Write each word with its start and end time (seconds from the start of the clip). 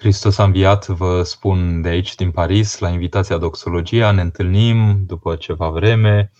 Hristos 0.00 0.38
a 0.38 0.44
înviat, 0.44 0.86
vă 0.86 1.22
spun 1.22 1.82
de 1.82 1.88
aici, 1.88 2.14
din 2.14 2.30
Paris, 2.30 2.78
la 2.78 2.88
invitația 2.88 3.36
Doxologia. 3.36 4.10
Ne 4.10 4.20
întâlnim 4.20 5.04
după 5.06 5.36
ceva 5.36 5.68
vreme, 5.68 6.32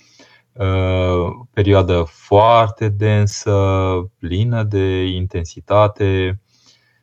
uh, 0.52 1.30
perioadă 1.52 2.02
foarte 2.06 2.88
densă, 2.88 3.52
plină 4.18 4.62
de 4.62 5.04
intensitate. 5.04 6.40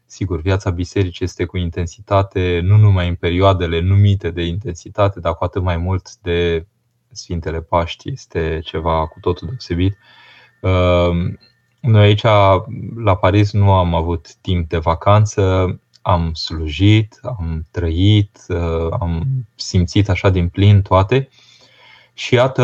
Sigur, 0.06 0.42
viața 0.42 0.70
bisericii 0.70 1.26
este 1.26 1.46
cu 1.46 1.58
intensitate, 1.58 2.60
nu 2.64 2.78
numai 2.78 3.08
în 3.08 3.16
perioadele 3.16 3.80
numite 3.80 4.32
de 4.32 4.44
intensitate, 4.44 5.20
dar 5.20 5.34
cu 5.34 5.44
atât 5.44 5.62
mai 5.62 5.78
mult 5.78 6.16
de 6.16 6.68
Sfintele 7.12 7.62
Paști. 7.62 8.10
Este 8.12 8.60
ceva 8.64 9.08
cu 9.08 9.20
totul 9.20 9.48
deosebit. 9.48 9.98
Uh, 10.62 11.34
noi 11.82 12.04
aici, 12.04 12.24
la 13.04 13.16
Paris, 13.20 13.52
nu 13.52 13.72
am 13.72 13.96
avut 13.96 14.36
timp 14.36 14.70
de 14.70 14.78
vacanță, 14.78 15.80
am 16.08 16.34
slujit, 16.34 17.20
am 17.22 17.66
trăit, 17.72 18.40
uh, 18.48 18.88
am 19.00 19.24
simțit 19.56 20.10
așa 20.10 20.30
din 20.30 20.48
plin 20.50 20.82
toate. 20.82 21.30
Și 22.14 22.34
iată, 22.34 22.64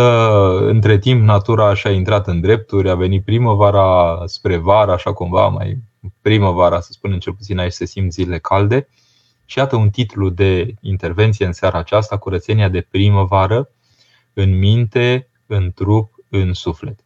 între 0.61 0.97
timp, 0.97 1.21
natura 1.21 1.67
așa 1.67 1.89
a 1.89 1.91
intrat 1.91 2.27
în 2.27 2.41
drepturi, 2.41 2.89
a 2.89 2.95
venit 2.95 3.23
primăvara 3.23 4.21
spre 4.25 4.57
vară, 4.57 4.91
așa 4.91 5.13
cumva, 5.13 5.47
mai 5.47 5.77
primăvara, 6.21 6.79
să 6.79 6.91
spunem 6.91 7.19
cel 7.19 7.33
puțin 7.33 7.57
aici 7.57 7.71
se 7.71 7.85
simt 7.85 8.11
zile 8.11 8.39
calde. 8.39 8.87
Și 9.45 9.57
iată 9.57 9.75
un 9.75 9.89
titlu 9.89 10.29
de 10.29 10.73
intervenție 10.81 11.45
în 11.45 11.53
seara 11.53 11.77
aceasta, 11.77 12.17
curățenia 12.17 12.69
de 12.69 12.81
primăvară, 12.81 13.69
în 14.33 14.57
minte, 14.57 15.29
în 15.45 15.71
trup, 15.75 16.13
în 16.29 16.53
suflet. 16.53 17.02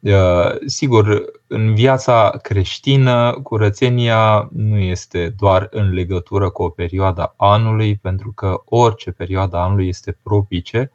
Uh, 0.00 0.56
sigur, 0.66 1.24
în 1.46 1.74
viața 1.74 2.30
creștină, 2.42 3.40
curățenia 3.42 4.48
nu 4.52 4.78
este 4.78 5.34
doar 5.38 5.68
în 5.70 5.92
legătură 5.92 6.50
cu 6.50 6.62
o 6.62 6.68
perioadă 6.68 7.34
anului, 7.36 7.96
pentru 7.96 8.32
că 8.32 8.62
orice 8.64 9.10
perioadă 9.10 9.56
anului 9.56 9.88
este 9.88 10.18
propice 10.22 10.92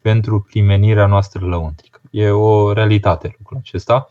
pentru 0.00 0.40
primenirea 0.40 1.06
noastră 1.06 1.46
lăuntrică. 1.46 2.00
E 2.10 2.30
o 2.30 2.72
realitate 2.72 3.34
lucrul 3.38 3.58
acesta. 3.58 4.10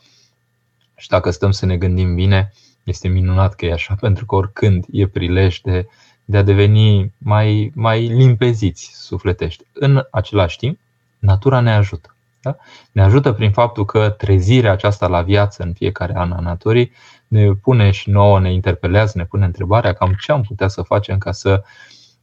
Și 0.96 1.08
dacă 1.08 1.30
stăm 1.30 1.52
să 1.52 1.66
ne 1.66 1.78
gândim 1.78 2.16
bine, 2.16 2.54
este 2.84 3.08
minunat 3.08 3.56
că 3.56 3.66
e 3.66 3.72
așa, 3.72 3.96
pentru 4.02 4.26
că 4.26 4.36
oricând 4.36 4.86
e 4.92 5.08
prilej 5.08 5.60
de, 5.60 5.88
de 6.26 6.38
a 6.38 6.44
deveni 6.44 7.14
mai, 7.18 7.72
mai 7.76 8.08
limpeziți 8.08 8.92
sufletești. 8.94 9.64
În 9.74 10.08
același 10.12 10.58
timp, 10.58 10.80
natura 11.20 11.60
ne 11.60 11.74
ajută. 11.74 12.14
Da? 12.42 12.58
Ne 12.92 13.02
ajută 13.02 13.32
prin 13.32 13.52
faptul 13.52 13.86
că 13.86 14.10
trezirea 14.10 14.72
aceasta 14.72 15.08
la 15.08 15.22
viață 15.22 15.64
în 15.64 15.74
fiecare 15.74 16.14
an 16.16 16.32
a 16.32 16.40
naturii 16.40 16.92
ne 17.28 17.54
pune 17.54 17.92
și 17.92 18.10
nouă, 18.10 18.40
ne 18.40 18.54
interpelează, 18.54 19.14
ne 19.16 19.26
pune 19.26 19.46
întrebarea 19.46 19.94
cam 19.94 20.16
ce 20.20 20.32
am 20.32 20.42
putea 20.42 20.68
să 20.68 20.82
facem 20.82 21.18
ca 21.18 21.32
să 21.32 21.64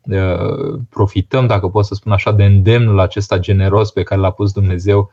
uh, 0.03 0.81
profităm, 0.91 1.47
dacă 1.47 1.69
pot 1.69 1.85
să 1.85 1.95
spun 1.95 2.13
așa, 2.13 2.33
de 2.33 2.45
îndemnul 2.45 3.01
acesta 3.01 3.39
generos 3.39 3.91
pe 3.91 4.03
care 4.03 4.21
l-a 4.21 4.31
pus 4.31 4.53
Dumnezeu 4.53 5.11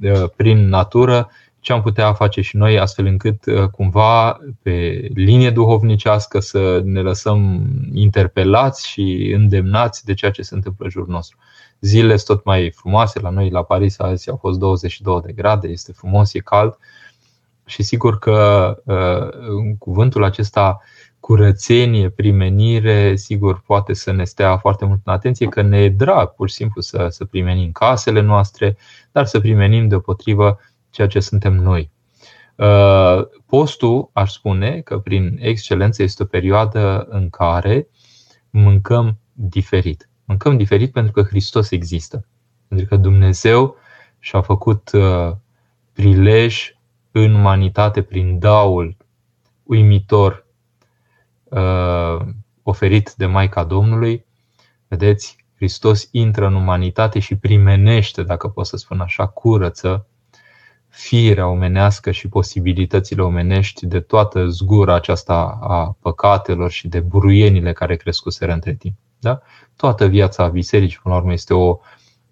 uh, 0.00 0.24
prin 0.36 0.68
natură, 0.68 1.30
ce 1.60 1.72
am 1.72 1.82
putea 1.82 2.12
face 2.12 2.40
și 2.40 2.56
noi 2.56 2.78
astfel 2.78 3.06
încât 3.06 3.46
uh, 3.46 3.68
cumva 3.68 4.38
pe 4.62 5.08
linie 5.14 5.50
duhovnicească 5.50 6.40
să 6.40 6.80
ne 6.84 7.00
lăsăm 7.00 7.66
interpelați 7.92 8.88
și 8.88 9.32
îndemnați 9.34 10.04
de 10.04 10.14
ceea 10.14 10.30
ce 10.30 10.42
se 10.42 10.54
întâmplă 10.54 10.84
în 10.84 10.90
jurul 10.90 11.08
nostru. 11.08 11.38
Zilele 11.80 12.16
sunt 12.16 12.36
tot 12.36 12.44
mai 12.44 12.70
frumoase. 12.70 13.20
La 13.20 13.30
noi, 13.30 13.50
la 13.50 13.62
Paris, 13.62 13.98
azi 13.98 14.30
au 14.30 14.36
fost 14.36 14.58
22 14.58 15.20
de 15.20 15.32
grade, 15.32 15.68
este 15.68 15.92
frumos, 15.92 16.34
e 16.34 16.38
cald. 16.38 16.78
Și 17.66 17.82
sigur 17.82 18.18
că 18.18 18.76
în 18.84 19.68
uh, 19.68 19.74
cuvântul 19.78 20.24
acesta 20.24 20.80
curățenie, 21.20 22.08
primenire, 22.08 23.16
sigur 23.16 23.62
poate 23.66 23.92
să 23.92 24.12
ne 24.12 24.24
stea 24.24 24.56
foarte 24.56 24.84
mult 24.84 25.00
în 25.04 25.12
atenție 25.12 25.46
că 25.46 25.62
ne 25.62 25.78
e 25.78 25.88
drag 25.88 26.28
pur 26.28 26.48
și 26.48 26.54
simplu 26.54 26.80
să, 26.80 27.06
să 27.10 27.24
primenim 27.24 27.72
casele 27.72 28.20
noastre, 28.20 28.76
dar 29.12 29.26
să 29.26 29.40
primenim 29.40 29.88
deopotrivă 29.88 30.58
ceea 30.90 31.06
ce 31.06 31.20
suntem 31.20 31.54
noi. 31.54 31.90
Uh, 32.56 33.26
postul, 33.46 34.10
aș 34.12 34.32
spune 34.32 34.80
că 34.80 34.98
prin 34.98 35.38
excelență 35.40 36.02
este 36.02 36.22
o 36.22 36.26
perioadă 36.26 37.06
în 37.08 37.30
care 37.30 37.88
mâncăm 38.50 39.18
diferit. 39.32 40.07
Mâncăm 40.28 40.56
diferit 40.56 40.92
pentru 40.92 41.12
că 41.12 41.22
Hristos 41.22 41.70
există. 41.70 42.26
Pentru 42.68 42.86
că 42.86 42.96
Dumnezeu 42.96 43.76
și-a 44.18 44.40
făcut 44.40 44.90
uh, 44.92 45.32
prilej 45.92 46.76
în 47.12 47.34
umanitate 47.34 48.02
prin 48.02 48.38
daul 48.38 48.96
uimitor 49.62 50.46
uh, 51.44 52.26
oferit 52.62 53.14
de 53.14 53.26
Maica 53.26 53.64
Domnului. 53.64 54.24
Vedeți, 54.88 55.36
Hristos 55.56 56.08
intră 56.10 56.46
în 56.46 56.54
umanitate 56.54 57.18
și 57.18 57.36
primenește, 57.36 58.22
dacă 58.22 58.48
pot 58.48 58.66
să 58.66 58.76
spun 58.76 59.00
așa, 59.00 59.26
curăță 59.26 60.06
firea 60.88 61.46
omenească 61.46 62.10
și 62.10 62.28
posibilitățile 62.28 63.22
omenești 63.22 63.86
de 63.86 64.00
toată 64.00 64.46
zgura 64.46 64.94
aceasta 64.94 65.58
a 65.60 65.96
păcatelor 66.00 66.70
și 66.70 66.88
de 66.88 67.00
buruienile 67.00 67.72
care 67.72 67.96
crescuseră 67.96 68.52
între 68.52 68.74
timp. 68.74 68.96
Da? 69.20 69.42
Toată 69.76 70.06
viața 70.06 70.48
bisericii, 70.48 70.98
până 71.02 71.14
la 71.14 71.20
urmă, 71.20 71.32
este 71.32 71.54
o, 71.54 71.78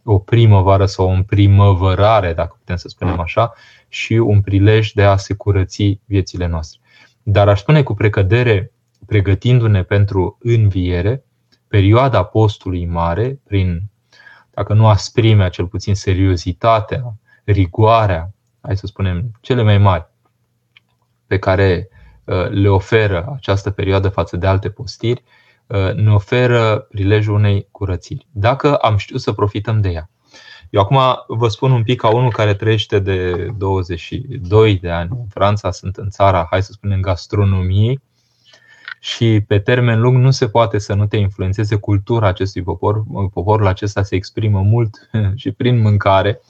o 0.05 0.19
primăvară 0.19 0.87
sau 0.87 1.07
o 1.07 1.11
împrimăvărare, 1.11 2.33
dacă 2.33 2.57
putem 2.59 2.77
să 2.77 2.89
spunem 2.89 3.21
așa, 3.21 3.53
și 3.89 4.13
un 4.13 4.41
prilej 4.41 4.93
de 4.93 5.03
a 5.03 5.17
se 5.17 5.35
curăți 5.35 6.01
viețile 6.05 6.47
noastre. 6.47 6.81
Dar 7.23 7.49
aș 7.49 7.61
spune 7.61 7.83
cu 7.83 7.95
precădere, 7.95 8.73
pregătindu-ne 9.07 9.83
pentru 9.83 10.39
înviere, 10.41 11.25
perioada 11.69 12.23
postului 12.23 12.87
mare, 12.87 13.41
prin, 13.45 13.83
dacă 14.51 14.75
nu 14.75 14.87
asprimea, 14.87 15.49
cel 15.49 15.67
puțin 15.67 15.95
seriozitatea, 15.95 17.15
rigoarea, 17.45 18.35
hai 18.61 18.77
să 18.77 18.87
spunem, 18.87 19.31
cele 19.41 19.63
mai 19.63 19.79
mari 19.79 20.07
pe 21.27 21.39
care 21.39 21.89
uh, 22.25 22.49
le 22.49 22.69
oferă 22.69 23.33
această 23.37 23.71
perioadă 23.71 24.09
față 24.09 24.37
de 24.37 24.47
alte 24.47 24.71
postiri, 24.71 25.23
Uh, 25.23 25.46
ne 25.95 26.13
oferă 26.13 26.87
prilejul 26.91 27.35
unei 27.35 27.69
curățiri. 27.71 28.27
Dacă 28.31 28.75
am 28.75 28.97
știut 28.97 29.21
să 29.21 29.33
profităm 29.33 29.81
de 29.81 29.89
ea. 29.89 30.11
Eu 30.71 30.81
acum 30.81 30.99
vă 31.27 31.49
spun 31.49 31.71
un 31.71 31.83
pic 31.83 32.01
ca 32.01 32.15
unul 32.15 32.31
care 32.31 32.55
trăiește 32.55 32.99
de 32.99 33.49
22 33.57 34.79
de 34.79 34.91
ani 34.91 35.11
în 35.13 35.27
Franța, 35.29 35.71
sunt 35.71 35.97
în 35.97 36.09
țara, 36.09 36.47
hai 36.51 36.63
să 36.63 36.73
spunem, 36.73 37.01
gastronomiei 37.01 38.01
și 39.01 39.41
pe 39.47 39.59
termen 39.59 40.01
lung 40.01 40.17
nu 40.17 40.31
se 40.31 40.49
poate 40.49 40.79
să 40.79 40.95
nu 40.95 41.07
te 41.07 41.17
influențeze 41.17 41.77
cultura 41.77 42.27
acestui 42.27 42.63
popor. 42.63 43.03
Poporul 43.33 43.67
acesta 43.67 44.03
se 44.03 44.15
exprimă 44.15 44.61
mult 44.61 45.09
și 45.35 45.51
prin 45.51 45.81
mâncare, 45.81 46.41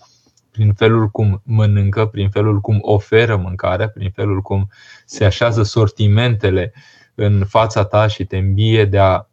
prin 0.51 0.73
felul 0.73 1.09
cum 1.09 1.43
mănâncă, 1.45 2.07
prin 2.07 2.31
felul 2.31 2.61
cum 2.61 2.79
oferă 2.81 3.37
mâncarea, 3.37 3.89
prin 3.89 4.11
felul 4.11 4.41
cum 4.41 4.69
se 5.05 5.25
așează 5.25 5.63
sortimentele 5.63 6.73
uh, 6.75 6.83
în 7.19 7.45
fața 7.45 7.85
ta 7.85 8.07
și 8.07 8.25
te 8.25 8.37
îmbie 8.37 8.85
de 8.85 8.99
a 8.99 9.27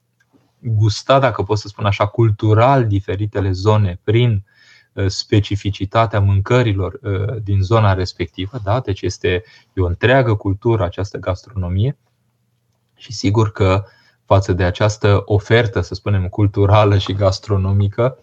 gusta, 0.60 1.20
dacă 1.20 1.44
pot 1.44 1.58
să 1.58 1.68
spun 1.68 1.86
așa, 1.86 2.06
cultural 2.06 2.88
diferitele 2.88 3.52
zone 3.52 4.00
prin 4.04 4.46
uh, 4.94 5.08
specificitatea 5.08 6.20
mâncărilor 6.20 7.00
uh, 7.02 7.42
din 7.44 7.62
zona 7.62 7.94
respectivă. 7.94 8.60
Da? 8.64 8.80
Deci 8.80 9.02
este 9.02 9.44
e 9.74 9.82
o 9.82 9.86
întreagă 9.86 10.36
cultură 10.36 10.84
această 10.84 11.18
gastronomie 11.18 11.98
și 12.96 13.14
sigur 13.14 13.52
că 13.52 13.84
față 14.26 14.54
de 14.54 14.64
această 14.64 15.22
ofertă, 15.26 15.82
să 15.82 15.94
spunem, 15.94 16.28
culturală 16.28 16.98
și 16.98 17.14
gastronomică, 17.14 18.18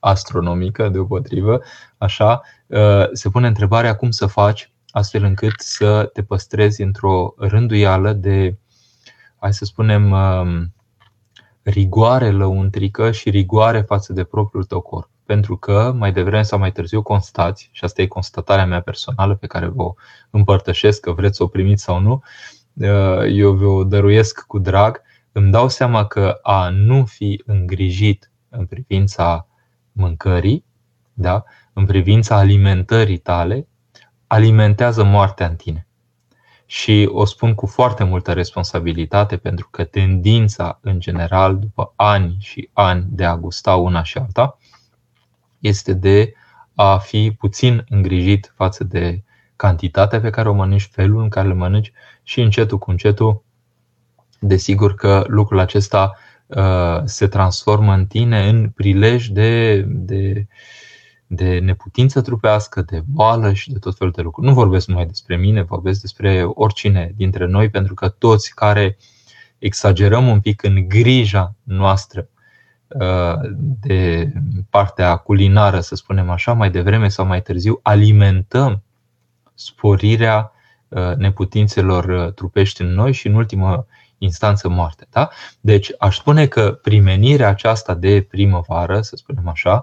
astronomică 0.00 0.88
deopotrivă, 0.88 1.60
așa, 1.98 2.40
uh, 2.66 3.08
se 3.12 3.28
pune 3.28 3.46
întrebarea 3.46 3.96
cum 3.96 4.10
să 4.10 4.26
faci 4.26 4.70
astfel 4.90 5.24
încât 5.24 5.54
să 5.56 6.10
te 6.12 6.22
păstrezi 6.22 6.82
într-o 6.82 7.34
rânduială 7.36 8.12
de 8.12 8.56
hai 9.38 9.52
să 9.52 9.64
spunem, 9.64 10.10
um, 10.10 10.74
rigoare 11.62 12.30
lăuntrică 12.30 13.10
și 13.10 13.30
rigoare 13.30 13.80
față 13.80 14.12
de 14.12 14.24
propriul 14.24 14.64
tău 14.64 14.80
corp. 14.80 15.10
Pentru 15.24 15.56
că 15.56 15.94
mai 15.96 16.12
devreme 16.12 16.42
sau 16.42 16.58
mai 16.58 16.72
târziu 16.72 17.02
constați, 17.02 17.68
și 17.72 17.84
asta 17.84 18.02
e 18.02 18.06
constatarea 18.06 18.66
mea 18.66 18.80
personală 18.80 19.34
pe 19.34 19.46
care 19.46 19.66
vă 19.66 19.92
împărtășesc, 20.30 21.00
că 21.00 21.12
vreți 21.12 21.36
să 21.36 21.42
o 21.42 21.46
primiți 21.46 21.82
sau 21.82 22.00
nu, 22.00 22.22
uh, 22.74 23.24
eu 23.28 23.52
vă 23.52 23.84
dăruiesc 23.84 24.46
cu 24.46 24.58
drag, 24.58 25.02
îmi 25.32 25.50
dau 25.50 25.68
seama 25.68 26.06
că 26.06 26.38
a 26.42 26.68
nu 26.68 27.04
fi 27.04 27.42
îngrijit 27.46 28.30
în 28.48 28.66
privința 28.66 29.46
mâncării, 29.92 30.64
da? 31.12 31.44
în 31.72 31.86
privința 31.86 32.36
alimentării 32.36 33.18
tale, 33.18 33.68
alimentează 34.26 35.04
moartea 35.04 35.46
în 35.46 35.56
tine. 35.56 35.85
Și 36.66 37.08
o 37.12 37.24
spun 37.24 37.54
cu 37.54 37.66
foarte 37.66 38.04
multă 38.04 38.32
responsabilitate 38.32 39.36
pentru 39.36 39.68
că 39.70 39.84
tendința, 39.84 40.78
în 40.82 41.00
general, 41.00 41.58
după 41.58 41.92
ani 41.96 42.36
și 42.40 42.70
ani 42.72 43.06
de 43.08 43.24
a 43.24 43.36
gusta 43.36 43.76
una 43.76 44.02
și 44.02 44.18
alta, 44.18 44.58
este 45.58 45.92
de 45.92 46.32
a 46.74 46.98
fi 46.98 47.34
puțin 47.38 47.84
îngrijit 47.88 48.52
față 48.56 48.84
de 48.84 49.22
cantitatea 49.56 50.20
pe 50.20 50.30
care 50.30 50.48
o 50.48 50.52
mănânci, 50.52 50.88
felul 50.92 51.22
în 51.22 51.28
care 51.28 51.48
le 51.48 51.54
mănânci 51.54 51.92
și 52.22 52.40
încetul 52.40 52.78
cu 52.78 52.90
încetul 52.90 53.42
desigur 54.38 54.94
că 54.94 55.24
lucrul 55.26 55.58
acesta 55.58 56.12
uh, 56.46 57.00
se 57.04 57.26
transformă 57.26 57.92
în 57.92 58.06
tine 58.06 58.48
în 58.48 58.70
prilej 58.70 59.26
de, 59.26 59.80
de, 59.88 60.46
de 61.26 61.58
neputință 61.58 62.20
trupească, 62.20 62.82
de 62.82 63.02
boală 63.06 63.52
și 63.52 63.72
de 63.72 63.78
tot 63.78 63.96
felul 63.96 64.12
de 64.12 64.22
lucruri. 64.22 64.46
Nu 64.46 64.54
vorbesc 64.54 64.86
numai 64.86 65.06
despre 65.06 65.36
mine, 65.36 65.62
vorbesc 65.62 66.00
despre 66.00 66.44
oricine 66.44 67.12
dintre 67.16 67.46
noi, 67.46 67.70
pentru 67.70 67.94
că 67.94 68.08
toți 68.08 68.54
care 68.54 68.96
exagerăm 69.58 70.28
un 70.28 70.40
pic 70.40 70.62
în 70.62 70.88
grija 70.88 71.54
noastră 71.62 72.28
uh, 72.88 73.34
de 73.80 74.32
partea 74.70 75.16
culinară, 75.16 75.80
să 75.80 75.94
spunem 75.94 76.30
așa, 76.30 76.52
mai 76.52 76.70
devreme 76.70 77.08
sau 77.08 77.26
mai 77.26 77.42
târziu, 77.42 77.80
alimentăm 77.82 78.82
sporirea 79.54 80.52
uh, 80.88 81.14
neputințelor 81.16 82.32
trupești 82.32 82.82
în 82.82 82.88
noi 82.88 83.12
și, 83.12 83.26
în 83.26 83.34
ultimă 83.34 83.86
instanță 84.18 84.68
moarte. 84.68 85.06
Da? 85.10 85.28
Deci 85.60 85.92
aș 85.98 86.16
spune 86.16 86.46
că 86.46 86.78
primenirea 86.82 87.48
aceasta 87.48 87.94
de 87.94 88.26
primăvară, 88.30 89.00
să 89.00 89.16
spunem 89.16 89.48
așa, 89.48 89.82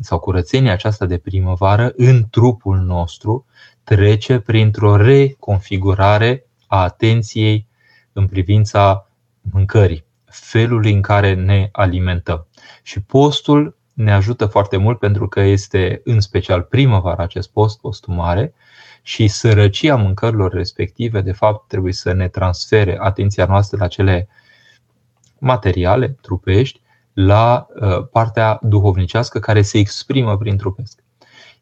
sau 0.00 0.18
curățenia 0.18 0.72
aceasta 0.72 1.06
de 1.06 1.18
primăvară 1.18 1.92
în 1.96 2.24
trupul 2.30 2.78
nostru 2.78 3.46
trece 3.84 4.38
printr-o 4.38 4.96
reconfigurare 4.96 6.46
a 6.66 6.82
atenției 6.82 7.66
în 8.12 8.26
privința 8.26 9.10
mâncării, 9.40 10.04
felului 10.24 10.92
în 10.92 11.00
care 11.00 11.34
ne 11.34 11.68
alimentăm. 11.72 12.46
Și 12.82 13.02
postul 13.02 13.76
ne 13.92 14.12
ajută 14.12 14.46
foarte 14.46 14.76
mult 14.76 14.98
pentru 14.98 15.28
că 15.28 15.40
este 15.40 16.00
în 16.04 16.20
special 16.20 16.62
primăvara 16.62 17.22
acest 17.22 17.50
post, 17.50 17.80
postul 17.80 18.14
mare, 18.14 18.54
și 19.02 19.28
sărăcia 19.28 19.96
mâncărilor 19.96 20.52
respective, 20.52 21.20
de 21.20 21.32
fapt, 21.32 21.68
trebuie 21.68 21.92
să 21.92 22.12
ne 22.12 22.28
transfere 22.28 22.96
atenția 23.00 23.46
noastră 23.46 23.78
la 23.80 23.86
cele 23.86 24.28
materiale, 25.38 26.08
trupești, 26.08 26.80
la 27.20 27.66
uh, 27.68 28.06
partea 28.12 28.58
duhovnicească 28.62 29.38
care 29.38 29.62
se 29.62 29.78
exprimă 29.78 30.36
prin 30.36 30.56
trupesc. 30.56 31.04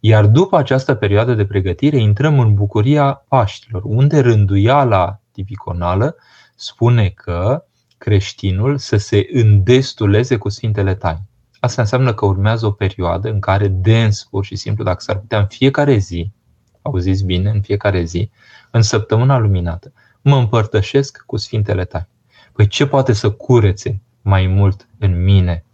Iar 0.01 0.27
după 0.27 0.57
această 0.57 0.95
perioadă 0.95 1.35
de 1.35 1.47
pregătire 1.47 1.97
intrăm 1.97 2.39
în 2.39 2.55
bucuria 2.55 3.25
Paștilor, 3.29 3.83
unde 3.85 4.21
rânduiala 4.21 5.21
tipiconală 5.33 6.17
spune 6.55 7.09
că 7.09 7.65
creștinul 7.99 8.79
să 8.79 8.97
se 8.97 9.29
îndestuleze 9.33 10.37
cu 10.37 10.49
Sfintele 10.49 10.95
Taine. 10.95 11.29
Asta 11.61 11.83
înseamnă 11.83 12.15
că 12.15 12.27
urmează 12.27 12.67
o 12.67 12.71
perioadă 12.71 13.29
în 13.29 13.41
care 13.41 13.69
dens, 13.69 14.27
pur 14.31 14.45
și 14.45 14.57
simplu, 14.57 14.85
dacă 14.85 15.01
s-ar 15.01 15.19
putea 15.19 15.39
în 15.39 15.47
fiecare 15.47 15.97
zi, 15.97 16.33
auziți 16.83 17.25
bine, 17.25 17.51
în 17.51 17.61
fiecare 17.61 18.03
zi, 18.03 18.31
în 18.71 18.83
săptămâna 18.83 19.39
luminată, 19.39 19.93
mă 20.21 20.37
împărtășesc 20.37 21.23
cu 21.27 21.37
Sfintele 21.37 21.85
Taine. 21.85 22.09
Păi 22.53 22.67
ce 22.67 22.87
poate 22.87 23.13
să 23.13 23.31
curețe 23.31 24.01
mai 24.27 24.47
mult 24.47 24.89
în 24.99 25.25
mine 25.25 25.65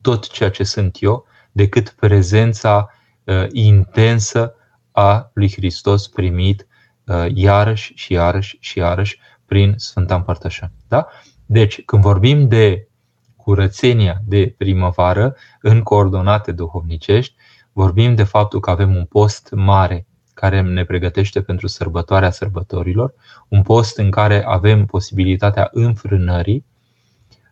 tot 0.00 0.28
ceea 0.28 0.50
ce 0.50 0.64
sunt 0.64 0.96
eu 1.00 1.26
decât 1.52 1.90
prezența 1.90 2.90
uh, 3.24 3.46
intensă 3.52 4.54
a 4.92 5.30
lui 5.32 5.52
Hristos 5.52 6.08
primit 6.08 6.66
uh, 7.06 7.26
iarăși 7.34 7.92
și 7.94 8.12
iarăși 8.12 8.56
și 8.60 8.78
iarăși 8.78 9.18
prin 9.46 9.74
Sfânta 9.76 10.14
Împărtășanie. 10.14 10.76
Da? 10.88 11.06
Deci, 11.46 11.82
când 11.84 12.02
vorbim 12.02 12.48
de 12.48 12.88
curățenia 13.36 14.20
de 14.24 14.54
primăvară 14.58 15.36
în 15.60 15.82
coordonate 15.82 16.52
duhovnicești, 16.52 17.34
vorbim 17.72 18.14
de 18.14 18.24
faptul 18.24 18.60
că 18.60 18.70
avem 18.70 18.96
un 18.96 19.04
post 19.04 19.50
mare 19.54 20.06
care 20.34 20.60
ne 20.60 20.84
pregătește 20.84 21.42
pentru 21.42 21.66
sărbătoarea 21.66 22.30
sărbătorilor, 22.30 23.14
un 23.48 23.62
post 23.62 23.98
în 23.98 24.10
care 24.10 24.44
avem 24.44 24.86
posibilitatea 24.86 25.68
înfrânării, 25.72 26.64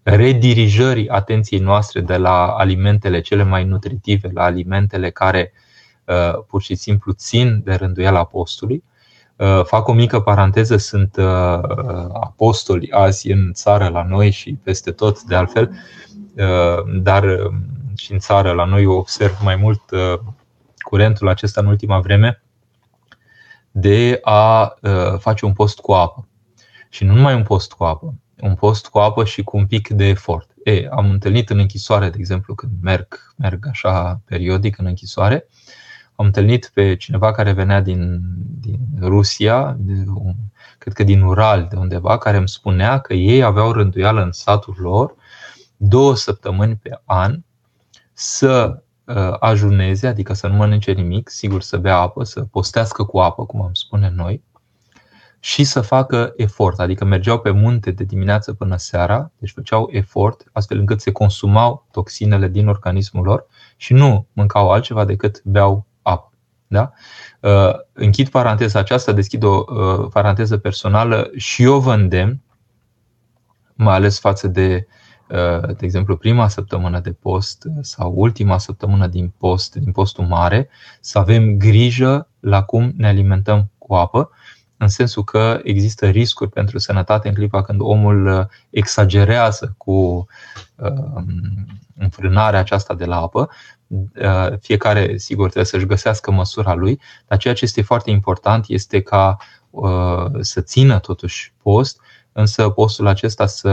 redirijării 0.02 1.08
atenției 1.08 1.60
noastre 1.60 2.00
de 2.00 2.16
la 2.16 2.46
alimentele 2.46 3.20
cele 3.20 3.42
mai 3.42 3.64
nutritive 3.64 4.30
la 4.32 4.42
alimentele 4.42 5.10
care 5.10 5.52
uh, 6.04 6.42
pur 6.46 6.62
și 6.62 6.74
simplu 6.74 7.12
țin 7.12 7.60
de 7.64 7.74
rânduiala 7.74 8.24
postului. 8.24 8.84
Uh, 9.36 9.64
fac 9.64 9.88
o 9.88 9.92
mică 9.92 10.20
paranteză, 10.20 10.76
sunt 10.76 11.16
uh, 11.16 11.24
apostoli 12.12 12.90
azi 12.90 13.30
în 13.30 13.52
țară 13.52 13.88
la 13.88 14.02
noi 14.02 14.30
și 14.30 14.58
peste 14.62 14.90
tot 14.90 15.22
de 15.22 15.34
altfel, 15.34 15.70
dar 17.02 17.24
și 17.96 18.12
în 18.12 18.18
țară 18.18 18.52
la 18.52 18.64
noi 18.64 18.86
observ 18.86 19.38
mai 19.42 19.56
mult 19.56 19.82
curentul 20.78 21.28
acesta 21.28 21.60
în 21.60 21.66
ultima 21.66 22.00
vreme 22.00 22.42
de 23.70 24.18
a 24.22 24.74
face 25.18 25.44
un 25.44 25.52
post 25.52 25.78
cu 25.78 25.92
apă. 25.92 26.28
Și 26.88 27.04
nu 27.04 27.14
numai 27.14 27.34
un 27.34 27.42
post 27.42 27.72
cu 27.72 27.84
apă, 27.84 28.14
un 28.42 28.54
post 28.54 28.86
cu 28.86 28.98
apă 28.98 29.24
și 29.24 29.42
cu 29.42 29.56
un 29.56 29.66
pic 29.66 29.88
de 29.88 30.04
efort. 30.04 30.50
E, 30.64 30.86
am 30.90 31.10
întâlnit 31.10 31.50
în 31.50 31.58
închisoare, 31.58 32.08
de 32.08 32.16
exemplu, 32.18 32.54
când 32.54 32.72
merg, 32.80 33.34
merg 33.36 33.66
așa 33.68 34.20
periodic 34.24 34.78
în 34.78 34.86
închisoare, 34.86 35.46
am 36.14 36.26
întâlnit 36.26 36.70
pe 36.74 36.96
cineva 36.96 37.32
care 37.32 37.52
venea 37.52 37.80
din, 37.80 38.20
din 38.60 38.78
Rusia, 39.00 39.76
de 39.78 39.92
un, 40.14 40.34
cred 40.78 40.92
că 40.92 41.02
din 41.02 41.22
Ural, 41.22 41.66
de 41.70 41.76
undeva, 41.76 42.18
care 42.18 42.36
îmi 42.36 42.48
spunea 42.48 42.98
că 42.98 43.14
ei 43.14 43.42
aveau 43.42 43.72
rânduială 43.72 44.22
în 44.22 44.32
satul 44.32 44.76
lor 44.78 45.14
două 45.76 46.16
săptămâni 46.16 46.76
pe 46.76 47.00
an 47.04 47.38
să 48.12 48.82
uh, 49.04 49.36
ajuneze, 49.38 50.06
adică 50.06 50.32
să 50.32 50.46
nu 50.46 50.54
mănânce 50.54 50.92
nimic, 50.92 51.28
sigur 51.28 51.62
să 51.62 51.76
bea 51.76 51.96
apă, 51.96 52.24
să 52.24 52.40
postească 52.40 53.04
cu 53.04 53.18
apă, 53.18 53.46
cum 53.46 53.62
am 53.62 53.74
spune 53.74 54.12
noi, 54.16 54.42
și 55.44 55.64
să 55.64 55.80
facă 55.80 56.32
efort, 56.36 56.78
adică 56.78 57.04
mergeau 57.04 57.38
pe 57.38 57.50
munte 57.50 57.90
de 57.90 58.04
dimineață 58.04 58.52
până 58.52 58.76
seara, 58.76 59.30
deci 59.38 59.50
făceau 59.50 59.88
efort 59.92 60.44
astfel 60.52 60.78
încât 60.78 61.00
se 61.00 61.12
consumau 61.12 61.86
toxinele 61.90 62.48
din 62.48 62.68
organismul 62.68 63.24
lor 63.24 63.46
și 63.76 63.92
nu 63.92 64.26
mâncau 64.32 64.70
altceva 64.70 65.04
decât 65.04 65.42
beau 65.44 65.86
apă. 66.02 66.32
Da? 66.66 66.92
Uh, 67.40 67.72
închid 67.92 68.28
paranteza 68.28 68.78
aceasta, 68.78 69.12
deschid 69.12 69.42
o 69.42 69.64
uh, 69.66 70.08
paranteză 70.12 70.56
personală 70.56 71.30
și 71.36 71.62
eu 71.62 71.80
vă 71.80 71.92
îndemn, 71.94 72.42
mai 73.74 73.94
ales 73.94 74.18
față 74.18 74.48
de, 74.48 74.86
uh, 75.28 75.66
de 75.76 75.84
exemplu, 75.84 76.16
prima 76.16 76.48
săptămână 76.48 77.00
de 77.00 77.12
post 77.12 77.68
sau 77.80 78.12
ultima 78.16 78.58
săptămână 78.58 79.06
din 79.06 79.32
post, 79.38 79.74
din 79.74 79.92
postul 79.92 80.24
mare, 80.24 80.68
să 81.00 81.18
avem 81.18 81.56
grijă 81.56 82.28
la 82.40 82.62
cum 82.62 82.92
ne 82.96 83.06
alimentăm 83.06 83.70
cu 83.78 83.94
apă 83.94 84.30
în 84.82 84.88
sensul 84.88 85.24
că 85.24 85.60
există 85.62 86.06
riscuri 86.08 86.50
pentru 86.50 86.78
sănătate 86.78 87.28
în 87.28 87.34
clipa 87.34 87.62
când 87.62 87.80
omul 87.80 88.26
uh, 88.26 88.46
exagerează 88.70 89.74
cu 89.76 90.26
uh, 90.76 91.22
înfrânarea 91.98 92.58
aceasta 92.58 92.94
de 92.94 93.04
la 93.04 93.16
apă. 93.16 93.50
Uh, 93.86 94.58
fiecare, 94.60 95.16
sigur, 95.16 95.44
trebuie 95.44 95.64
să-și 95.64 95.86
găsească 95.86 96.30
măsura 96.30 96.74
lui, 96.74 97.00
dar 97.26 97.38
ceea 97.38 97.54
ce 97.54 97.64
este 97.64 97.82
foarte 97.82 98.10
important 98.10 98.64
este 98.68 99.00
ca 99.00 99.36
să 100.40 100.60
țină 100.60 100.98
totuși 100.98 101.52
post, 101.62 102.00
însă 102.32 102.68
postul 102.68 103.06
acesta 103.06 103.46
să 103.46 103.70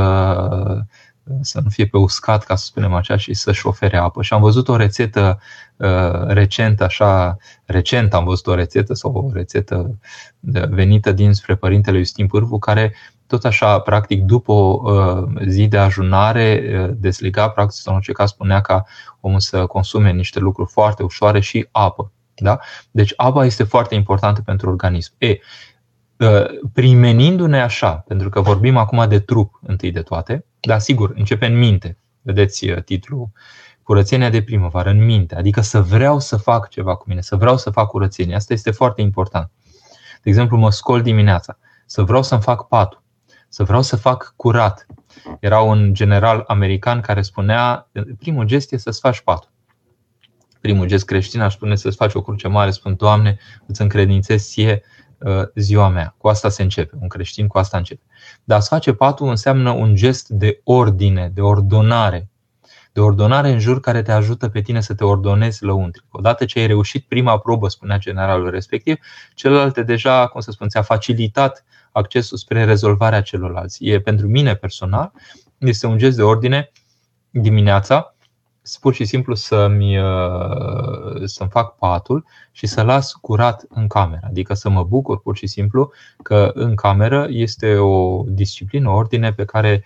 să 1.42 1.60
nu 1.64 1.70
fie 1.70 1.86
pe 1.86 1.98
uscat, 1.98 2.44
ca 2.44 2.56
să 2.56 2.66
spunem 2.66 2.94
așa, 2.94 3.18
și 3.18 3.34
să-și 3.34 3.68
ofere 3.68 3.98
apă. 3.98 4.22
Și 4.22 4.34
am 4.34 4.42
văzut 4.42 4.68
o 4.68 4.76
rețetă 4.76 5.40
uh, 5.76 6.26
recent, 6.28 6.82
așa, 6.82 7.38
recent 7.66 8.14
am 8.14 8.24
văzut 8.24 8.48
o 8.48 8.56
rețetă 8.56 8.94
sau 8.94 9.12
o 9.12 9.34
rețetă 9.34 9.98
venită 10.70 11.12
dinspre 11.12 11.56
Părintele 11.56 11.98
Justin 11.98 12.28
Pârvu, 12.28 12.60
care 12.60 12.94
tot 13.28 13.46
așa, 13.46 13.80
practic, 13.80 14.24
după 14.24 14.52
o 14.52 14.92
uh, 14.94 15.24
zi 15.48 15.68
de 15.68 15.78
ajunare, 15.78 16.64
uh, 16.84 16.96
desliga, 16.98 17.50
practic, 17.50 17.78
sau 17.78 17.92
în 17.92 17.98
orice 17.98 18.12
caz, 18.12 18.30
spunea 18.30 18.62
ca 18.62 18.86
omul 19.20 19.40
să 19.40 19.66
consume 19.66 20.12
niște 20.12 20.40
lucruri 20.40 20.72
foarte 20.72 21.04
ușoare 21.04 21.40
și 21.40 21.68
apă. 21.72 22.12
Da? 22.36 22.60
Deci 22.92 23.14
apa 23.16 23.46
este 23.46 23.64
foarte 23.64 23.96
importantă 23.96 24.42
pentru 24.42 24.70
organism. 24.70 25.14
E, 25.18 25.38
primenindu-ne 26.74 27.62
așa, 27.62 27.92
pentru 28.08 28.30
că 28.30 28.42
vorbim 28.42 28.78
acum 28.78 29.08
de 29.08 29.20
trup 29.20 29.60
întâi 29.62 29.92
de 29.92 30.02
toate, 30.02 30.46
dar 30.60 30.80
sigur, 30.80 31.14
începe 31.16 31.46
în 31.46 31.58
minte. 31.58 31.98
Vedeți 32.22 32.70
uh, 32.70 32.84
titlul 32.84 33.30
Curățenia 33.84 34.30
de 34.30 34.42
primăvară, 34.42 34.90
în 34.90 35.06
minte. 35.06 35.36
Adică 35.36 35.62
să 35.62 35.82
vreau 35.82 36.20
să 36.20 36.38
fac 36.38 36.70
ceva 36.70 36.96
cu 36.96 37.04
mine, 37.08 37.22
să 37.22 37.36
vreau 37.36 37.58
să 37.58 37.70
fac 37.70 37.88
curățenie. 37.88 38.36
Asta 38.36 38.54
este 38.54 38.72
foarte 38.72 39.02
important. 39.02 39.52
De 40.22 40.30
exemplu, 40.30 40.58
mă 40.58 40.72
scol 40.72 41.02
dimineața, 41.02 41.58
să 41.86 42.04
vreau 42.04 42.24
să-mi 42.24 42.42
fac 42.42 42.68
patul, 42.68 43.04
să 43.48 43.64
vreau 43.64 43.82
să 43.82 43.96
fac 43.96 44.34
curat. 44.36 44.86
Era 45.40 45.60
un 45.60 45.94
general 45.94 46.44
american 46.48 47.02
care 47.02 47.22
spunea, 47.22 47.90
primul 48.20 48.46
gest 48.46 48.72
este 48.72 48.90
să-ți 48.90 49.00
faci 49.00 49.22
patul. 49.22 49.52
Primul 50.62 50.88
gest 50.88 51.06
creștin 51.06 51.42
aș 51.42 51.54
spune 51.54 51.76
să-ți 51.76 51.96
faci 51.96 52.14
o 52.14 52.22
cruce 52.22 52.48
mare, 52.48 52.72
spun, 52.72 52.96
Doamne, 52.96 53.38
îți 53.66 53.82
încredințez 53.82 54.48
ție 54.48 54.82
Uh, 54.82 55.09
ziua 55.56 55.88
mea. 55.88 56.16
Cu 56.18 56.28
asta 56.28 56.50
se 56.50 56.62
începe. 56.62 56.98
Un 57.02 57.08
creștin 57.08 57.48
cu 57.48 57.58
asta 57.58 57.78
începe. 57.78 58.04
Dar 58.44 58.60
să 58.60 58.68
face 58.70 58.94
patul 58.94 59.28
înseamnă 59.28 59.72
un 59.72 59.96
gest 59.96 60.28
de 60.28 60.62
ordine, 60.64 61.32
de 61.34 61.42
ordonare. 61.42 62.30
De 62.92 63.00
de 63.00 63.06
ordonare 63.06 63.50
în 63.50 63.60
jur 63.60 63.80
care 63.80 64.02
te 64.02 64.12
ajută 64.12 64.50
pe 64.50 64.62
tine 64.62 64.82
să 64.82 64.94
te 64.94 65.04
ordonezi 65.04 65.64
lăuntric. 65.64 66.06
Odată 66.12 66.46
ce 66.46 66.60
ai 66.60 66.68
reușit 66.68 67.06
prima 67.08 67.38
probă, 67.38 67.68
spunea 67.68 67.98
generalul 67.98 68.50
respectiv, 68.50 68.98
celelalte 69.34 69.84
deja, 69.84 70.28
cum 70.28 70.42
să 70.42 70.52
spun, 70.52 70.68
ți-a 70.68 70.82
facilitat 70.82 71.66
accesul 71.92 72.38
spre 72.38 72.64
rezolvarea 72.64 73.22
celorlalți. 73.22 73.86
E 73.86 74.00
pentru 74.00 74.28
mine 74.28 74.56
personal, 74.56 75.12
este 75.58 75.88
un 75.88 75.98
gest 75.98 76.16
de 76.16 76.24
ordine 76.24 76.72
dimineața, 77.30 78.16
pur 78.78 78.94
și 78.94 79.06
simplu 79.06 79.36
să-mi, 79.36 80.00
uh, 80.00 81.22
să-mi 81.24 81.50
fac 81.50 81.76
patul 81.76 82.26
și 82.52 82.68
să 82.68 82.82
las 82.82 83.12
curat 83.12 83.66
în 83.70 83.88
cameră. 83.88 84.28
Adică 84.30 84.54
să 84.54 84.70
mă 84.70 84.84
bucur 84.84 85.22
pur 85.22 85.36
și 85.36 85.48
simplu 85.48 85.92
că 86.24 86.52
în 86.54 86.76
cameră 86.76 87.28
este 87.30 87.76
o 87.76 88.24
disciplină, 88.28 88.90
o 88.90 88.96
ordine 88.96 89.34
pe 89.34 89.46
care 89.46 89.84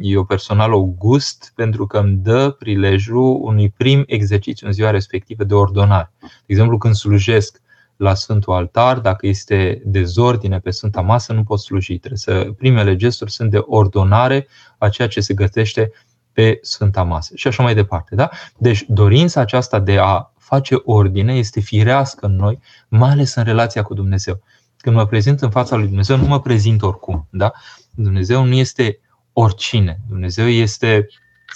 eu 0.00 0.24
personal 0.24 0.72
o 0.72 0.82
gust 0.82 1.52
pentru 1.54 1.86
că 1.86 1.98
îmi 1.98 2.16
dă 2.16 2.50
prilejul 2.50 3.38
unui 3.42 3.70
prim 3.76 4.04
exercițiu 4.06 4.66
în 4.66 4.72
ziua 4.72 4.90
respectivă 4.90 5.44
de 5.44 5.54
ordonare. 5.54 6.12
De 6.20 6.26
exemplu, 6.46 6.78
când 6.78 6.94
slujesc 6.94 7.60
la 7.96 8.14
Sfântul 8.14 8.52
Altar, 8.52 8.98
dacă 8.98 9.26
este 9.26 9.82
dezordine 9.84 10.58
pe 10.58 10.70
Sfânta 10.70 11.00
Masă, 11.00 11.32
nu 11.32 11.42
pot 11.42 11.60
sluji. 11.60 11.98
Trebuie 11.98 12.18
să, 12.18 12.52
primele 12.58 12.96
gesturi 12.96 13.30
sunt 13.30 13.50
de 13.50 13.62
ordonare 13.66 14.46
a 14.78 14.88
ceea 14.88 15.08
ce 15.08 15.20
se 15.20 15.34
gătește 15.34 15.92
pe 16.32 16.58
Sfânta 16.62 17.02
Masă 17.02 17.32
și 17.36 17.46
așa 17.48 17.62
mai 17.62 17.74
departe. 17.74 18.14
Da? 18.14 18.30
Deci 18.58 18.84
dorința 18.88 19.40
aceasta 19.40 19.78
de 19.78 19.98
a 19.98 20.32
face 20.38 20.74
ordine 20.84 21.34
este 21.34 21.60
firească 21.60 22.26
în 22.26 22.36
noi, 22.36 22.58
mai 22.88 23.10
ales 23.10 23.34
în 23.34 23.44
relația 23.44 23.82
cu 23.82 23.94
Dumnezeu. 23.94 24.40
Când 24.76 24.96
mă 24.96 25.06
prezint 25.06 25.40
în 25.40 25.50
fața 25.50 25.76
lui 25.76 25.86
Dumnezeu, 25.86 26.16
nu 26.16 26.26
mă 26.26 26.40
prezint 26.40 26.82
oricum. 26.82 27.26
Da? 27.30 27.52
Dumnezeu 27.90 28.44
nu 28.44 28.54
este 28.54 29.00
oricine. 29.32 30.00
Dumnezeu 30.08 30.48
este 30.48 31.06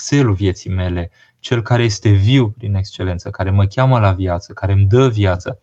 țelul 0.03 0.35
vieții 0.35 0.71
mele, 0.71 1.11
cel 1.39 1.63
care 1.63 1.83
este 1.83 2.09
viu 2.09 2.49
prin 2.49 2.75
excelență, 2.75 3.31
care 3.31 3.51
mă 3.51 3.65
cheamă 3.67 3.99
la 3.99 4.13
viață, 4.13 4.53
care 4.53 4.73
îmi 4.73 4.87
dă 4.87 5.09
viață. 5.09 5.61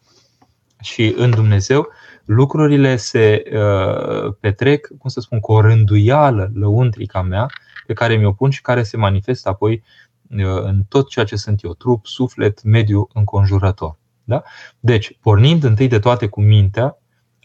Și 0.81 1.13
în 1.17 1.29
Dumnezeu 1.29 1.87
lucrurile 2.25 2.95
se 2.95 3.43
uh, 3.53 4.33
petrec, 4.39 4.87
cum 4.99 5.09
să 5.09 5.19
spun, 5.19 5.39
cu 5.39 5.51
o 5.51 5.61
rânduială 5.61 6.51
lăuntrica 6.53 7.21
mea 7.21 7.45
pe 7.85 7.93
care 7.93 8.15
mi-o 8.15 8.31
pun 8.31 8.49
și 8.49 8.61
care 8.61 8.83
se 8.83 8.97
manifestă 8.97 9.49
apoi 9.49 9.83
uh, 10.29 10.63
în 10.63 10.83
tot 10.89 11.09
ceea 11.09 11.25
ce 11.25 11.35
sunt 11.35 11.63
eu, 11.63 11.73
trup, 11.73 12.05
suflet, 12.05 12.63
mediu 12.63 13.07
înconjurător. 13.13 13.97
Da? 14.23 14.43
Deci, 14.79 15.17
pornind 15.21 15.63
întâi 15.63 15.87
de 15.87 15.99
toate 15.99 16.27
cu 16.27 16.41
mintea, 16.41 16.97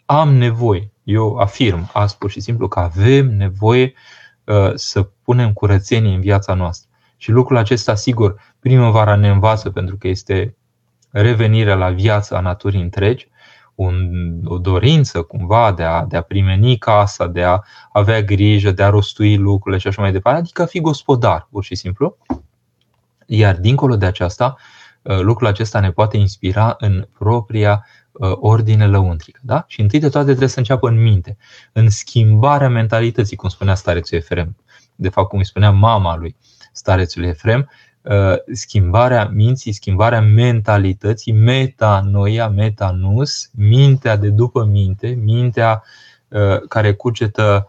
am 0.04 0.34
nevoie, 0.34 0.92
eu 1.02 1.36
afirm 1.36 1.90
azi 1.92 2.18
pur 2.18 2.30
și 2.30 2.40
simplu 2.40 2.68
că 2.68 2.78
avem 2.78 3.36
nevoie 3.36 3.92
uh, 4.44 4.72
să 4.74 5.02
punem 5.02 5.52
curățenie 5.52 6.14
în 6.14 6.20
viața 6.20 6.54
noastră. 6.54 6.90
Și 7.16 7.30
lucrul 7.30 7.56
acesta, 7.56 7.94
sigur, 7.94 8.54
primăvara 8.60 9.14
ne 9.14 9.28
învață 9.28 9.70
pentru 9.70 9.96
că 9.96 10.08
este 10.08 10.56
revenirea 11.10 11.74
la 11.74 11.90
viața 11.90 12.36
a 12.36 12.40
naturii 12.40 12.82
întregi, 12.82 13.28
un, 13.78 14.10
o 14.44 14.58
dorință 14.58 15.22
cumva 15.22 15.72
de 15.72 15.82
a, 15.82 16.04
de 16.04 16.16
a 16.16 16.22
primeni 16.22 16.78
casa, 16.78 17.26
de 17.26 17.42
a 17.42 17.60
avea 17.92 18.22
grijă, 18.22 18.70
de 18.70 18.82
a 18.82 18.88
rostui 18.88 19.36
lucrurile 19.36 19.80
și 19.80 19.88
așa 19.88 20.02
mai 20.02 20.12
departe, 20.12 20.38
adică 20.38 20.62
a 20.62 20.66
fi 20.66 20.80
gospodar, 20.80 21.48
pur 21.50 21.64
și 21.64 21.74
simplu. 21.74 22.16
Iar 23.26 23.56
dincolo 23.56 23.96
de 23.96 24.06
aceasta, 24.06 24.56
uh, 25.02 25.20
lucrul 25.20 25.46
acesta 25.46 25.80
ne 25.80 25.90
poate 25.90 26.16
inspira 26.16 26.76
în 26.78 27.08
propria 27.18 27.86
uh, 28.12 28.32
ordine 28.34 28.86
lăuntrică. 28.86 29.40
Da? 29.42 29.64
Și 29.66 29.80
întâi 29.80 29.98
de 29.98 30.08
toate 30.08 30.26
trebuie 30.26 30.48
să 30.48 30.58
înceapă 30.58 30.88
în 30.88 31.02
minte, 31.02 31.36
în 31.72 31.90
schimbarea 31.90 32.68
mentalității, 32.68 33.36
cum 33.36 33.48
spunea 33.48 33.74
starețul 33.74 34.18
Efrem. 34.18 34.56
De 34.94 35.08
fapt, 35.08 35.28
cum 35.28 35.38
îi 35.38 35.46
spunea 35.46 35.70
mama 35.70 36.16
lui 36.16 36.36
starețul 36.72 37.24
Efrem, 37.24 37.58
Uh, 37.60 37.87
schimbarea 38.52 39.28
minții, 39.28 39.72
schimbarea 39.72 40.20
mentalității, 40.20 41.32
metanoia, 41.32 42.48
metanus, 42.48 43.50
mintea 43.52 44.16
de 44.16 44.28
după 44.28 44.64
minte, 44.64 45.08
mintea 45.08 45.82
uh, 46.28 46.60
care 46.68 46.92
cugetă 46.94 47.68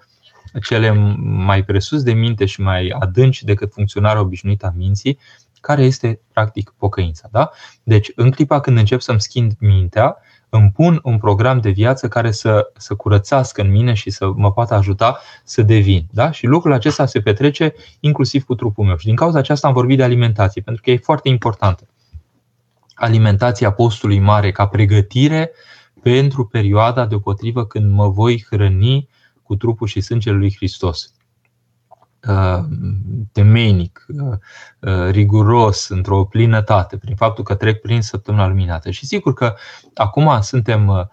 cele 0.62 0.91
mai 1.24 1.63
presus 1.63 2.03
de 2.03 2.13
minte 2.13 2.46
și 2.46 2.62
mai 2.62 2.96
adânci 3.00 3.43
decât 3.43 3.74
funcționarea 3.74 4.22
obișnuită 4.22 4.65
a 4.65 4.74
minții, 4.75 5.19
care 5.62 5.84
este 5.84 6.19
practic 6.34 6.74
pocăința. 6.77 7.27
Da? 7.31 7.51
Deci, 7.84 8.12
în 8.15 8.31
clipa 8.31 8.60
când 8.60 8.77
încep 8.77 9.01
să-mi 9.01 9.22
schimb 9.22 9.51
mintea, 9.60 10.17
îmi 10.50 10.72
pun 10.72 11.00
un 11.03 11.18
program 11.18 11.60
de 11.60 11.70
viață 11.70 12.08
care 12.08 12.32
să, 12.32 12.72
să 12.77 12.96
curățească 12.96 13.62
în 13.62 13.72
mine 13.72 13.94
și 13.94 14.10
să 14.10 14.32
mă 14.36 14.51
poată 14.51 14.74
ajuta 14.74 15.20
să 15.44 15.62
devin. 15.62 16.06
Da? 16.12 16.32
Și 16.32 16.46
lucrul 16.46 16.74
acesta 16.74 17.06
se 17.06 17.22
petrece 17.22 17.74
inclusiv 18.00 18.44
cu 18.44 18.56
trupul 18.56 18.86
meu. 18.86 18.98
Și 18.98 19.06
din 19.06 19.15
cauza 19.15 19.39
aceasta 19.39 19.68
am 19.68 19.74
vorbit 19.74 19.98
de 19.98 20.03
alimentație, 20.03 20.62
pentru 20.62 20.84
că 20.84 20.91
e 20.91 20.98
foarte 20.98 21.29
importantă. 21.29 21.88
Alimentația 22.94 23.72
postului 23.72 24.20
mare 24.20 24.51
ca 24.51 24.68
pregătire 24.68 25.51
pentru 26.01 26.46
perioada 26.46 27.06
deopotrivă 27.06 27.65
când 27.65 27.91
mă 27.91 28.10
voi 28.10 28.46
hrăni 28.50 29.10
cu 29.44 29.56
trupul 29.56 29.88
și 29.88 30.01
sângele 30.01 30.38
lui 30.38 30.56
Hristos. 30.56 31.13
Uh, 32.27 32.59
temeinic, 33.31 34.05
uh, 34.07 34.38
uh, 34.79 35.09
riguros, 35.09 35.88
într-o 35.89 36.25
plinătate, 36.25 36.97
prin 36.97 37.15
faptul 37.15 37.43
că 37.43 37.55
trec 37.55 37.81
prin 37.81 38.01
săptămâna 38.01 38.47
luminată. 38.47 38.89
Și 38.91 39.05
sigur 39.05 39.33
că 39.33 39.55
acum 39.93 40.41
suntem 40.41 41.09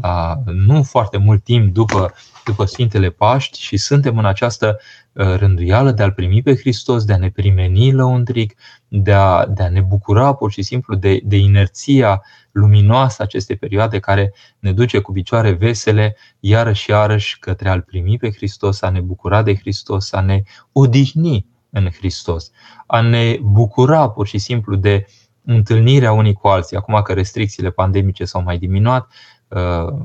la 0.00 0.42
nu 0.44 0.82
foarte 0.82 1.16
mult 1.16 1.44
timp 1.44 1.72
după, 1.72 2.12
după 2.46 2.64
Sfintele 2.64 3.10
Paști 3.10 3.60
și 3.60 3.76
suntem 3.76 4.18
în 4.18 4.24
această 4.24 4.78
rânduială 5.12 5.90
de 5.90 6.02
a-L 6.02 6.12
primi 6.12 6.42
pe 6.42 6.56
Hristos, 6.56 7.04
de 7.04 7.12
a 7.12 7.16
ne 7.16 7.30
primeni 7.30 7.92
lăuntric, 7.92 8.54
de 8.88 9.12
a, 9.12 9.46
de 9.46 9.62
a 9.62 9.68
ne 9.68 9.80
bucura 9.80 10.34
pur 10.34 10.50
și 10.50 10.62
simplu 10.62 10.94
de, 10.94 11.20
de 11.24 11.36
inerția 11.36 12.22
luminoasă 12.52 13.22
acestei 13.22 13.56
perioade 13.56 13.98
care 13.98 14.32
ne 14.58 14.72
duce 14.72 14.98
cu 14.98 15.12
picioare 15.12 15.50
vesele 15.50 16.16
iarăși 16.40 16.82
și 16.82 16.90
iarăși 16.90 17.38
către 17.38 17.68
a-L 17.68 17.80
primi 17.80 18.18
pe 18.18 18.30
Hristos, 18.30 18.82
a 18.82 18.90
ne 18.90 19.00
bucura 19.00 19.42
de 19.42 19.54
Hristos, 19.54 20.12
a 20.12 20.20
ne 20.20 20.42
odihni 20.72 21.46
în 21.70 21.88
Hristos, 21.90 22.50
a 22.86 23.00
ne 23.00 23.38
bucura 23.42 24.10
pur 24.10 24.26
și 24.26 24.38
simplu 24.38 24.76
de 24.76 25.06
întâlnirea 25.44 26.12
unii 26.12 26.32
cu 26.32 26.48
alții. 26.48 26.76
Acum 26.76 27.02
că 27.02 27.12
restricțiile 27.12 27.70
pandemice 27.70 28.24
s-au 28.24 28.42
mai 28.42 28.58
diminuat, 28.58 29.04
uh, 29.04 29.35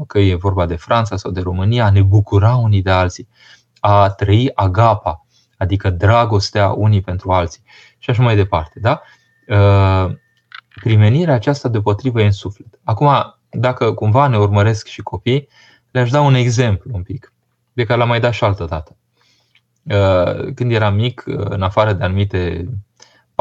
că 0.08 0.20
e 0.20 0.36
vorba 0.36 0.66
de 0.66 0.76
Franța 0.76 1.18
sau 1.18 1.32
de 1.32 1.42
România, 1.42 1.86
a 1.86 1.90
ne 1.90 2.02
bucura 2.02 2.56
unii 2.56 2.82
de 2.82 2.92
alții, 2.92 3.28
a 3.80 4.10
trăi 4.10 4.52
agapa, 4.54 5.26
adică 5.58 5.90
dragostea 5.90 6.70
unii 6.70 7.02
pentru 7.02 7.32
alții 7.32 7.62
și 7.98 8.10
așa 8.10 8.24
mai 8.24 8.36
departe. 8.36 8.80
Da? 8.80 9.02
Uh, 9.48 10.16
primenirea 10.82 11.34
aceasta 11.34 11.70
deopotrivă 11.70 12.22
e 12.22 12.26
în 12.26 12.32
suflet. 12.32 12.80
Acum, 12.84 13.10
dacă 13.50 13.94
cumva 13.94 14.28
ne 14.28 14.38
urmăresc 14.38 14.88
și 14.88 15.02
copii, 15.02 15.48
le-aș 15.92 16.10
da 16.10 16.22
un 16.22 16.34
exemplu 16.34 16.92
un 16.94 17.04
pic, 17.04 17.34
pe 17.74 17.84
care 17.84 18.00
l-am 18.00 18.08
mai 18.08 18.20
dat 18.20 18.34
și 18.34 18.44
altă 18.44 18.66
dată. 18.66 18.96
Uh, 19.84 20.54
când 20.54 20.72
eram 20.72 20.96
mic, 20.96 21.24
uh, 21.28 21.36
în 21.38 21.62
afară 21.62 21.94
de 21.94 22.04
anumite 22.04 22.70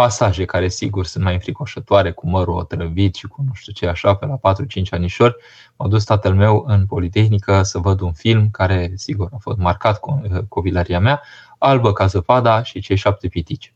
pasaje 0.00 0.44
care 0.44 0.68
sigur 0.68 1.06
sunt 1.06 1.24
mai 1.24 1.32
înfricoșătoare, 1.32 2.10
cu 2.12 2.28
mărul 2.28 2.54
otrăvit 2.54 3.14
și 3.14 3.26
cu 3.26 3.42
nu 3.46 3.52
știu 3.54 3.72
ce 3.72 3.86
așa, 3.86 4.14
pe 4.14 4.26
la 4.26 4.54
4-5 4.54 4.88
anișori, 4.90 5.36
m-a 5.76 5.88
dus 5.88 6.04
tatăl 6.04 6.34
meu 6.34 6.64
în 6.66 6.86
Politehnică 6.86 7.62
să 7.62 7.78
văd 7.78 8.00
un 8.00 8.12
film 8.12 8.50
care, 8.50 8.92
sigur, 8.94 9.28
a 9.32 9.36
fost 9.40 9.58
marcat 9.58 10.00
cu 10.00 10.20
uh, 10.22 10.38
copilăria 10.48 11.00
mea, 11.00 11.22
Albă 11.58 11.92
ca 11.92 12.06
zăpada 12.06 12.62
și 12.62 12.80
cei 12.80 12.96
șapte 12.96 13.28
pitici. 13.28 13.74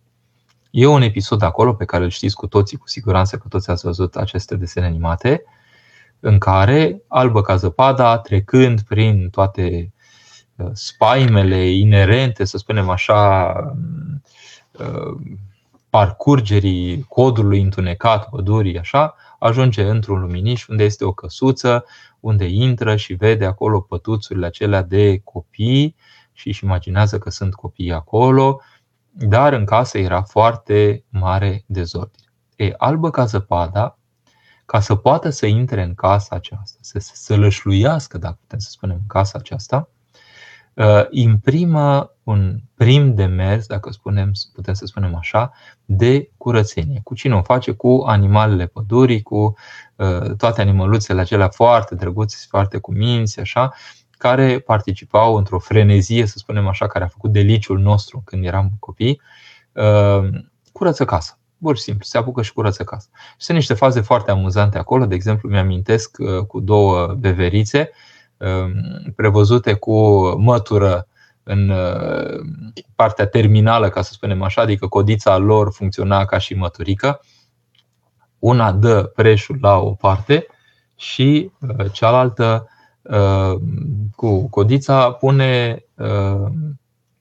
E 0.70 0.86
un 0.86 1.02
episod 1.02 1.42
acolo 1.42 1.74
pe 1.74 1.84
care 1.84 2.04
îl 2.04 2.10
știți 2.10 2.36
cu 2.36 2.46
toții, 2.46 2.76
cu 2.76 2.88
siguranță 2.88 3.36
că 3.36 3.48
toți 3.48 3.70
ați 3.70 3.84
văzut 3.84 4.16
aceste 4.16 4.56
desene 4.56 4.86
animate, 4.86 5.44
în 6.20 6.38
care, 6.38 7.02
albă 7.08 7.40
ca 7.40 7.56
zăpada, 7.56 8.18
trecând 8.18 8.80
prin 8.80 9.28
toate 9.30 9.92
uh, 10.56 10.70
spaimele 10.72 11.70
inerente, 11.70 12.44
să 12.44 12.58
spunem 12.58 12.88
așa, 12.88 13.52
uh, 14.72 15.16
parcurgerii 15.94 17.02
codului 17.02 17.60
întunecat, 17.60 18.28
pădurii, 18.28 18.78
așa, 18.78 19.14
ajunge 19.38 19.82
într-un 19.82 20.20
luminiș 20.20 20.66
unde 20.66 20.84
este 20.84 21.04
o 21.04 21.12
căsuță, 21.12 21.84
unde 22.20 22.44
intră 22.44 22.96
și 22.96 23.12
vede 23.14 23.44
acolo 23.44 23.80
pătuțurile 23.80 24.46
acelea 24.46 24.82
de 24.82 25.18
copii 25.18 25.96
și 26.32 26.48
își 26.48 26.64
imaginează 26.64 27.18
că 27.18 27.30
sunt 27.30 27.54
copii 27.54 27.92
acolo 27.92 28.60
dar 29.10 29.52
în 29.52 29.64
casă 29.64 29.98
era 29.98 30.22
foarte 30.22 31.04
mare 31.08 31.64
dezordine. 31.66 32.32
E 32.56 32.74
albă 32.76 33.10
ca 33.10 33.24
zăpada, 33.24 33.98
ca 34.64 34.80
să 34.80 34.94
poată 34.94 35.30
să 35.30 35.46
intre 35.46 35.82
în 35.82 35.94
casa 35.94 36.36
aceasta, 36.36 36.78
să 36.80 36.98
se 36.98 37.36
lășluiască, 37.36 38.18
dacă 38.18 38.38
putem 38.40 38.58
să 38.58 38.70
spunem, 38.70 38.96
în 38.96 39.06
casa 39.06 39.38
aceasta, 39.38 39.88
uh, 40.74 41.06
imprimă 41.10 42.13
un 42.24 42.56
prim 42.74 43.14
demers, 43.14 43.66
dacă 43.66 43.90
spunem, 43.92 44.32
putem 44.54 44.74
să 44.74 44.86
spunem 44.86 45.14
așa, 45.14 45.52
de 45.84 46.30
curățenie. 46.36 47.00
Cu 47.04 47.14
cine 47.14 47.34
o 47.34 47.42
face? 47.42 47.72
Cu 47.72 48.02
animalele 48.06 48.66
pădurii, 48.66 49.22
cu 49.22 49.54
uh, 49.96 50.34
toate 50.36 50.60
animăluțele 50.60 51.20
acelea 51.20 51.48
foarte 51.48 51.94
drăguțe, 51.94 52.46
foarte 52.48 52.78
cuminți, 52.78 53.40
așa, 53.40 53.72
care 54.10 54.58
participau 54.58 55.36
într-o 55.36 55.58
frenezie, 55.58 56.26
să 56.26 56.38
spunem 56.38 56.66
așa, 56.66 56.86
care 56.86 57.04
a 57.04 57.08
făcut 57.08 57.32
deliciul 57.32 57.78
nostru 57.78 58.22
când 58.24 58.44
eram 58.44 58.70
copii, 58.78 59.20
curăță 60.72 61.04
casa. 61.04 61.38
Pur 61.60 61.76
și 61.76 61.82
simplu, 61.82 62.04
se 62.04 62.18
apucă 62.18 62.42
și 62.42 62.52
curăță 62.52 62.84
casa. 62.84 63.08
Și 63.12 63.44
sunt 63.44 63.56
niște 63.56 63.74
faze 63.74 64.00
foarte 64.00 64.30
amuzante 64.30 64.78
acolo. 64.78 65.06
De 65.06 65.14
exemplu, 65.14 65.48
mi-amintesc 65.48 66.16
cu 66.46 66.60
două 66.60 67.06
beverițe 67.06 67.90
prevăzute 69.16 69.74
cu 69.74 70.26
mătură 70.38 71.08
în 71.44 71.72
partea 72.94 73.26
terminală, 73.26 73.88
ca 73.88 74.02
să 74.02 74.12
spunem 74.12 74.42
așa, 74.42 74.60
adică 74.60 74.86
codița 74.86 75.36
lor 75.36 75.72
funcționa 75.72 76.24
ca 76.24 76.38
și 76.38 76.54
măturică. 76.54 77.20
Una 78.38 78.72
dă 78.72 79.02
preșul 79.02 79.58
la 79.60 79.78
o 79.78 79.90
parte 79.90 80.46
și 80.96 81.50
cealaltă 81.92 82.68
cu 84.16 84.48
codița 84.48 85.12
pune 85.12 85.84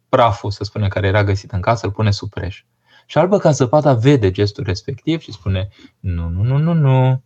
praful, 0.09 0.51
să 0.51 0.63
spunem, 0.63 0.87
care 0.87 1.07
era 1.07 1.23
găsit 1.23 1.51
în 1.51 1.61
casă, 1.61 1.85
îl 1.85 1.91
pune 1.91 2.11
sub 2.11 2.29
preș. 2.29 2.63
Și 3.05 3.17
albă 3.17 3.37
ca 3.37 3.51
zăpada 3.51 3.93
vede 3.93 4.31
gestul 4.31 4.63
respectiv 4.63 5.19
și 5.19 5.31
spune 5.31 5.69
nu, 5.99 6.29
nu, 6.29 6.43
nu, 6.43 6.57
nu, 6.57 6.73
nu. 6.73 7.23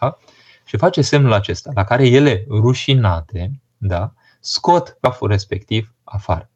Da? 0.00 0.18
Și 0.64 0.76
face 0.76 1.02
semnul 1.02 1.32
acesta, 1.32 1.70
la 1.74 1.84
care 1.84 2.06
ele, 2.08 2.46
rușinate, 2.48 3.60
da, 3.76 4.12
scot 4.40 4.96
praful 5.00 5.28
respectiv 5.28 5.93
afară. 6.04 6.50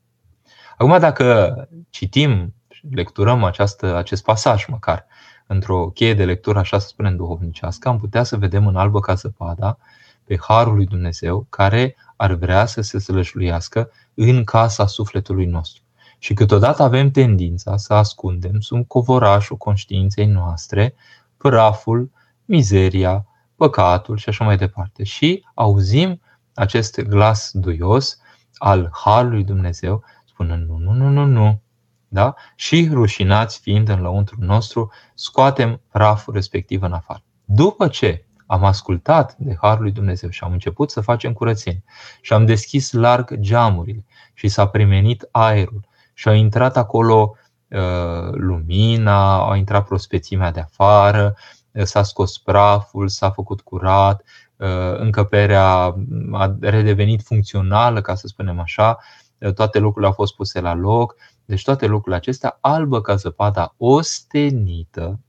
Acum, 0.77 0.99
dacă 0.99 1.55
citim, 1.91 2.55
lecturăm 2.91 3.45
această, 3.45 3.97
acest 3.97 4.25
pasaj 4.25 4.67
măcar, 4.67 5.07
într-o 5.47 5.91
cheie 5.91 6.15
de 6.15 6.25
lectură, 6.25 6.59
așa 6.59 6.79
să 6.79 6.87
spunem, 6.87 7.17
duhovnicească, 7.17 7.89
am 7.89 7.99
putea 7.99 8.23
să 8.23 8.37
vedem 8.37 8.67
în 8.67 8.77
albă 8.77 9.01
ca 9.01 9.15
zăpada 9.15 9.79
pe 10.25 10.39
Harul 10.41 10.75
lui 10.75 10.87
Dumnezeu 10.87 11.47
care 11.49 11.97
ar 12.17 12.33
vrea 12.33 12.67
să 12.67 12.81
se 12.81 12.99
slășluiască 12.99 13.91
în 14.15 14.45
casa 14.45 14.87
sufletului 14.87 15.47
nostru. 15.47 15.83
Și 16.19 16.35
câteodată 16.35 16.83
avem 16.83 17.11
tendința 17.11 17.77
să 17.77 17.95
ascundem 17.95 18.61
sub 18.61 18.87
covorașul 18.87 19.57
conștiinței 19.57 20.27
noastre 20.27 20.95
praful, 21.37 22.11
mizeria, 22.45 23.27
păcatul 23.57 24.17
și 24.17 24.29
așa 24.29 24.45
mai 24.45 24.57
departe. 24.57 25.05
Și 25.05 25.45
auzim 25.55 26.21
acest 26.55 27.01
glas 27.01 27.51
duios 27.53 28.19
al 28.59 28.91
Harului 28.93 29.45
Dumnezeu 29.45 30.05
spunând 30.25 30.69
nu, 30.69 30.79
nu, 30.79 30.93
nu, 30.93 31.09
nu, 31.09 31.25
nu. 31.25 31.63
Da? 32.09 32.35
Și 32.55 32.89
rușinați 32.93 33.61
fiind 33.61 33.89
în 33.89 34.01
lăuntru 34.01 34.37
nostru, 34.41 34.93
scoatem 35.15 35.81
praful 35.93 36.35
respectiv 36.35 36.83
în 36.83 36.93
afară. 36.93 37.23
După 37.45 37.89
ce 37.89 38.25
am 38.47 38.65
ascultat 38.65 39.37
de 39.37 39.57
Harul 39.61 39.83
lui 39.83 39.93
Dumnezeu 39.93 40.31
și 40.31 40.45
am 40.45 40.53
început 40.53 40.91
să 40.91 41.01
facem 41.01 41.33
curățenie 41.33 41.85
și 42.21 42.33
am 42.33 42.47
deschis 42.47 42.93
larg 42.93 43.35
geamurile 43.41 44.05
și 44.35 44.49
s-a 44.49 44.69
primenit 44.69 45.29
aerul 45.31 45.89
și 46.15 46.29
a 46.29 46.35
intrat 46.35 46.77
acolo 46.77 47.35
uh, 47.69 48.31
lumina, 48.33 49.51
a 49.51 49.57
intrat 49.57 49.87
prospețimea 49.87 50.51
de 50.51 50.61
afară, 50.61 51.35
uh, 51.73 51.83
s-a 51.83 52.03
scos 52.03 52.39
praful, 52.39 53.09
s-a 53.09 53.31
făcut 53.31 53.61
curat, 53.61 54.21
uh, 54.21 54.48
încăperea 54.97 55.95
a 56.33 56.57
redevenit 56.61 57.23
funcțională, 57.23 58.01
ca 58.01 58.15
să 58.15 58.27
spunem 58.27 58.61
așa, 58.61 58.99
toate 59.55 59.79
lucrurile 59.79 60.07
au 60.07 60.13
fost 60.13 60.35
puse 60.35 60.61
la 60.61 60.75
loc, 60.75 61.15
deci 61.45 61.63
toate 61.63 61.87
lucrurile 61.87 62.17
acestea 62.17 62.59
albă 62.61 63.01
ca 63.01 63.15
zăpada 63.15 63.75
ostenită, 63.77 65.21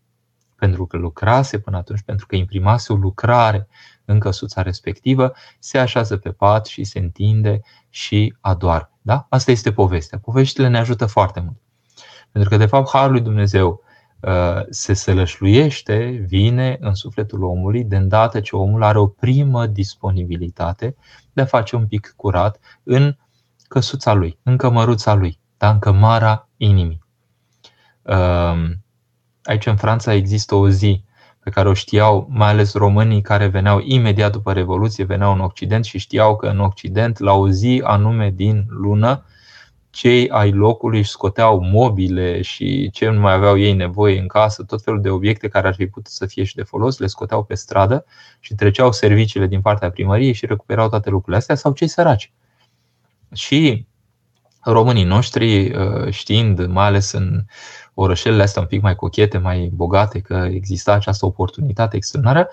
pentru 0.56 0.86
că 0.86 0.98
lucrase 0.98 1.60
până 1.60 1.78
atunci, 1.78 2.02
pentru 2.02 2.26
că 2.26 2.36
imprimase 2.36 2.94
o 2.94 2.96
lucrare 2.96 3.68
în 4.06 4.20
căsuța 4.20 4.62
respectivă, 4.62 5.34
se 5.60 5.78
așează 5.78 6.18
pe 6.18 6.32
pat 6.32 6.66
și 6.66 6.84
se 6.84 7.00
întinde 7.00 7.62
și 7.90 8.36
adoarme. 8.40 8.92
Da? 9.02 9.26
Asta 9.30 9.52
este 9.52 9.72
povestea. 9.72 10.20
Poveștile 10.20 10.68
ne 10.68 10.78
ajută 10.78 11.06
foarte 11.06 11.40
mult. 11.40 11.58
Pentru 12.32 12.50
că, 12.50 12.58
de 12.58 12.66
fapt, 12.66 12.90
Harul 12.90 13.12
lui 13.12 13.22
Dumnezeu 13.22 13.70
uh, 13.70 13.89
se 14.70 14.94
sălășluiește, 14.94 16.24
vine 16.28 16.78
în 16.80 16.94
sufletul 16.94 17.44
omului 17.44 17.84
de 17.84 17.96
îndată 17.96 18.40
ce 18.40 18.56
omul 18.56 18.84
are 18.84 18.98
o 18.98 19.08
primă 19.08 19.66
disponibilitate 19.66 20.96
de 21.34 21.42
a 21.42 21.46
face 21.46 21.76
un 21.76 21.88
pic 21.88 22.14
curat 22.16 22.60
în 22.84 23.18
căsuța 23.68 24.14
lui, 24.14 24.40
în 24.44 24.58
cămăruța 24.58 25.14
lui, 25.14 25.40
da? 25.58 25.70
în 25.70 25.80
cămara 25.80 26.50
inimii. 26.58 27.04
Uh, 28.02 28.70
Aici 29.44 29.66
în 29.66 29.76
Franța 29.76 30.14
există 30.14 30.56
o 30.56 30.70
zi 30.70 31.04
pe 31.40 31.50
care 31.50 31.70
o 31.70 31.74
știau 31.74 32.28
mai 32.30 32.50
ales 32.50 32.74
românii 32.74 33.22
care 33.22 33.48
veneau 33.48 33.80
imediat 33.84 34.32
după 34.32 34.54
Revoluție, 34.54 35.04
veneau 35.04 35.34
în 35.34 35.40
Occident 35.40 35.86
și 35.86 35.98
știau 35.98 36.36
că 36.36 36.48
în 36.48 36.60
Occident, 36.60 37.20
la 37.20 37.34
o 37.34 37.50
zi 37.50 37.82
anume 37.86 38.30
din 38.30 38.66
lună, 38.70 39.26
cei 39.90 40.30
ai 40.30 40.52
locului 40.52 41.00
își 41.00 41.10
scoteau 41.10 41.60
mobile 41.60 42.42
și 42.42 42.90
ce 42.92 43.10
nu 43.10 43.20
mai 43.20 43.34
aveau 43.34 43.58
ei 43.58 43.74
nevoie 43.74 44.20
în 44.20 44.28
casă, 44.28 44.64
tot 44.64 44.84
felul 44.84 45.02
de 45.02 45.10
obiecte 45.10 45.48
care 45.48 45.68
ar 45.68 45.76
fi 45.76 45.88
putut 45.88 46.12
să 46.12 46.26
fie 46.26 46.44
și 46.44 46.56
de 46.56 46.64
folos, 46.64 46.98
le 46.98 47.08
scoteau 47.08 47.44
pe 47.44 47.56
stradă 47.56 48.06
și 48.40 48.56
treceau 48.56 48.92
serviciile 48.92 49.48
din 49.48 49.62
partea 49.62 49.92
primăriei 49.92 50.34
și 50.34 50.46
recuperau 50.46 50.90
toate 50.90 51.10
lucrurile 51.10 51.38
astea 51.38 51.56
sau 51.56 51.74
cei 51.74 51.88
săraci. 51.88 52.32
Și 53.34 53.88
românii 54.64 55.04
noștri, 55.04 55.76
uh, 55.76 56.12
știind, 56.12 56.66
mai 56.66 56.86
ales 56.86 57.12
în 57.12 57.44
orășelele 57.94 58.44
astea 58.44 58.62
un 58.62 58.68
pic 58.68 58.82
mai 58.82 58.96
cochete, 58.96 59.38
mai 59.38 59.70
bogate, 59.74 60.20
că 60.20 60.48
exista 60.52 60.94
această 60.94 61.26
oportunitate 61.26 61.96
extraordinară, 61.96 62.50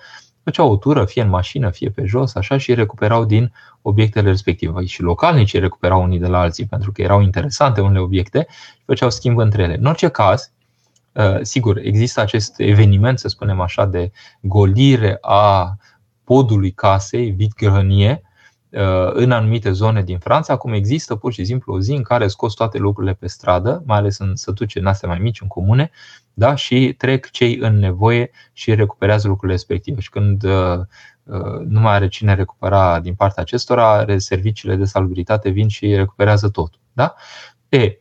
făceau 0.47 0.71
o 0.71 0.77
tură, 0.77 1.05
fie 1.05 1.21
în 1.21 1.29
mașină, 1.29 1.69
fie 1.69 1.89
pe 1.89 2.05
jos, 2.05 2.35
așa, 2.35 2.57
și 2.57 2.73
recuperau 2.73 3.25
din 3.25 3.53
obiectele 3.81 4.29
respective. 4.29 4.85
Și 4.85 5.01
localnicii 5.01 5.59
recuperau 5.59 6.03
unii 6.03 6.19
de 6.19 6.27
la 6.27 6.39
alții, 6.39 6.65
pentru 6.65 6.91
că 6.91 7.01
erau 7.01 7.21
interesante 7.21 7.81
unele 7.81 7.99
obiecte 7.99 8.47
și 8.49 8.83
făceau 8.85 9.09
schimb 9.09 9.37
între 9.37 9.63
ele. 9.63 9.77
În 9.77 9.85
orice 9.85 10.07
caz, 10.07 10.51
uh, 11.11 11.39
sigur, 11.41 11.77
există 11.77 12.21
acest 12.21 12.59
eveniment, 12.59 13.19
să 13.19 13.27
spunem 13.27 13.59
așa, 13.59 13.85
de 13.85 14.11
golire 14.41 15.17
a 15.21 15.77
podului 16.23 16.71
casei, 16.71 17.29
vitgrănie, 17.29 18.21
Uh, 18.21 18.26
în 19.13 19.31
anumite 19.31 19.71
zone 19.71 20.03
din 20.03 20.19
Franța. 20.19 20.53
Acum 20.53 20.73
există 20.73 21.15
pur 21.15 21.33
și 21.33 21.45
simplu 21.45 21.73
o 21.73 21.79
zi 21.79 21.91
în 21.91 22.01
care 22.01 22.27
scos 22.27 22.53
toate 22.53 22.77
lucrurile 22.77 23.13
pe 23.13 23.27
stradă, 23.27 23.83
mai 23.85 23.97
ales 23.97 24.17
în 24.17 24.35
sătuce 24.35 24.79
în 24.79 24.85
astea 24.85 25.09
mai 25.09 25.19
mici, 25.19 25.41
în 25.41 25.47
comune, 25.47 25.91
da? 26.33 26.55
și 26.55 26.93
trec 26.97 27.29
cei 27.29 27.57
în 27.57 27.79
nevoie 27.79 28.31
și 28.53 28.75
recuperează 28.75 29.27
lucrurile 29.27 29.57
respective. 29.57 30.01
Și 30.01 30.09
când 30.09 30.43
uh, 30.43 30.79
uh, 31.23 31.59
nu 31.67 31.79
mai 31.79 31.93
are 31.93 32.07
cine 32.07 32.35
recupera 32.35 32.99
din 32.99 33.13
partea 33.13 33.43
acestora, 33.43 34.05
serviciile 34.17 34.75
de 34.75 34.85
salubritate 34.85 35.49
vin 35.49 35.67
și 35.67 35.95
recuperează 35.95 36.49
totul. 36.49 36.79
Da? 36.93 37.15
E, 37.69 37.97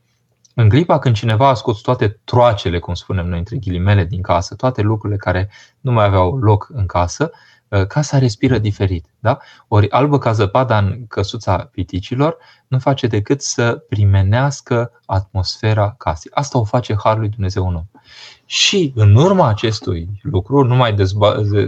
în 0.55 0.69
clipa 0.69 0.99
când 0.99 1.15
cineva 1.15 1.49
a 1.49 1.55
scos 1.55 1.81
toate 1.81 2.21
troacele, 2.25 2.79
cum 2.79 2.95
spunem 2.95 3.27
noi 3.27 3.39
între 3.39 3.57
ghilimele, 3.57 4.05
din 4.05 4.23
casă, 4.23 4.55
toate 4.55 4.83
lucrurile 4.83 5.19
care 5.19 5.51
nu 5.81 5.93
mai 5.93 6.05
aveau 6.05 6.37
loc 6.37 6.69
în 6.73 6.87
casă, 6.87 7.31
Uh, 7.33 7.56
casa 7.89 8.19
respiră 8.19 8.59
diferit. 8.59 9.07
Da? 9.19 9.39
Ori 9.69 9.91
albă 9.91 10.19
ca 10.19 10.33
zăpada 10.33 10.79
în 10.79 11.07
căsuța 11.09 11.57
piticilor 11.57 12.37
nu 12.69 12.79
face 12.79 13.07
decât 13.07 13.43
să 13.43 13.85
primenească 13.89 14.93
atmosfera 15.07 15.95
casei. 15.99 16.31
Asta 16.35 16.59
o 16.59 16.65
face 16.65 16.97
Harul 17.03 17.21
lui 17.21 17.29
Dumnezeu 17.29 17.69
în 17.69 17.75
om. 17.75 17.85
Și 18.45 18.93
în 18.95 19.15
urma 19.15 19.49
acestui 19.49 20.09
lucru, 20.23 20.65
nu 20.65 20.75
mai 20.75 20.95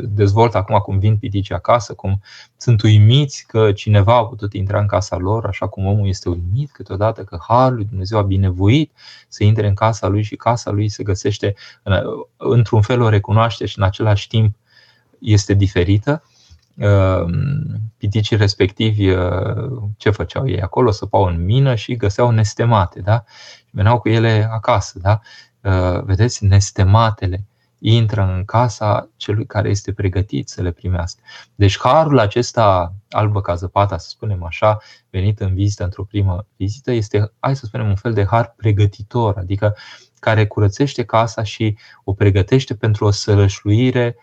dezvolt 0.02 0.54
acum 0.54 0.78
cum 0.78 0.98
vin 0.98 1.16
piticii 1.16 1.54
acasă, 1.54 1.94
cum 1.94 2.20
sunt 2.56 2.82
uimiți 2.82 3.44
că 3.46 3.72
cineva 3.72 4.16
a 4.16 4.26
putut 4.26 4.52
intra 4.52 4.80
în 4.80 4.86
casa 4.86 5.16
lor, 5.16 5.46
așa 5.46 5.68
cum 5.68 5.86
omul 5.86 6.08
este 6.08 6.28
uimit 6.28 6.70
câteodată 6.72 7.22
că 7.22 7.38
Harul 7.48 7.76
lui 7.76 7.84
Dumnezeu 7.84 8.18
a 8.18 8.22
binevoit 8.22 8.92
să 9.28 9.44
intre 9.44 9.66
în 9.66 9.74
casa 9.74 10.06
lui 10.06 10.22
și 10.22 10.36
casa 10.36 10.70
lui 10.70 10.88
se 10.88 11.02
găsește 11.02 11.54
într-un 12.36 12.82
fel 12.82 13.00
o 13.00 13.08
recunoaște 13.08 13.66
și 13.66 13.78
în 13.78 13.84
același 13.84 14.28
timp 14.28 14.54
este 15.20 15.54
diferită. 15.54 16.22
Ehm, 16.76 17.80
piticii 17.96 18.36
respectivi, 18.36 19.10
ce 19.96 20.10
făceau 20.10 20.48
ei 20.48 20.60
acolo? 20.60 20.90
Săpau 20.90 21.24
în 21.24 21.44
mină 21.44 21.74
și 21.74 21.96
găseau 21.96 22.30
nestemate. 22.30 23.00
Da? 23.00 23.24
Veneau 23.70 23.98
cu 24.00 24.08
ele 24.08 24.48
acasă. 24.50 24.98
Da? 25.02 25.20
Vedeți, 26.04 26.44
nestematele 26.44 27.46
intră 27.78 28.22
în 28.22 28.44
casa 28.44 29.08
celui 29.16 29.46
care 29.46 29.68
este 29.68 29.92
pregătit 29.92 30.48
să 30.48 30.62
le 30.62 30.70
primească. 30.70 31.20
Deci 31.54 31.78
harul 31.78 32.18
acesta 32.18 32.94
albă 33.10 33.40
ca 33.40 33.54
zăpata, 33.54 33.98
să 33.98 34.08
spunem 34.08 34.44
așa, 34.44 34.78
venit 35.10 35.40
în 35.40 35.54
vizită 35.54 35.84
într-o 35.84 36.04
primă 36.04 36.46
vizită, 36.56 36.92
este, 36.92 37.32
hai 37.38 37.56
să 37.56 37.66
spunem, 37.66 37.88
un 37.88 37.96
fel 37.96 38.12
de 38.12 38.24
har 38.24 38.54
pregătitor, 38.56 39.36
adică 39.36 39.76
care 40.20 40.46
curățește 40.46 41.04
casa 41.04 41.42
și 41.42 41.76
o 42.04 42.12
pregătește 42.12 42.74
pentru 42.74 43.04
o 43.04 43.10
sălășluire 43.10 44.16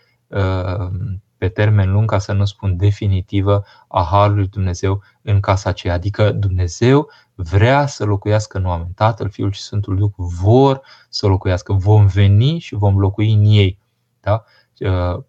pe 1.38 1.48
termen 1.48 1.92
lung, 1.92 2.10
ca 2.10 2.18
să 2.18 2.32
nu 2.32 2.44
spun 2.44 2.76
definitivă, 2.76 3.64
a 3.88 4.06
Harului 4.10 4.46
Dumnezeu 4.46 5.02
în 5.22 5.40
casa 5.40 5.68
aceea. 5.68 5.94
Adică 5.94 6.30
Dumnezeu 6.30 7.10
vrea 7.34 7.86
să 7.86 8.04
locuiască 8.04 8.58
în 8.58 8.64
oameni. 8.64 8.92
Tatăl, 8.94 9.30
Fiul 9.30 9.52
și 9.52 9.62
Sfântul 9.62 9.96
Duh 9.96 10.12
vor 10.16 10.80
să 11.08 11.26
locuiască. 11.26 11.72
Vom 11.72 12.06
veni 12.06 12.58
și 12.58 12.74
vom 12.74 12.98
locui 12.98 13.32
în 13.32 13.44
ei. 13.44 13.78
Da? 14.20 14.44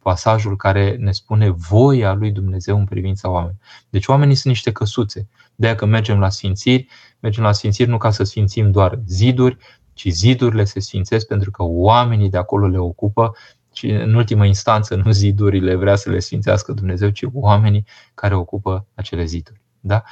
Pasajul 0.02 0.56
care 0.56 0.96
ne 0.96 1.12
spune 1.12 1.50
voia 1.50 2.14
lui 2.14 2.32
Dumnezeu 2.32 2.78
în 2.78 2.86
privința 2.86 3.30
oamenilor. 3.30 3.62
Deci 3.90 4.08
oamenii 4.08 4.36
sunt 4.36 4.54
niște 4.54 4.72
căsuțe. 4.72 5.28
De 5.56 5.76
că 5.76 5.86
mergem 5.86 6.20
la 6.20 6.30
sfințiri, 6.30 6.88
mergem 7.20 7.44
la 7.44 7.52
sfințiri 7.52 7.90
nu 7.90 7.98
ca 7.98 8.10
să 8.10 8.24
sfințim 8.24 8.72
doar 8.72 9.00
ziduri, 9.06 9.58
ci 9.94 10.08
zidurile 10.08 10.64
se 10.64 10.80
sfințesc 10.80 11.28
pentru 11.28 11.52
că 11.52 11.64
oamenii 11.64 12.30
de 12.30 12.38
acolo 12.38 12.68
le 12.68 12.78
ocupă 12.78 13.36
și 13.78 13.90
în 13.90 14.14
ultimă 14.14 14.46
instanță 14.46 14.96
nu 14.96 15.12
zidurile 15.12 15.76
vrea 15.76 15.96
să 15.96 16.10
le 16.10 16.20
sfințească 16.20 16.72
Dumnezeu, 16.72 17.10
ci 17.10 17.24
oamenii 17.34 17.86
care 18.14 18.36
ocupă 18.36 18.88
acele 18.96 19.24
ziduri. 19.26 19.62
Da? 19.80 20.04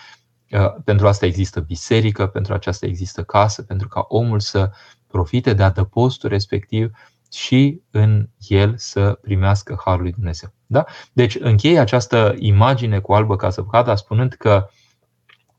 Uh, 0.51 0.75
pentru 0.84 1.08
asta 1.08 1.25
există 1.25 1.60
biserică, 1.60 2.28
pentru 2.28 2.54
aceasta 2.54 2.86
există 2.86 3.23
casă, 3.23 3.63
pentru 3.63 3.88
ca 3.88 4.06
omul 4.08 4.39
să 4.39 4.71
profite 5.08 5.54
de 5.54 5.63
adăpostul 5.63 6.30
respectiv 6.30 6.91
și 7.32 7.82
în 7.91 8.30
el 8.47 8.73
să 8.78 9.19
primească 9.21 9.82
Harul 9.86 10.01
lui 10.01 10.12
Dumnezeu. 10.12 10.54
Da? 10.65 10.86
Deci 11.13 11.38
încheie 11.39 11.80
această 11.80 12.36
imagine 12.38 12.99
cu 12.99 13.13
albă 13.13 13.36
ca 13.36 13.49
săpcada 13.49 13.95
spunând 13.95 14.34
că, 14.34 14.69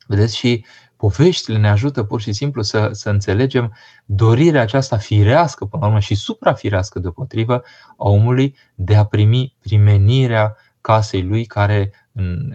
vedeți, 0.07 0.37
și 0.37 0.65
poveștile 0.97 1.59
ne 1.59 1.69
ajută 1.69 2.03
pur 2.03 2.21
și 2.21 2.33
simplu 2.33 2.63
să, 2.63 2.89
să 2.93 3.11
înțelegem 3.11 3.75
dorirea 4.05 4.61
aceasta 4.61 4.97
firească, 4.97 5.65
până 5.65 5.83
la 5.83 5.89
urmă, 5.89 6.01
și 6.01 6.15
suprafirească 6.15 6.99
deopotrivă 6.99 7.63
a 7.97 8.09
omului 8.09 8.57
de 8.75 8.97
a 8.97 9.05
primi 9.05 9.55
primenirea 9.61 10.57
casei 10.81 11.23
lui, 11.23 11.45
care 11.45 11.93
în 12.13 12.53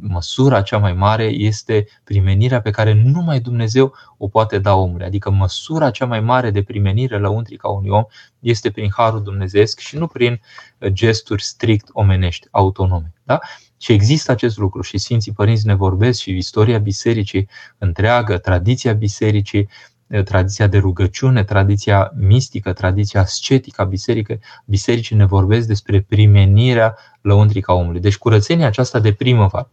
măsura 0.00 0.62
cea 0.62 0.78
mai 0.78 0.92
mare 0.92 1.24
este 1.24 1.86
primenirea 2.04 2.60
pe 2.60 2.70
care 2.70 2.92
numai 2.92 3.40
Dumnezeu 3.40 3.94
o 4.16 4.28
poate 4.28 4.58
da 4.58 4.74
omului. 4.74 5.06
Adică 5.06 5.30
măsura 5.30 5.90
cea 5.90 6.06
mai 6.06 6.20
mare 6.20 6.50
de 6.50 6.62
primenire 6.62 7.18
la 7.18 7.28
untrica 7.28 7.68
unui 7.68 7.90
om 7.90 8.04
este 8.38 8.70
prin 8.70 8.90
harul 8.96 9.22
dumnezeesc 9.22 9.78
și 9.78 9.96
nu 9.96 10.06
prin 10.06 10.40
gesturi 10.86 11.42
strict 11.42 11.88
omenești, 11.92 12.48
autonome. 12.50 13.12
Da? 13.22 13.38
Și 13.82 13.92
există 13.92 14.30
acest 14.30 14.56
lucru 14.58 14.82
și 14.82 14.98
Sfinții 14.98 15.32
Părinți 15.32 15.66
ne 15.66 15.74
vorbesc 15.74 16.20
și 16.20 16.36
istoria 16.36 16.78
bisericii 16.78 17.48
întreagă, 17.78 18.38
tradiția 18.38 18.92
bisericii, 18.92 19.68
tradiția 20.24 20.66
de 20.66 20.78
rugăciune, 20.78 21.44
tradiția 21.44 22.12
mistică, 22.16 22.72
tradiția 22.72 23.20
ascetică 23.20 23.82
a 23.82 23.84
bisericii, 23.84 24.38
bisericii 24.64 25.16
ne 25.16 25.24
vorbesc 25.24 25.66
despre 25.66 26.00
primenirea 26.00 26.96
lăuntrica 27.20 27.72
omului. 27.72 28.00
Deci 28.00 28.16
curățenia 28.16 28.66
aceasta 28.66 28.98
de 28.98 29.12
primăvară, 29.12 29.70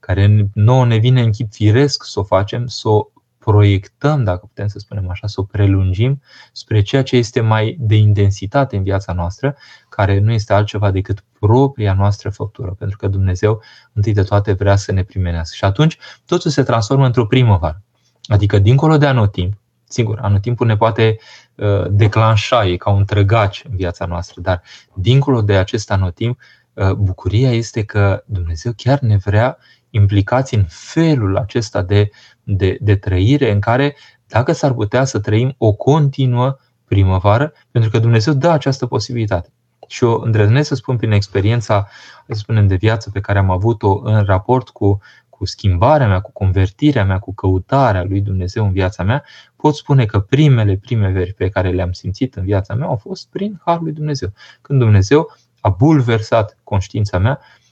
care 0.00 0.48
nouă 0.54 0.86
ne 0.86 0.96
vine 0.96 1.22
în 1.22 1.30
chip 1.30 1.52
firesc 1.52 2.04
să 2.04 2.20
o 2.20 2.24
facem, 2.24 2.66
să 2.66 2.88
o 2.88 3.08
proiectăm, 3.50 4.24
dacă 4.24 4.46
putem 4.46 4.66
să 4.66 4.78
spunem 4.78 5.10
așa, 5.10 5.26
să 5.26 5.40
o 5.40 5.44
prelungim 5.44 6.22
spre 6.52 6.82
ceea 6.82 7.02
ce 7.02 7.16
este 7.16 7.40
mai 7.40 7.76
de 7.80 7.96
intensitate 7.96 8.76
în 8.76 8.82
viața 8.82 9.12
noastră, 9.12 9.56
care 9.88 10.18
nu 10.18 10.32
este 10.32 10.52
altceva 10.52 10.90
decât 10.90 11.24
propria 11.38 11.92
noastră 11.92 12.30
făptură, 12.30 12.70
pentru 12.70 12.96
că 12.96 13.08
Dumnezeu 13.08 13.62
întâi 13.92 14.12
de 14.12 14.22
toate 14.22 14.52
vrea 14.52 14.76
să 14.76 14.92
ne 14.92 15.02
primenească. 15.02 15.54
Și 15.56 15.64
atunci 15.64 15.98
totul 16.24 16.50
se 16.50 16.62
transformă 16.62 17.06
într-o 17.06 17.26
primăvară. 17.26 17.82
Adică 18.24 18.58
dincolo 18.58 18.96
de 18.96 19.06
anotimp, 19.06 19.54
sigur, 19.84 20.18
anotimpul 20.22 20.66
ne 20.66 20.76
poate 20.76 21.18
uh, 21.54 21.86
declanșa, 21.90 22.66
e 22.66 22.76
ca 22.76 22.90
un 22.90 23.04
trăgaci 23.04 23.64
în 23.70 23.76
viața 23.76 24.06
noastră, 24.06 24.40
dar 24.40 24.62
dincolo 24.94 25.42
de 25.42 25.56
acest 25.56 25.90
anotimp, 25.90 26.38
uh, 26.72 26.92
bucuria 26.92 27.52
este 27.52 27.82
că 27.82 28.22
Dumnezeu 28.26 28.72
chiar 28.76 28.98
ne 28.98 29.16
vrea 29.16 29.58
implicați 29.96 30.54
în 30.54 30.64
felul 30.68 31.36
acesta 31.36 31.82
de, 31.82 32.10
de, 32.42 32.76
de 32.80 32.96
trăire 32.96 33.50
în 33.52 33.60
care, 33.60 33.96
dacă 34.26 34.52
s-ar 34.52 34.72
putea 34.72 35.04
să 35.04 35.18
trăim 35.20 35.54
o 35.58 35.72
continuă 35.72 36.56
primăvară, 36.84 37.52
pentru 37.70 37.90
că 37.90 37.98
Dumnezeu 37.98 38.32
dă 38.32 38.48
această 38.48 38.86
posibilitate. 38.86 39.48
Și 39.88 40.04
o 40.04 40.20
îndrăznesc 40.20 40.68
să 40.68 40.74
spun 40.74 40.96
prin 40.96 41.12
experiența, 41.12 41.88
să 42.28 42.38
spunem, 42.38 42.66
de 42.66 42.74
viață 42.74 43.10
pe 43.10 43.20
care 43.20 43.38
am 43.38 43.50
avut-o 43.50 44.00
în 44.02 44.24
raport 44.24 44.68
cu, 44.68 45.00
cu 45.28 45.46
schimbarea 45.46 46.08
mea, 46.08 46.20
cu 46.20 46.32
convertirea 46.32 47.04
mea, 47.04 47.18
cu 47.18 47.34
căutarea 47.34 48.04
lui 48.04 48.20
Dumnezeu 48.20 48.64
în 48.64 48.72
viața 48.72 49.02
mea, 49.02 49.24
pot 49.56 49.74
spune 49.74 50.04
că 50.04 50.20
primele 50.20 50.76
primeveri 50.76 51.32
pe 51.32 51.48
care 51.48 51.70
le-am 51.70 51.92
simțit 51.92 52.34
în 52.34 52.44
viața 52.44 52.74
mea 52.74 52.86
au 52.86 52.96
fost 52.96 53.28
prin 53.30 53.60
Harul 53.64 53.82
lui 53.82 53.92
Dumnezeu. 53.92 54.32
Când 54.60 54.78
Dumnezeu 54.78 55.36
a 55.60 55.68
bulversat 55.68 56.58
conștiința 56.64 57.18
mea, 57.18 57.40
uh, 57.40 57.65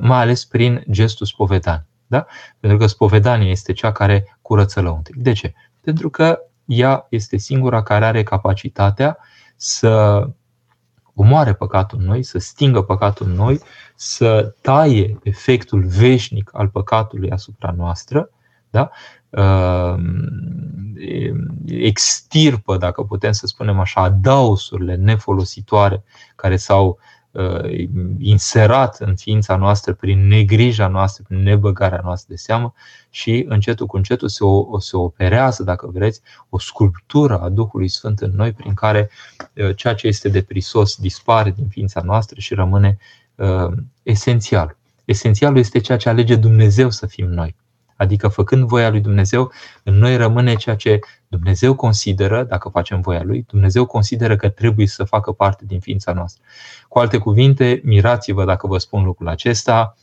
mai 0.00 0.20
ales 0.20 0.44
prin 0.44 0.84
gestul 0.90 1.26
spovedanii. 1.26 1.86
Da? 2.06 2.26
Pentru 2.60 2.78
că 2.78 2.86
spovedania 2.86 3.50
este 3.50 3.72
cea 3.72 3.92
care 3.92 4.38
curăță 4.42 4.80
lăuntric. 4.80 5.16
De 5.16 5.32
ce? 5.32 5.54
Pentru 5.80 6.10
că 6.10 6.38
ea 6.64 7.06
este 7.08 7.36
singura 7.36 7.82
care 7.82 8.04
are 8.04 8.22
capacitatea 8.22 9.18
să 9.56 10.24
omoare 11.14 11.52
păcatul 11.52 11.98
în 11.98 12.04
noi, 12.04 12.22
să 12.22 12.38
stingă 12.38 12.82
păcatul 12.82 13.26
în 13.26 13.32
noi, 13.32 13.60
să 13.94 14.54
taie 14.60 15.18
efectul 15.22 15.84
veșnic 15.84 16.50
al 16.52 16.68
păcatului 16.68 17.30
asupra 17.30 17.74
noastră, 17.76 18.30
da? 18.70 18.90
Ehm, 19.30 20.94
extirpă, 21.66 22.76
dacă 22.76 23.02
putem 23.02 23.32
să 23.32 23.46
spunem 23.46 23.80
așa, 23.80 24.00
adausurile 24.00 24.94
nefolositoare 24.94 26.04
care 26.36 26.56
s-au 26.56 26.86
Uh, 26.88 27.13
inserat 28.18 28.96
în 29.00 29.16
ființa 29.16 29.56
noastră 29.56 29.92
prin 29.92 30.26
negrija 30.26 30.88
noastră, 30.88 31.24
prin 31.28 31.42
nebăgarea 31.42 32.00
noastră 32.02 32.34
de 32.34 32.40
seamă 32.40 32.74
și 33.10 33.44
încetul 33.48 33.86
cu 33.86 33.96
încetul 33.96 34.28
se, 34.28 34.44
o, 34.44 34.78
se 34.78 34.96
operează, 34.96 35.62
dacă 35.62 35.90
vreți, 35.92 36.20
o 36.48 36.58
sculptură 36.58 37.38
a 37.38 37.48
Duhului 37.48 37.88
Sfânt 37.88 38.20
în 38.20 38.32
noi 38.34 38.52
prin 38.52 38.74
care 38.74 39.10
uh, 39.54 39.76
ceea 39.76 39.94
ce 39.94 40.06
este 40.06 40.28
deprisos 40.28 40.96
dispare 40.96 41.50
din 41.50 41.66
ființa 41.68 42.00
noastră 42.00 42.40
și 42.40 42.54
rămâne 42.54 42.98
uh, 43.34 43.72
esențial. 44.02 44.76
Esențialul 45.04 45.58
este 45.58 45.78
ceea 45.78 45.98
ce 45.98 46.08
alege 46.08 46.36
Dumnezeu 46.36 46.90
să 46.90 47.06
fim 47.06 47.26
noi. 47.26 47.54
Adică 47.96 48.28
făcând 48.28 48.64
voia 48.64 48.90
lui 48.90 49.00
Dumnezeu, 49.00 49.52
în 49.82 49.94
noi 49.94 50.16
rămâne 50.16 50.54
ceea 50.54 50.76
ce 50.76 50.98
Dumnezeu 51.28 51.74
consideră, 51.74 52.44
dacă 52.44 52.68
facem 52.68 53.00
voia 53.00 53.22
lui, 53.22 53.44
Dumnezeu 53.48 53.86
consideră 53.86 54.36
că 54.36 54.48
trebuie 54.48 54.86
să 54.86 55.04
facă 55.04 55.32
parte 55.32 55.64
din 55.66 55.80
ființa 55.80 56.12
noastră. 56.12 56.42
Cu 56.88 56.98
alte 56.98 57.18
cuvinte, 57.18 57.80
mirați-vă 57.84 58.44
dacă 58.44 58.66
vă 58.66 58.78
spun 58.78 59.04
lucrul 59.04 59.28
acesta, 59.28 59.96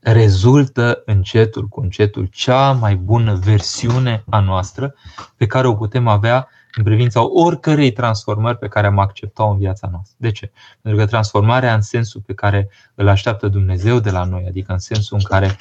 rezultă 0.00 1.02
încetul 1.04 1.68
cu 1.68 1.80
încetul 1.80 2.28
cea 2.32 2.72
mai 2.72 2.96
bună 2.96 3.34
versiune 3.34 4.24
a 4.28 4.40
noastră 4.40 4.94
pe 5.36 5.46
care 5.46 5.66
o 5.66 5.74
putem 5.74 6.08
avea 6.08 6.48
în 6.76 6.82
privința 6.84 7.32
oricărei 7.32 7.92
transformări 7.92 8.58
pe 8.58 8.68
care 8.68 8.86
am 8.86 8.98
acceptat-o 8.98 9.50
în 9.50 9.58
viața 9.58 9.88
noastră. 9.92 10.16
De 10.18 10.30
ce? 10.30 10.52
Pentru 10.82 11.00
că 11.00 11.06
transformarea 11.06 11.74
în 11.74 11.80
sensul 11.80 12.22
pe 12.26 12.34
care 12.34 12.68
îl 12.94 13.08
așteaptă 13.08 13.48
Dumnezeu 13.48 13.98
de 13.98 14.10
la 14.10 14.24
noi, 14.24 14.44
adică 14.48 14.72
în 14.72 14.78
sensul 14.78 15.16
în 15.16 15.24
care 15.24 15.56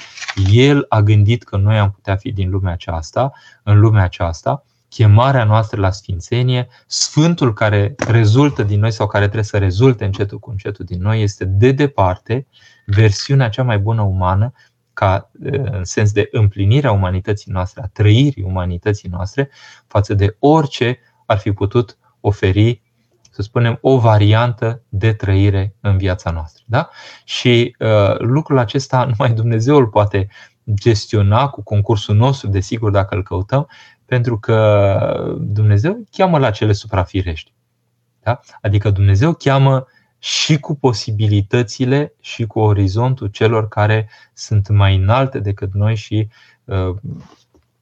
El 0.52 0.86
a 0.89 1.02
gândit 1.02 1.43
că 1.43 1.58
noi 1.58 1.78
am 1.78 1.91
putea 1.91 2.15
fi 2.15 2.32
din 2.32 2.50
lumea 2.50 2.74
aceasta, 2.74 3.32
în 3.63 3.80
lumea 3.80 4.04
aceasta, 4.04 4.63
chemarea 4.89 5.43
noastră 5.43 5.80
la 5.80 5.91
sfințenie, 5.91 6.67
Sfântul 6.88 7.54
care 7.54 7.95
rezultă 8.08 8.63
din 8.63 8.80
noi 8.80 8.91
sau 8.91 9.08
care 9.08 9.24
trebuie 9.24 9.43
să 9.43 9.58
rezulte 9.58 10.06
încetul 10.06 10.39
cu 10.39 10.50
încetul 10.50 10.86
din 10.86 11.02
noi, 11.02 11.22
este 11.22 11.45
de 11.45 11.72
departe 11.72 12.48
versiunea 12.86 13.50
cea 13.50 13.63
mai 13.63 13.80
bună 13.80 14.02
umană 14.02 14.54
ca 15.00 15.32
în 15.42 15.84
sens 15.84 16.12
de 16.12 16.28
împlinirea 16.32 16.92
umanității 16.92 17.52
noastre, 17.52 17.82
a 17.82 17.88
trăirii 17.88 18.44
umanității 18.44 19.10
noastre, 19.10 19.50
față 19.88 20.14
de 20.14 20.36
orice 20.40 21.00
ar 21.26 21.38
fi 21.38 21.52
putut 21.52 21.98
oferi, 22.20 22.82
să 23.30 23.42
spunem, 23.42 23.78
o 23.82 24.00
variantă 24.00 24.84
de 24.90 25.14
trăire 25.14 25.76
în 25.82 25.98
viața 25.98 26.32
noastră. 26.32 26.64
Da? 26.68 26.90
Și 27.24 27.76
uh, 27.80 28.18
lucrul 28.18 28.58
acesta 28.58 29.04
numai 29.18 29.34
Dumnezeu 29.34 29.76
îl 29.76 29.88
poate 29.88 30.28
gestiona 30.74 31.48
cu 31.48 31.64
concursul 31.64 32.16
nostru, 32.16 32.48
desigur, 32.48 32.92
dacă 32.92 33.16
îl 33.16 33.24
căutăm, 33.24 33.68
pentru 34.06 34.40
că 34.40 35.38
Dumnezeu 35.40 36.04
cheamă 36.12 36.38
la 36.38 36.52
cele 36.52 36.74
suprafirești. 36.74 37.54
Da? 38.24 38.40
Adică 38.62 38.90
Dumnezeu 38.90 39.34
cheamă 39.34 39.86
și 40.20 40.60
cu 40.60 40.76
posibilitățile 40.76 42.14
și 42.20 42.46
cu 42.46 42.60
orizontul 42.60 43.28
celor 43.28 43.68
care 43.68 44.10
sunt 44.34 44.70
mai 44.70 44.96
înalte 44.96 45.40
decât 45.40 45.74
noi 45.74 45.96
și 45.96 46.28
uh, 46.64 46.96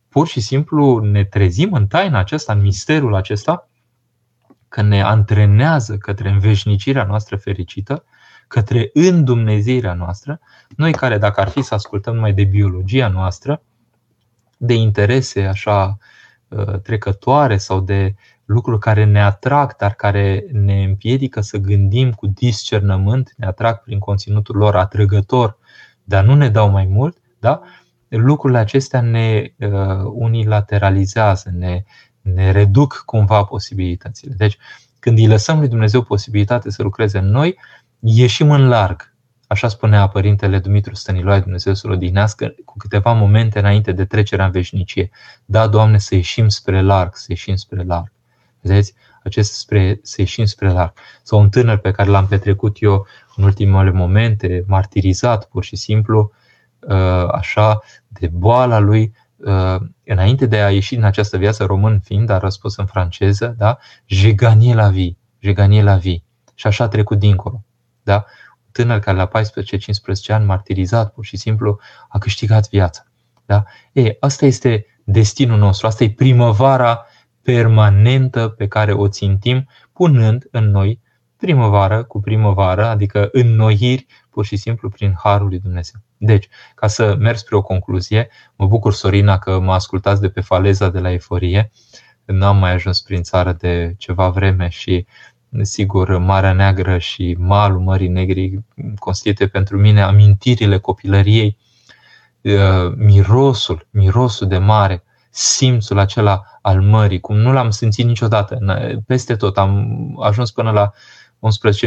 pur 0.09 0.27
și 0.27 0.39
simplu 0.39 0.99
ne 0.99 1.23
trezim 1.23 1.73
în 1.73 1.87
taina 1.87 2.19
aceasta, 2.19 2.53
în 2.53 2.61
misterul 2.61 3.15
acesta, 3.15 3.69
că 4.67 4.81
ne 4.81 5.01
antrenează 5.01 5.97
către 5.97 6.29
înveșnicirea 6.29 7.03
noastră 7.03 7.35
fericită, 7.35 8.03
către 8.47 8.89
îndumnezirea 8.93 9.93
noastră, 9.93 10.39
noi 10.75 10.91
care 10.91 11.17
dacă 11.17 11.41
ar 11.41 11.49
fi 11.49 11.61
să 11.61 11.73
ascultăm 11.73 12.13
numai 12.13 12.33
de 12.33 12.43
biologia 12.43 13.07
noastră, 13.07 13.61
de 14.57 14.73
interese 14.73 15.45
așa 15.45 15.97
uh, 16.47 16.79
trecătoare 16.79 17.57
sau 17.57 17.79
de 17.79 18.15
lucruri 18.47 18.79
care 18.79 19.03
ne 19.03 19.21
atrag, 19.21 19.75
dar 19.75 19.93
care 19.93 20.45
ne 20.51 20.83
împiedică 20.83 21.41
să 21.41 21.57
gândim 21.57 22.11
cu 22.11 22.27
discernământ, 22.27 23.33
ne 23.37 23.45
atrag 23.45 23.81
prin 23.81 23.99
conținutul 23.99 24.55
lor 24.55 24.75
atrăgător, 24.75 25.57
dar 26.03 26.23
nu 26.23 26.35
ne 26.35 26.49
dau 26.49 26.69
mai 26.69 26.85
mult, 26.85 27.17
da? 27.39 27.61
lucrurile 28.07 28.59
acestea 28.59 29.01
ne 29.01 29.53
uh, 29.57 29.69
unilateralizează, 30.03 31.51
ne, 31.57 31.83
ne 32.21 32.51
reduc 32.51 33.03
cumva 33.05 33.43
posibilitățile. 33.43 34.33
Deci, 34.37 34.57
când 34.99 35.17
îi 35.17 35.27
lăsăm 35.27 35.59
lui 35.59 35.67
Dumnezeu 35.67 36.01
posibilitate 36.01 36.69
să 36.69 36.83
lucreze 36.83 37.17
în 37.17 37.29
noi, 37.29 37.59
ieșim 37.99 38.51
în 38.51 38.67
larg. 38.67 39.15
Așa 39.47 39.67
spunea 39.67 40.07
Părintele 40.07 40.59
Dumitru 40.59 40.95
Stăniloae, 40.95 41.39
Dumnezeu 41.39 41.73
să-l 41.73 41.91
odihnească, 41.91 42.55
cu 42.65 42.77
câteva 42.77 43.13
momente 43.13 43.59
înainte 43.59 43.91
de 43.91 44.05
trecerea 44.05 44.45
în 44.45 44.51
veșnicie. 44.51 45.09
Da, 45.45 45.67
Doamne, 45.67 45.97
să 45.97 46.15
ieșim 46.15 46.47
spre 46.47 46.81
larg, 46.81 47.15
să 47.15 47.25
ieșim 47.27 47.55
spre 47.55 47.83
larg. 47.83 48.11
Vedeți? 48.67 48.93
Acest 49.23 49.53
spre, 49.53 49.99
să 50.01 50.15
ieșim 50.21 50.45
spre 50.45 50.71
larg. 50.71 50.93
Sau 51.23 51.39
un 51.39 51.49
tânăr 51.49 51.77
pe 51.77 51.91
care 51.91 52.09
l-am 52.09 52.27
petrecut 52.27 52.77
eu 52.79 53.07
în 53.35 53.43
ultimele 53.43 53.91
momente, 53.91 54.63
martirizat 54.67 55.45
pur 55.45 55.63
și 55.63 55.75
simplu, 55.75 56.31
uh, 56.79 57.27
așa, 57.31 57.79
de 58.07 58.27
boala 58.27 58.79
lui, 58.79 59.13
uh, 59.35 59.75
înainte 60.05 60.45
de 60.45 60.61
a 60.61 60.71
ieși 60.71 60.95
din 60.95 61.03
această 61.03 61.37
viață 61.37 61.63
român 61.65 61.99
fiind, 61.99 62.29
a 62.29 62.37
răspuns 62.37 62.75
în 62.75 62.85
franceză, 62.85 63.55
da? 63.57 63.77
Je 64.05 64.33
gagné 64.33 64.73
la 64.73 64.89
vie, 64.89 65.17
je 65.39 65.53
gagné 65.53 65.83
la 65.83 65.95
vie. 65.95 66.23
Și 66.55 66.67
așa 66.67 66.83
a 66.83 66.87
trecut 66.87 67.19
dincolo. 67.19 67.63
Da? 68.03 68.25
tânăr 68.77 68.99
care 68.99 69.17
la 69.17 69.27
14-15 69.27 69.31
ani, 70.27 70.45
martirizat 70.45 71.13
pur 71.13 71.25
și 71.25 71.37
simplu, 71.37 71.79
a 72.09 72.17
câștigat 72.17 72.69
viața. 72.69 73.05
Da? 73.45 73.63
E, 73.91 74.17
asta 74.19 74.45
este 74.45 74.85
destinul 75.03 75.57
nostru, 75.57 75.87
asta 75.87 76.03
e 76.03 76.09
primăvara 76.09 77.05
permanentă 77.47 78.47
pe 78.47 78.67
care 78.67 78.93
o 78.93 79.07
țintim, 79.07 79.67
punând 79.93 80.47
în 80.51 80.69
noi 80.69 81.01
primăvară 81.37 82.03
cu 82.03 82.19
primăvară, 82.19 82.85
adică 82.85 83.29
înnoiri 83.31 84.05
pur 84.29 84.45
și 84.45 84.55
simplu 84.55 84.89
prin 84.89 85.13
Harul 85.23 85.47
lui 85.47 85.59
Dumnezeu. 85.59 86.01
Deci, 86.17 86.47
ca 86.75 86.87
să 86.87 87.15
merg 87.19 87.37
spre 87.37 87.55
o 87.55 87.61
concluzie, 87.61 88.29
mă 88.55 88.67
bucur, 88.67 88.93
Sorina, 88.93 89.37
că 89.37 89.59
mă 89.59 89.73
ascultați 89.73 90.21
de 90.21 90.29
pe 90.29 90.41
faleza 90.41 90.89
de 90.89 90.99
la 90.99 91.11
Eforie. 91.11 91.71
N-am 92.25 92.57
mai 92.57 92.73
ajuns 92.73 93.01
prin 93.01 93.23
țară 93.23 93.53
de 93.53 93.95
ceva 93.97 94.29
vreme 94.29 94.69
și 94.69 95.05
Sigur, 95.61 96.17
Marea 96.17 96.53
Neagră 96.53 96.97
și 96.97 97.35
malul 97.39 97.79
Mării 97.79 98.07
Negri 98.07 98.59
constituie 98.99 99.47
pentru 99.47 99.77
mine 99.77 100.01
amintirile 100.01 100.77
copilăriei, 100.77 101.57
uh, 102.41 102.93
mirosul, 102.95 103.87
mirosul 103.89 104.47
de 104.47 104.57
mare, 104.57 105.03
simțul 105.37 105.97
acela 105.97 106.43
al 106.61 106.81
mării, 106.81 107.19
cum 107.19 107.35
nu 107.35 107.51
l-am 107.51 107.69
simțit 107.69 108.05
niciodată. 108.05 108.57
Peste 109.05 109.35
tot 109.35 109.57
am 109.57 109.97
ajuns 110.21 110.51
până 110.51 110.71
la 110.71 110.91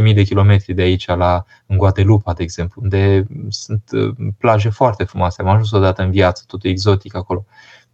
11.000 0.09 0.15
de 0.15 0.23
kilometri 0.23 0.75
de 0.75 0.83
aici, 0.83 1.07
la, 1.07 1.45
în 1.67 1.77
Guadeloupe, 1.77 2.33
de 2.37 2.43
exemplu, 2.43 2.81
unde 2.83 3.27
sunt 3.49 3.83
uh, 3.93 4.15
plaje 4.39 4.69
foarte 4.69 5.05
frumoase. 5.05 5.43
Am 5.43 5.49
ajuns 5.49 5.71
odată 5.71 6.03
în 6.03 6.11
viață, 6.11 6.45
totul 6.47 6.71
exotic 6.71 7.15
acolo. 7.15 7.45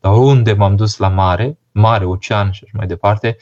Dar 0.01 0.13
unde 0.13 0.53
m-am 0.53 0.77
dus 0.77 0.97
la 0.97 1.09
mare, 1.09 1.59
mare, 1.73 2.05
ocean 2.05 2.51
și 2.51 2.63
așa 2.65 2.77
mai 2.77 2.87
departe, 2.87 3.37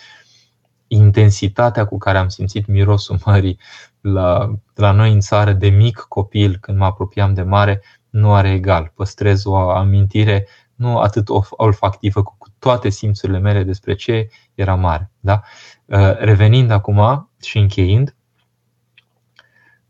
intensitatea 0.86 1.84
cu 1.84 1.98
care 1.98 2.18
am 2.18 2.28
simțit 2.28 2.66
mirosul 2.66 3.18
mării 3.24 3.58
la, 4.00 4.54
la 4.74 4.90
noi 4.90 5.12
în 5.12 5.20
țară 5.20 5.52
de 5.52 5.68
mic 5.68 5.96
copil, 6.08 6.56
când 6.60 6.78
mă 6.78 6.84
apropiam 6.84 7.34
de 7.34 7.42
mare, 7.42 7.82
nu 8.10 8.34
are 8.34 8.50
egal. 8.50 8.92
Păstrez 8.94 9.44
o 9.44 9.56
amintire 9.56 10.46
nu 10.74 10.98
atât 10.98 11.28
olfactivă, 11.50 12.22
cu 12.22 12.36
toate 12.58 12.88
simțurile 12.88 13.38
mele 13.38 13.62
despre 13.62 13.94
ce 13.94 14.28
era 14.54 14.74
mare. 14.74 15.10
Da? 15.20 15.42
Uh, 15.84 16.18
revenind 16.18 16.70
acum 16.70 17.30
și 17.40 17.58
încheind, 17.58 18.14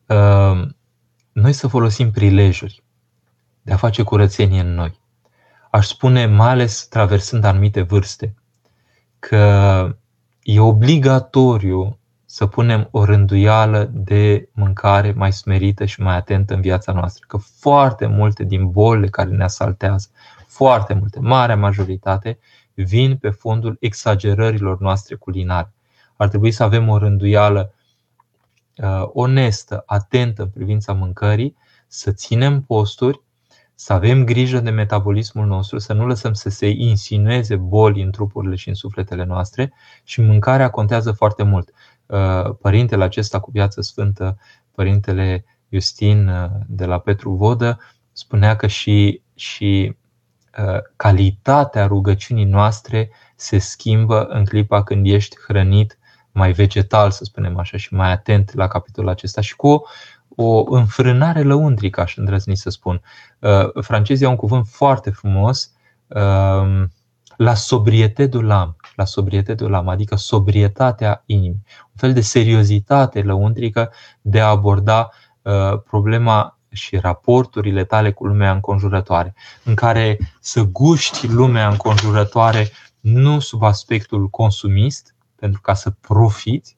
uh, 0.07 0.69
noi 1.33 1.53
să 1.53 1.69
folosim 1.69 2.11
prilejuri 2.11 2.83
de 3.63 3.73
a 3.73 3.77
face 3.77 4.03
curățenie 4.03 4.61
în 4.61 4.75
noi. 4.75 5.01
Aș 5.71 5.87
spune, 5.87 6.27
mai 6.27 6.49
ales 6.49 6.87
traversând 6.87 7.45
anumite 7.45 7.81
vârste, 7.81 8.35
că 9.19 9.97
e 10.43 10.61
obligatoriu 10.61 11.99
să 12.25 12.47
punem 12.47 12.89
o 12.91 13.05
rânduială 13.05 13.91
de 13.93 14.49
mâncare 14.53 15.13
mai 15.13 15.33
smerită 15.33 15.85
și 15.85 16.01
mai 16.01 16.17
atentă 16.17 16.55
în 16.55 16.61
viața 16.61 16.93
noastră. 16.93 17.25
Că 17.29 17.37
foarte 17.37 18.07
multe 18.07 18.45
din 18.45 18.71
bolile 18.71 19.09
care 19.09 19.31
ne 19.31 19.45
asaltează, 19.45 20.09
foarte 20.55 20.95
multe, 20.95 21.21
marea 21.21 21.57
majoritate, 21.57 22.39
vin 22.75 23.17
pe 23.17 23.31
fondul 23.31 23.77
exagerărilor 23.81 24.81
noastre 24.81 25.15
culinare. 25.15 25.73
Ar 26.17 26.29
trebui 26.29 26.51
să 26.51 26.63
avem 26.63 26.89
o 26.89 26.99
rânduială 26.99 27.75
uh, 28.77 29.03
onestă, 29.13 29.83
atentă 29.87 30.43
în 30.43 30.49
privința 30.49 30.93
mâncării, 30.93 31.57
să 31.87 32.13
ținem 32.13 32.63
posturi 32.63 33.23
să 33.75 33.93
avem 33.93 34.25
grijă 34.25 34.61
de 34.61 34.71
metabolismul 34.71 35.47
nostru, 35.47 35.79
să 35.79 35.93
nu 35.93 36.07
lăsăm 36.07 36.33
să 36.33 36.49
se 36.49 36.69
insinueze 36.69 37.57
boli 37.57 38.03
în 38.03 38.11
trupurile 38.11 38.55
și 38.55 38.69
în 38.69 38.75
sufletele 38.75 39.25
noastre 39.25 39.73
și 40.05 40.21
mâncarea 40.21 40.71
contează 40.71 41.13
foarte 41.13 41.43
mult. 41.43 41.71
Uh, 42.07 42.55
părintele 42.61 43.05
acesta 43.05 43.41
cu 43.41 43.51
viață 43.51 43.81
sfântă, 43.81 44.39
părintele 44.75 45.45
Justin 45.69 46.29
uh, 46.29 46.51
de 46.67 46.85
la 46.85 46.99
Petru 46.99 47.31
Vodă, 47.31 47.79
spunea 48.13 48.57
că 48.57 48.67
și, 48.67 49.23
și 49.35 49.89
uh, 49.91 50.04
calitatea 50.97 51.87
rugăciunii 51.87 52.45
noastre 52.45 53.11
se 53.37 53.59
schimbă 53.59 54.25
în 54.25 54.45
clipa 54.45 54.83
când 54.83 55.07
ești 55.07 55.37
hrănit 55.47 55.99
mai 56.33 56.53
vegetal, 56.53 57.11
să 57.11 57.25
spunem 57.25 57.59
așa, 57.59 57.77
și 57.77 57.95
mai 57.95 58.13
atent 58.13 58.55
la 58.55 58.69
capitolul 58.69 59.11
acesta 59.11 59.41
și 59.41 59.57
cu 59.57 59.69
o 59.69 59.83
o 60.37 60.65
înfrânare 60.69 61.43
lăuntrică, 61.43 62.01
aș 62.01 62.17
îndrăzni 62.17 62.57
să 62.57 62.71
spun. 62.71 63.03
Uh, 63.39 63.83
francezii 63.83 64.25
au 64.25 64.31
un 64.31 64.37
cuvânt 64.37 64.67
foarte 64.67 65.11
frumos, 65.11 65.73
um, 66.07 66.93
la 67.37 67.55
sobrieté 67.55 68.27
du 68.27 68.41
lam, 68.41 68.77
la 68.97 69.05
sobrieté 69.05 69.55
du 69.55 69.69
lam, 69.69 69.89
adică 69.89 70.17
sobrietatea 70.17 71.23
inimii. 71.27 71.63
Un 71.87 71.97
fel 71.97 72.13
de 72.13 72.21
seriozitate 72.21 73.23
lăuntrică 73.23 73.93
de 74.21 74.41
a 74.41 74.47
aborda 74.47 75.11
uh, 75.43 75.79
problema 75.87 76.54
și 76.75 76.97
raporturile 76.97 77.85
tale 77.85 78.13
cu 78.13 78.27
lumea 78.27 78.53
înconjurătoare, 78.53 79.35
în 79.65 79.75
care 79.75 80.19
să 80.41 80.63
guști 80.63 81.27
lumea 81.27 81.69
înconjurătoare 81.69 82.71
nu 83.01 83.41
sub 83.41 83.63
aspectul 83.63 84.29
consumist, 84.29 85.15
pentru 85.37 85.61
ca 85.61 85.75
să 85.75 85.91
profiți, 85.91 86.77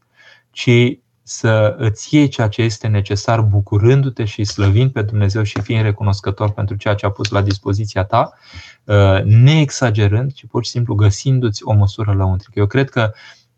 ci 0.50 0.98
să 1.22 1.74
îți 1.78 2.14
iei 2.14 2.28
ceea 2.28 2.48
ce 2.48 2.62
este 2.62 2.86
necesar 2.86 3.40
bucurându-te 3.40 4.24
și 4.24 4.44
slăvind 4.44 4.92
pe 4.92 5.02
Dumnezeu 5.02 5.42
și 5.42 5.60
fiind 5.60 5.82
recunoscător 5.82 6.50
pentru 6.50 6.76
ceea 6.76 6.94
ce 6.94 7.06
a 7.06 7.10
pus 7.10 7.28
la 7.28 7.42
dispoziția 7.42 8.04
ta, 8.04 8.32
uh, 8.84 9.22
neexagerând, 9.24 10.32
ci 10.32 10.46
pur 10.46 10.64
și 10.64 10.70
simplu 10.70 10.94
găsindu-ți 10.94 11.64
o 11.64 11.72
măsură 11.72 12.12
lăuntrică. 12.12 12.58
Eu 12.58 12.66
cred 12.66 12.90
că 12.90 13.12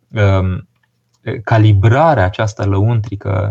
um, 0.08 0.68
calibrarea 1.44 2.24
aceasta 2.24 2.64
lăuntrică, 2.64 3.50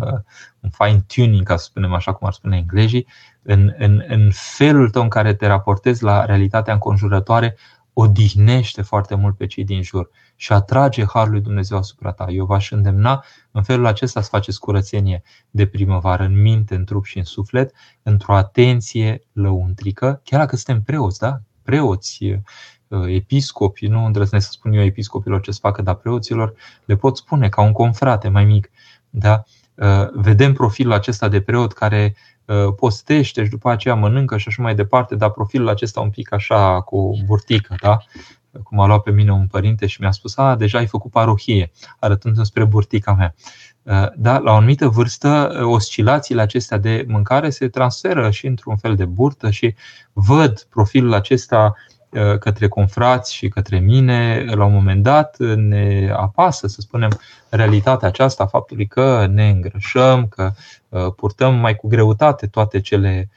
un 0.60 0.70
fine-tuning, 0.70 1.48
ca 1.48 1.56
să 1.56 1.64
spunem 1.64 1.94
așa 1.94 2.14
cum 2.14 2.28
ar 2.28 2.34
spune 2.34 2.58
englezii, 2.58 3.08
în, 3.42 3.74
în, 3.78 4.04
în 4.08 4.30
felul 4.34 4.90
tău 4.90 5.02
în 5.02 5.10
care 5.10 5.34
te 5.34 5.48
raportezi 5.48 6.04
la 6.04 6.26
realitatea 6.26 6.74
înconjurătoare, 6.74 7.58
odihnește 7.94 8.82
foarte 8.82 9.16
mult 9.16 9.38
pe 9.38 9.46
cei 9.46 9.64
din 9.64 9.82
jur 9.82 10.10
și 10.36 10.54
atrage 10.54 11.06
Harul 11.06 11.32
lui 11.32 11.42
Dumnezeu 11.42 11.78
asupra 11.78 12.12
ta. 12.12 12.26
Eu 12.30 12.46
v-aș 12.46 12.72
îndemna 12.72 13.24
în 13.52 13.64
felul 13.64 13.86
acesta 13.86 14.22
să 14.22 14.30
faceți 14.30 14.60
curățenie 14.60 15.24
de 15.50 15.66
primăvară 15.66 16.24
în 16.24 16.42
minte, 16.42 16.76
în 16.76 16.86
trup 16.86 17.06
și 17.06 17.18
în 17.18 17.24
suflet, 17.24 17.72
într-o 18.04 18.36
atenție 18.36 19.22
lăuntrică, 19.32 20.22
chiar 20.24 20.40
dacă 20.40 20.56
suntem 20.56 20.84
preoți, 20.84 21.20
da? 21.20 21.40
Preoți, 21.64 22.40
episcopi, 23.08 23.88
nu 23.88 24.06
îndrăznesc 24.06 24.46
să 24.46 24.52
spun 24.52 24.74
eu 24.74 24.84
episcopilor 24.84 25.42
ce 25.42 25.52
să 25.52 25.60
facă, 25.62 25.82
dar 25.82 25.96
preoților 25.96 26.54
le 26.86 26.96
pot 26.96 27.18
spune 27.18 27.50
ca 27.50 27.62
un 27.62 27.72
confrate 27.72 28.28
mai 28.30 28.46
mic. 28.46 28.70
Da? 29.10 29.44
Vedem 30.14 30.54
profilul 30.54 30.94
acesta 30.94 31.28
de 31.28 31.42
preot 31.42 31.74
care 31.74 32.16
postește 32.76 33.44
și 33.44 33.50
după 33.50 33.70
aceea 33.70 33.96
mănâncă 33.96 34.38
și 34.38 34.48
așa 34.48 34.62
mai 34.62 34.76
departe, 34.76 35.16
dar 35.16 35.32
profilul 35.32 35.70
acesta 35.70 36.00
un 36.00 36.10
pic 36.10 36.34
așa 36.34 36.82
cu 36.82 37.24
burtică, 37.26 37.76
da? 37.82 37.98
cum 38.64 38.80
a 38.80 38.86
luat 38.86 39.02
pe 39.02 39.12
mine 39.12 39.32
un 39.32 39.48
părinte 39.48 39.86
și 39.86 40.02
mi-a 40.02 40.12
spus, 40.12 40.38
a, 40.38 40.56
deja 40.56 40.78
ai 40.78 40.86
făcut 40.86 41.12
parohie, 41.12 41.72
arătându-mi 42.00 42.46
spre 42.46 42.64
burtica 42.64 43.14
mea. 43.14 43.36
Uh, 43.84 44.08
da, 44.16 44.38
la 44.38 44.52
o 44.52 44.56
anumită 44.56 44.88
vârstă, 44.88 45.58
uh, 45.60 45.62
oscilațiile 45.62 46.42
acestea 46.42 46.78
de 46.78 47.06
mâncare 47.08 47.50
se 47.50 47.68
transferă 47.68 48.30
și 48.30 48.48
într-un 48.48 48.78
fel 48.78 48.96
de 48.96 49.06
burtă 49.06 49.50
și 49.50 49.76
văd 50.14 50.68
profilul 50.70 51.14
acesta 51.14 51.74
uh, 51.76 51.97
către 52.40 52.68
confrați 52.68 53.34
și 53.34 53.48
către 53.48 53.80
mine, 53.80 54.46
la 54.48 54.66
un 54.66 54.74
moment 54.74 55.04
dat 55.04 55.38
ne 55.56 56.10
apasă, 56.16 56.68
să 56.68 56.82
spunem, 56.82 57.20
realitatea 57.50 58.08
aceasta 58.08 58.44
a 58.44 58.48
faptului 58.48 58.88
că 58.88 59.28
ne 59.32 59.50
îngrășăm, 59.50 60.28
că 60.28 60.52
purtăm 61.16 61.56
mai 61.56 61.76
cu 61.76 61.88
greutate 61.88 62.48
toate 62.48 62.82
cele 62.82 63.30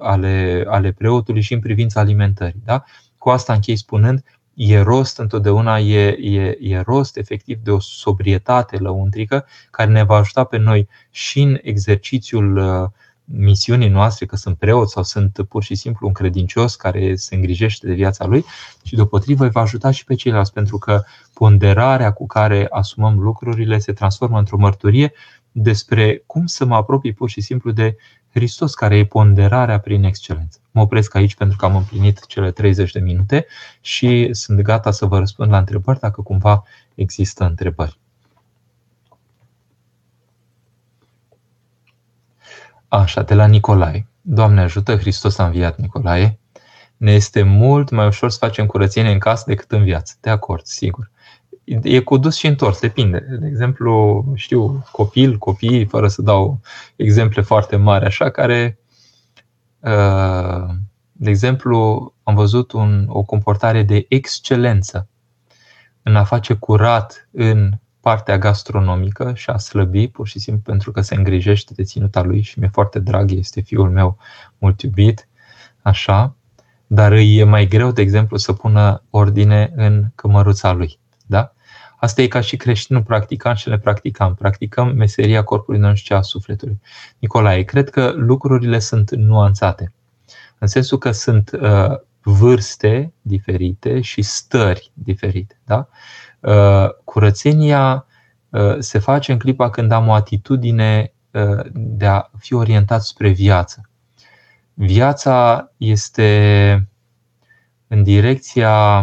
ale, 0.00 0.64
ale 0.68 0.92
preotului 0.92 1.40
și 1.40 1.52
în 1.52 1.60
privința 1.60 2.00
alimentării. 2.00 2.62
Da? 2.64 2.84
Cu 3.18 3.30
asta 3.30 3.52
închei 3.52 3.76
spunând, 3.76 4.24
e 4.54 4.80
rost 4.80 5.18
întotdeauna, 5.18 5.78
e, 5.78 6.08
e, 6.08 6.58
e 6.60 6.80
rost 6.80 7.16
efectiv 7.16 7.58
de 7.62 7.70
o 7.70 7.80
sobrietate 7.80 8.76
lăuntrică 8.76 9.46
care 9.70 9.90
ne 9.90 10.02
va 10.02 10.16
ajuta 10.16 10.44
pe 10.44 10.56
noi 10.56 10.88
și 11.10 11.40
în 11.40 11.58
exercițiul 11.62 12.56
uh, 12.56 12.88
misiunii 13.26 13.88
noastre, 13.88 14.26
că 14.26 14.36
sunt 14.36 14.56
preot 14.56 14.90
sau 14.90 15.02
sunt 15.02 15.38
pur 15.48 15.62
și 15.62 15.74
simplu 15.74 16.06
un 16.06 16.12
credincios 16.12 16.74
care 16.74 17.16
se 17.16 17.34
îngrijește 17.34 17.86
de 17.86 17.92
viața 17.92 18.26
lui 18.26 18.44
și 18.84 18.94
deopotrivă 18.94 19.44
îi 19.44 19.50
va 19.50 19.60
ajuta 19.60 19.90
și 19.90 20.04
pe 20.04 20.14
ceilalți, 20.14 20.52
pentru 20.52 20.78
că 20.78 21.02
ponderarea 21.32 22.12
cu 22.12 22.26
care 22.26 22.66
asumăm 22.70 23.18
lucrurile 23.18 23.78
se 23.78 23.92
transformă 23.92 24.38
într-o 24.38 24.56
mărturie 24.56 25.12
despre 25.52 26.22
cum 26.26 26.46
să 26.46 26.64
mă 26.64 26.74
apropii 26.74 27.12
pur 27.12 27.28
și 27.30 27.40
simplu 27.40 27.70
de 27.70 27.96
Hristos 28.32 28.74
care 28.74 28.96
e 28.96 29.04
ponderarea 29.04 29.80
prin 29.80 30.04
excelență. 30.04 30.58
Mă 30.70 30.80
opresc 30.80 31.14
aici 31.14 31.34
pentru 31.34 31.56
că 31.56 31.64
am 31.64 31.76
împlinit 31.76 32.26
cele 32.26 32.50
30 32.50 32.92
de 32.92 33.00
minute 33.00 33.46
și 33.80 34.28
sunt 34.32 34.60
gata 34.60 34.90
să 34.90 35.06
vă 35.06 35.18
răspund 35.18 35.50
la 35.50 35.58
întrebări 35.58 36.00
dacă 36.00 36.22
cumva 36.22 36.62
există 36.94 37.44
întrebări. 37.44 37.98
Așa, 42.96 43.22
de 43.22 43.34
la 43.34 43.46
Nicolae. 43.46 44.06
Doamne 44.20 44.60
ajută, 44.60 44.96
Hristos 44.96 45.38
a 45.38 45.44
înviat 45.44 45.78
Nicolae. 45.78 46.38
Ne 46.96 47.12
este 47.12 47.42
mult 47.42 47.90
mai 47.90 48.06
ușor 48.06 48.30
să 48.30 48.38
facem 48.40 48.66
curățenie 48.66 49.12
în 49.12 49.18
casă 49.18 49.44
decât 49.46 49.72
în 49.72 49.84
viață. 49.84 50.14
De 50.20 50.30
acord, 50.30 50.64
sigur. 50.64 51.10
E 51.82 52.00
cu 52.00 52.16
dus 52.16 52.36
și 52.36 52.46
întors, 52.46 52.80
depinde. 52.80 53.18
De 53.40 53.46
exemplu, 53.46 54.24
știu, 54.34 54.84
copil, 54.92 55.38
copii, 55.38 55.84
fără 55.84 56.08
să 56.08 56.22
dau 56.22 56.60
exemple 56.96 57.42
foarte 57.42 57.76
mari, 57.76 58.04
așa, 58.04 58.30
care, 58.30 58.78
uh, 59.80 60.74
de 61.12 61.30
exemplu, 61.30 62.12
am 62.22 62.34
văzut 62.34 62.72
un, 62.72 63.06
o 63.08 63.22
comportare 63.22 63.82
de 63.82 64.06
excelență 64.08 65.08
în 66.02 66.16
a 66.16 66.24
face 66.24 66.54
curat 66.54 67.28
în 67.30 67.72
partea 68.06 68.38
gastronomică 68.38 69.32
și 69.34 69.50
a 69.50 69.56
slăbi 69.56 70.08
pur 70.08 70.26
și 70.26 70.38
simplu 70.38 70.62
pentru 70.62 70.92
că 70.92 71.00
se 71.00 71.14
îngrijește 71.14 71.72
de 71.74 71.82
ținuta 71.82 72.22
lui 72.22 72.40
și 72.40 72.58
mi-e 72.58 72.68
foarte 72.72 72.98
drag, 72.98 73.30
este 73.30 73.60
fiul 73.60 73.90
meu 73.90 74.18
mult 74.58 74.82
iubit, 74.82 75.28
așa, 75.82 76.36
dar 76.86 77.12
îi 77.12 77.36
e 77.36 77.44
mai 77.44 77.66
greu, 77.66 77.90
de 77.90 78.00
exemplu, 78.00 78.36
să 78.36 78.52
pună 78.52 79.02
ordine 79.10 79.72
în 79.76 80.04
cămăruța 80.14 80.72
lui. 80.72 80.98
Da? 81.26 81.52
Asta 81.96 82.22
e 82.22 82.26
ca 82.26 82.40
și 82.40 82.56
creștinul 82.56 83.02
practicant 83.02 83.56
și 83.58 83.68
le 83.68 83.78
practicam. 83.78 84.34
Practicăm 84.34 84.94
meseria 84.96 85.42
corpului 85.42 85.80
nostru 85.80 86.04
și 86.04 86.12
a 86.12 86.20
sufletului. 86.20 86.80
Nicolae, 87.18 87.62
cred 87.62 87.90
că 87.90 88.12
lucrurile 88.16 88.78
sunt 88.78 89.10
nuanțate. 89.10 89.92
În 90.58 90.66
sensul 90.66 90.98
că 90.98 91.10
sunt 91.10 91.50
uh, 91.60 91.96
vârste 92.22 93.12
diferite 93.22 94.00
și 94.00 94.22
stări 94.22 94.90
diferite. 94.94 95.60
Da? 95.64 95.88
Uh, 96.46 96.88
curățenia 97.04 98.06
uh, 98.48 98.76
se 98.78 98.98
face 98.98 99.32
în 99.32 99.38
clipa 99.38 99.70
când 99.70 99.92
am 99.92 100.08
o 100.08 100.12
atitudine 100.12 101.12
uh, 101.30 101.66
de 101.72 102.06
a 102.06 102.30
fi 102.38 102.54
orientat 102.54 103.02
spre 103.02 103.28
viață. 103.28 103.90
Viața 104.74 105.70
este 105.76 106.88
în 107.86 108.02
direcția 108.02 109.00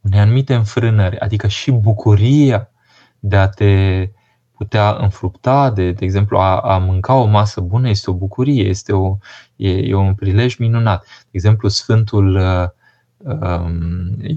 unei 0.00 0.20
anumite 0.20 0.54
înfrânări, 0.54 1.18
adică 1.18 1.46
și 1.46 1.70
bucuria 1.70 2.70
de 3.18 3.36
a 3.36 3.48
te 3.48 4.08
putea 4.56 4.96
înfrupta, 5.00 5.70
de, 5.70 5.92
de 5.92 6.04
exemplu, 6.04 6.38
a, 6.38 6.60
a 6.60 6.78
mânca 6.78 7.14
o 7.14 7.24
masă 7.24 7.60
bună 7.60 7.88
este 7.88 8.10
o 8.10 8.14
bucurie, 8.14 8.68
este 8.68 8.92
o, 8.92 9.16
e, 9.56 9.70
e 9.70 9.94
un 9.94 10.14
prilej 10.14 10.56
minunat. 10.56 11.04
De 11.04 11.28
exemplu, 11.30 11.68
Sfântul 11.68 12.36
uh, 12.36 12.42
um, 12.42 12.74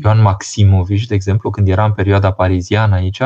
Ioan 0.02 0.22
Maximovici, 0.22 1.06
de 1.06 1.14
exemplu, 1.14 1.50
când 1.50 1.68
era 1.68 1.86
în 1.86 1.92
perioada 1.92 2.32
pariziană 2.32 2.96
aici, 2.96 3.22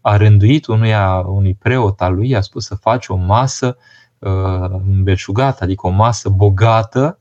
a 0.00 0.16
rânduit 0.16 0.66
unuia, 0.66 1.18
unui 1.18 1.54
preot 1.54 2.00
al 2.00 2.14
lui, 2.14 2.36
a 2.36 2.40
spus 2.40 2.64
să 2.64 2.74
faci 2.74 3.06
o 3.08 3.16
masă 3.16 3.76
uh, 4.18 4.70
îmbelșugată, 4.70 5.64
adică 5.64 5.86
o 5.86 5.90
masă 5.90 6.28
bogată, 6.28 7.18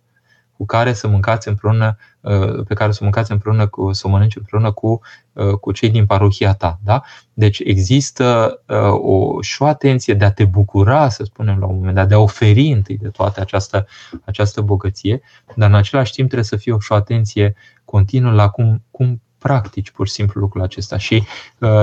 cu 0.57 0.65
care 0.65 0.93
să 0.93 1.07
mâncați 1.07 1.47
împreună, 1.47 1.97
uh, 2.21 2.65
pe 2.67 2.73
care 2.73 2.91
să 2.91 2.99
mâncați 3.03 3.31
împreună 3.31 3.67
cu, 3.67 3.91
să 3.91 4.07
o 4.07 4.09
mănânci 4.09 4.35
împreună 4.35 4.71
cu, 4.71 4.87
uh, 4.87 4.99
cu 5.61 5.71
cei 5.71 5.89
din 5.89 6.05
parohia 6.05 6.53
ta. 6.53 6.79
Da? 6.83 7.01
Deci 7.33 7.59
există 7.59 8.59
uh, 8.67 8.77
o, 8.91 9.41
și 9.41 9.61
o 9.61 9.65
atenție 9.65 10.13
de 10.13 10.25
a 10.25 10.31
te 10.31 10.45
bucura, 10.45 11.09
să 11.09 11.23
spunem 11.23 11.59
la 11.59 11.65
un 11.65 11.75
moment 11.75 11.95
dat, 11.95 12.07
de 12.07 12.13
a 12.13 12.19
oferi 12.19 12.71
întâi 12.71 12.97
de 12.97 13.07
toate 13.07 13.41
această, 13.41 13.87
această 14.25 14.61
bogăție, 14.61 15.21
dar 15.55 15.69
în 15.69 15.75
același 15.75 16.11
timp 16.11 16.27
trebuie 16.27 16.49
să 16.49 16.55
fie 16.55 16.75
și 16.79 16.91
o 16.91 16.95
atenție 16.95 17.55
continuă 17.85 18.31
la 18.31 18.49
cum, 18.49 18.83
cum 18.91 19.21
practici 19.37 19.91
pur 19.91 20.07
și 20.07 20.13
simplu 20.13 20.41
lucrul 20.41 20.61
acesta. 20.61 20.97
Și, 20.97 21.23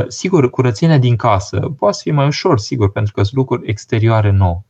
sigur, 0.08 0.50
curățenia 0.50 0.98
din 0.98 1.16
casă 1.16 1.60
poate 1.60 1.98
fi 2.02 2.10
mai 2.10 2.26
ușor, 2.26 2.58
sigur, 2.58 2.92
pentru 2.92 3.12
că 3.12 3.22
sunt 3.22 3.34
lucruri 3.34 3.68
exterioare 3.68 4.30
nouă. 4.30 4.62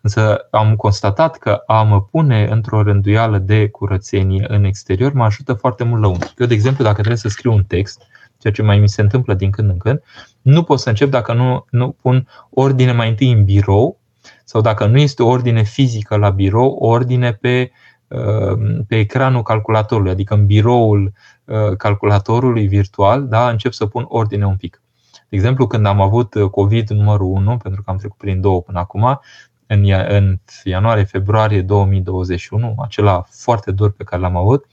Însă 0.00 0.46
am 0.50 0.76
constatat 0.76 1.38
că 1.38 1.62
a 1.66 1.82
mă 1.82 2.02
pune 2.02 2.46
într-o 2.50 2.82
rânduială 2.82 3.38
de 3.38 3.68
curățenie 3.68 4.44
în 4.48 4.64
exterior 4.64 5.12
mă 5.12 5.24
ajută 5.24 5.52
foarte 5.52 5.84
mult 5.84 6.02
la 6.02 6.08
un. 6.08 6.18
Eu, 6.38 6.46
de 6.46 6.54
exemplu, 6.54 6.84
dacă 6.84 6.96
trebuie 6.96 7.16
să 7.16 7.28
scriu 7.28 7.52
un 7.52 7.64
text, 7.64 8.02
ceea 8.44 8.52
ce 8.52 8.62
mai 8.62 8.78
mi 8.78 8.88
se 8.88 9.00
întâmplă 9.00 9.34
din 9.34 9.50
când 9.50 9.70
în 9.70 9.76
când, 9.76 10.02
nu 10.42 10.62
pot 10.62 10.80
să 10.80 10.88
încep 10.88 11.10
dacă 11.10 11.32
nu, 11.32 11.64
nu 11.70 11.90
pun 11.90 12.28
ordine 12.50 12.92
mai 12.92 13.08
întâi 13.08 13.32
în 13.32 13.44
birou 13.44 13.98
sau 14.44 14.60
dacă 14.60 14.86
nu 14.86 14.98
este 14.98 15.22
o 15.22 15.28
ordine 15.28 15.62
fizică 15.62 16.16
la 16.16 16.30
birou, 16.30 16.70
o 16.70 16.86
ordine 16.86 17.32
pe, 17.32 17.70
uh, 18.08 18.78
pe 18.88 18.98
ecranul 18.98 19.42
calculatorului, 19.42 20.10
adică 20.10 20.34
în 20.34 20.46
biroul 20.46 21.12
uh, 21.44 21.76
calculatorului 21.76 22.66
virtual, 22.66 23.26
da, 23.26 23.48
încep 23.48 23.72
să 23.72 23.86
pun 23.86 24.04
ordine 24.08 24.46
un 24.46 24.56
pic. 24.56 24.82
De 25.28 25.36
exemplu, 25.36 25.66
când 25.66 25.86
am 25.86 26.00
avut 26.00 26.34
COVID 26.50 26.90
numărul 26.90 27.26
1, 27.26 27.56
pentru 27.56 27.82
că 27.82 27.90
am 27.90 27.96
trecut 27.96 28.18
prin 28.18 28.40
două 28.40 28.60
până 28.62 28.78
acum, 28.78 29.20
în, 29.66 29.84
în 30.08 30.40
ianuarie-februarie 30.64 31.62
2021, 31.62 32.74
acela 32.78 33.26
foarte 33.30 33.70
dur 33.70 33.90
pe 33.90 34.04
care 34.04 34.22
l-am 34.22 34.36
avut, 34.36 34.66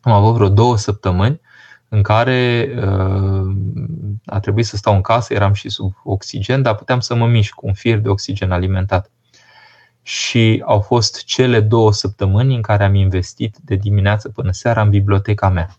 am 0.00 0.12
avut 0.12 0.34
vreo 0.34 0.48
două 0.48 0.76
săptămâni 0.76 1.40
în 1.94 2.02
care 2.02 2.68
uh, 2.76 3.54
a 4.24 4.40
trebuit 4.40 4.66
să 4.66 4.76
stau 4.76 4.94
în 4.94 5.00
casă, 5.00 5.34
eram 5.34 5.52
și 5.52 5.68
sub 5.68 5.92
oxigen, 6.04 6.62
dar 6.62 6.74
puteam 6.74 7.00
să 7.00 7.14
mă 7.14 7.26
mișc 7.26 7.54
cu 7.54 7.66
un 7.66 7.72
fir 7.72 7.98
de 7.98 8.08
oxigen 8.08 8.52
alimentat. 8.52 9.10
Și 10.02 10.62
au 10.66 10.80
fost 10.80 11.24
cele 11.24 11.60
două 11.60 11.92
săptămâni 11.92 12.54
în 12.54 12.62
care 12.62 12.84
am 12.84 12.94
investit 12.94 13.56
de 13.64 13.74
dimineață 13.74 14.28
până 14.28 14.52
seara 14.52 14.82
în 14.82 14.90
biblioteca 14.90 15.48
mea. 15.48 15.76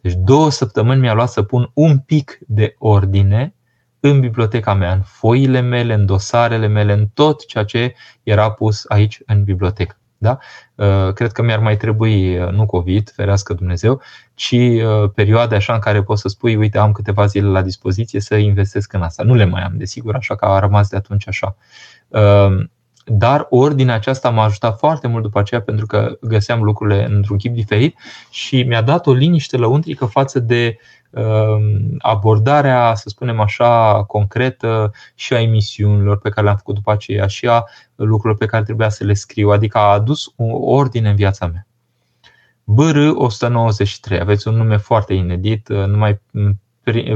Deci 0.00 0.14
două 0.14 0.50
săptămâni 0.50 1.00
mi-a 1.00 1.14
luat 1.14 1.30
să 1.30 1.42
pun 1.42 1.70
un 1.74 1.98
pic 1.98 2.38
de 2.46 2.74
ordine 2.78 3.54
în 4.00 4.20
biblioteca 4.20 4.74
mea, 4.74 4.92
în 4.92 5.02
foile 5.02 5.60
mele, 5.60 5.94
în 5.94 6.06
dosarele 6.06 6.66
mele, 6.66 6.92
în 6.92 7.06
tot 7.14 7.46
ceea 7.46 7.64
ce 7.64 7.94
era 8.22 8.50
pus 8.50 8.84
aici 8.88 9.20
în 9.26 9.44
bibliotecă. 9.44 9.98
Da? 10.18 10.38
Uh, 10.74 11.12
cred 11.12 11.32
că 11.32 11.42
mi-ar 11.42 11.58
mai 11.58 11.76
trebui, 11.76 12.38
uh, 12.38 12.50
nu 12.50 12.66
COVID, 12.66 13.10
ferească 13.14 13.54
Dumnezeu, 13.54 14.00
ci 14.34 14.52
uh, 14.52 15.10
perioade 15.14 15.54
așa 15.54 15.74
în 15.74 15.78
care 15.78 16.02
poți 16.02 16.20
să 16.20 16.28
spui, 16.28 16.56
uite, 16.56 16.78
am 16.78 16.92
câteva 16.92 17.26
zile 17.26 17.46
la 17.46 17.62
dispoziție 17.62 18.20
să 18.20 18.34
investesc 18.34 18.92
în 18.92 19.02
asta. 19.02 19.22
Nu 19.22 19.34
le 19.34 19.44
mai 19.44 19.62
am, 19.62 19.72
desigur, 19.76 20.14
așa 20.14 20.36
că 20.36 20.44
a 20.44 20.58
rămas 20.58 20.88
de 20.88 20.96
atunci 20.96 21.28
așa. 21.28 21.56
Dar 23.04 23.46
ordinea 23.50 23.94
aceasta 23.94 24.30
m-a 24.30 24.44
ajutat 24.44 24.78
foarte 24.78 25.06
mult 25.08 25.22
după 25.22 25.38
aceea 25.38 25.60
pentru 25.60 25.86
că 25.86 26.18
găseam 26.20 26.62
lucrurile 26.62 27.04
într-un 27.04 27.36
chip 27.36 27.54
diferit 27.54 27.98
și 28.30 28.62
mi-a 28.62 28.82
dat 28.82 29.06
o 29.06 29.12
liniște 29.12 29.56
lăuntrică 29.56 30.04
față 30.04 30.38
de 30.38 30.76
Um, 30.76 30.95
abordarea, 31.98 32.94
să 32.94 33.08
spunem 33.08 33.40
așa, 33.40 34.04
concretă 34.04 34.92
și 35.14 35.34
a 35.34 35.40
emisiunilor 35.40 36.18
pe 36.18 36.28
care 36.28 36.42
le-am 36.42 36.56
făcut 36.56 36.74
după 36.74 36.92
aceea 36.92 37.26
și 37.26 37.46
a 37.46 37.64
lucrurilor 37.94 38.36
pe 38.36 38.46
care 38.46 38.62
trebuia 38.62 38.88
să 38.88 39.04
le 39.04 39.14
scriu, 39.14 39.50
adică 39.50 39.78
a 39.78 39.92
adus 39.92 40.32
o 40.36 40.44
ordine 40.74 41.08
în 41.08 41.16
viața 41.16 41.46
mea. 41.46 41.66
BR 42.64 42.96
193, 43.14 44.20
aveți 44.20 44.48
un 44.48 44.54
nume 44.54 44.76
foarte 44.76 45.14
inedit, 45.14 45.68
uh, 45.68 45.84
numai 45.84 46.20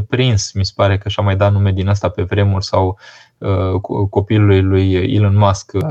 prins, 0.09 0.53
mi 0.53 0.65
se 0.65 0.73
pare 0.77 0.99
că 0.99 1.09
și-a 1.09 1.23
mai 1.23 1.37
dat 1.37 1.53
nume 1.53 1.73
din 1.73 1.89
asta 1.89 2.09
pe 2.09 2.23
vremuri 2.23 2.65
sau 2.65 2.99
uh, 3.39 3.81
copilului 4.11 4.61
lui 4.61 4.93
Elon 4.93 5.37
Musk, 5.37 5.73
uh, 5.75 5.89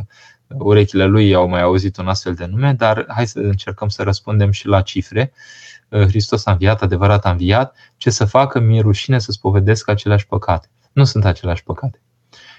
urechile 0.47 1.05
lui 1.05 1.33
au 1.33 1.47
mai 1.47 1.61
auzit 1.61 1.97
un 1.97 2.07
astfel 2.07 2.33
de 2.33 2.45
nume, 2.45 2.73
dar 2.73 3.05
hai 3.07 3.27
să 3.27 3.39
încercăm 3.39 3.87
să 3.87 4.03
răspundem 4.03 4.51
și 4.51 4.67
la 4.67 4.81
cifre. 4.81 5.31
Uh, 5.33 5.69
Uh, 5.78 5.78
Hristos 5.89 6.45
a 6.45 6.51
înviat, 6.51 6.81
adevărat 6.81 7.25
a 7.25 7.29
înviat, 7.29 7.75
ce 7.97 8.09
să 8.09 8.25
facă, 8.25 8.59
mi-e 8.59 8.81
rușine 8.81 9.19
să 9.19 9.31
spovedesc 9.31 9.89
aceleași 9.89 10.27
păcate. 10.27 10.69
Nu 10.91 11.03
sunt 11.03 11.25
aceleași 11.25 11.63
păcate. 11.63 12.01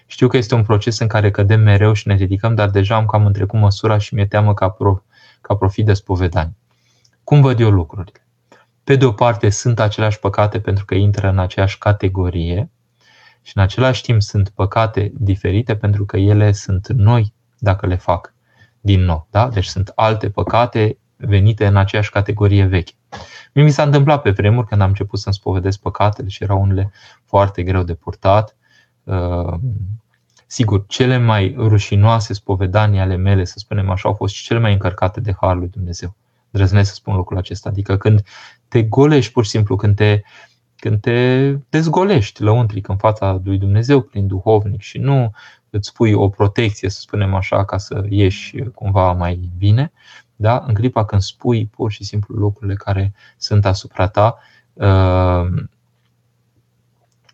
Știu 0.07 0.29
că 0.29 0.37
este 0.37 0.55
un 0.55 0.63
proces 0.63 0.99
în 0.99 1.07
care 1.07 1.31
cădem 1.31 1.61
mereu 1.61 1.93
și 1.93 2.09
ne 2.09 2.15
ridicăm, 2.15 2.55
dar 2.55 2.71
deja 2.71 2.95
am 2.95 3.07
cam 3.07 3.27
întrecut 3.27 3.61
măsura 3.61 3.99
și 3.99 4.15
mi-e 4.15 4.27
teamă 4.27 4.55
ca, 4.55 4.69
pro, 4.69 5.03
ca 5.41 5.55
profit 5.55 5.87
de 5.87 5.93
spovedani. 5.93 6.57
Cum 7.25 7.41
văd 7.41 7.61
eu 7.61 7.71
lucrurile? 7.71 8.27
Pe 8.85 8.97
de 8.97 9.05
o 9.05 9.13
parte 9.13 9.51
sunt 9.51 9.81
aceleași 9.81 10.19
păcate 10.19 10.61
pentru 10.61 10.85
că 10.85 10.95
intră 10.95 11.29
în 11.29 11.39
aceeași 11.39 11.79
categorie 11.79 12.71
și 13.43 13.53
în 13.55 13.63
același 13.63 14.03
timp 14.03 14.23
sunt 14.23 14.49
păcate 14.49 15.13
diferite 15.15 15.77
pentru 15.77 16.05
că 16.05 16.17
ele 16.17 16.53
sunt 16.53 16.89
noi 16.89 17.35
dacă 17.59 17.87
le 17.87 17.97
fac 17.97 18.35
din 18.81 19.05
nou. 19.05 19.27
Da? 19.31 19.49
Deci 19.49 19.67
sunt 19.67 19.93
alte 19.95 20.31
păcate 20.31 20.99
venite 21.21 21.67
în 21.67 21.77
aceeași 21.77 22.11
categorie 22.11 22.65
veche. 22.65 22.93
Mie 23.53 23.65
mi 23.65 23.71
s-a 23.71 23.83
întâmplat 23.83 24.23
pe 24.23 24.31
vremuri 24.31 24.67
când 24.67 24.81
am 24.81 24.89
început 24.89 25.19
să-mi 25.19 25.35
spovedesc 25.35 25.81
păcatele 25.81 26.29
și 26.29 26.43
erau 26.43 26.61
unele 26.61 26.93
foarte 27.25 27.63
greu 27.63 27.83
de 27.83 27.95
purtat. 27.95 28.57
Uh, 29.05 29.55
sigur, 30.47 30.85
cele 30.87 31.19
mai 31.19 31.55
rușinoase 31.59 32.33
spovedanii 32.33 33.01
ale 33.01 33.17
mele, 33.17 33.45
să 33.45 33.59
spunem 33.59 33.91
așa, 33.91 34.09
au 34.09 34.15
fost 34.15 34.35
și 34.35 34.45
cele 34.45 34.59
mai 34.59 34.73
încărcate 34.73 35.21
de 35.21 35.35
Harul 35.41 35.59
lui 35.59 35.69
Dumnezeu. 35.69 36.17
Drăznesc 36.51 36.89
să 36.89 36.95
spun 36.95 37.17
lucrul 37.17 37.39
acesta. 37.39 37.69
Adică 37.69 37.97
când 37.97 38.23
te 38.69 38.83
golești 38.83 39.33
pur 39.33 39.45
și 39.45 39.51
simplu, 39.51 39.77
când 39.77 39.97
te 39.97 40.23
când 40.81 41.01
te 41.01 41.51
dezgolești 41.69 42.43
lăuntric 42.43 42.89
în 42.89 42.97
fața 42.97 43.41
lui 43.45 43.59
Dumnezeu 43.59 44.01
prin 44.01 44.27
duhovnic 44.27 44.81
și 44.81 44.99
nu 44.99 45.31
îți 45.71 45.93
pui 45.93 46.13
o 46.13 46.29
protecție, 46.29 46.89
să 46.89 47.01
spunem 47.01 47.35
așa, 47.35 47.65
ca 47.65 47.79
să 47.79 48.07
ieși 48.09 48.59
cumva 48.75 49.13
mai 49.13 49.51
bine, 49.59 49.93
da? 50.41 50.65
în 50.67 50.75
clipa 50.75 51.05
când 51.05 51.23
spui 51.23 51.67
pur 51.67 51.91
și 51.91 52.05
simplu 52.05 52.35
lucrurile 52.35 52.75
care 52.75 53.13
sunt 53.37 53.65
asupra 53.65 54.09
ta, 54.09 54.39
uh, 54.73 55.65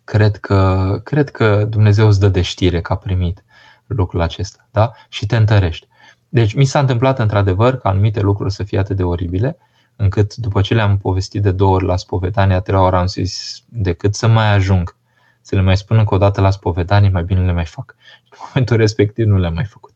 cred 0.03 0.37
că, 0.37 1.01
cred 1.03 1.29
că 1.29 1.65
Dumnezeu 1.65 2.07
îți 2.07 2.19
dă 2.19 2.27
de 2.27 2.41
știre 2.41 2.81
că 2.81 2.93
a 2.93 2.97
primit 2.97 3.43
lucrul 3.85 4.21
acesta 4.21 4.67
da? 4.71 4.91
și 5.09 5.25
te 5.25 5.35
întărește. 5.35 5.87
Deci 6.29 6.53
mi 6.53 6.65
s-a 6.65 6.79
întâmplat 6.79 7.19
într-adevăr 7.19 7.77
ca 7.77 7.89
anumite 7.89 8.21
lucruri 8.21 8.53
să 8.53 8.63
fie 8.63 8.79
atât 8.79 8.95
de 8.95 9.03
oribile, 9.03 9.57
încât 9.95 10.35
după 10.35 10.61
ce 10.61 10.73
le-am 10.73 10.97
povestit 10.97 11.41
de 11.41 11.51
două 11.51 11.75
ori 11.75 11.85
la 11.85 11.95
spovedanie, 11.95 12.55
a 12.55 12.59
treia 12.59 12.81
oară 12.81 12.97
am 12.97 13.07
zis, 13.07 13.63
decât 13.69 14.15
să 14.15 14.27
mai 14.27 14.53
ajung 14.53 14.95
să 15.41 15.55
le 15.55 15.61
mai 15.61 15.77
spun 15.77 15.97
încă 15.97 16.13
o 16.13 16.17
dată 16.17 16.41
la 16.41 16.49
spovedanie, 16.49 17.09
mai 17.09 17.23
bine 17.23 17.45
le 17.45 17.51
mai 17.51 17.65
fac. 17.65 17.95
În 18.31 18.37
momentul 18.47 18.77
respectiv 18.77 19.25
nu 19.25 19.37
le-am 19.37 19.53
mai 19.53 19.65
făcut. 19.65 19.86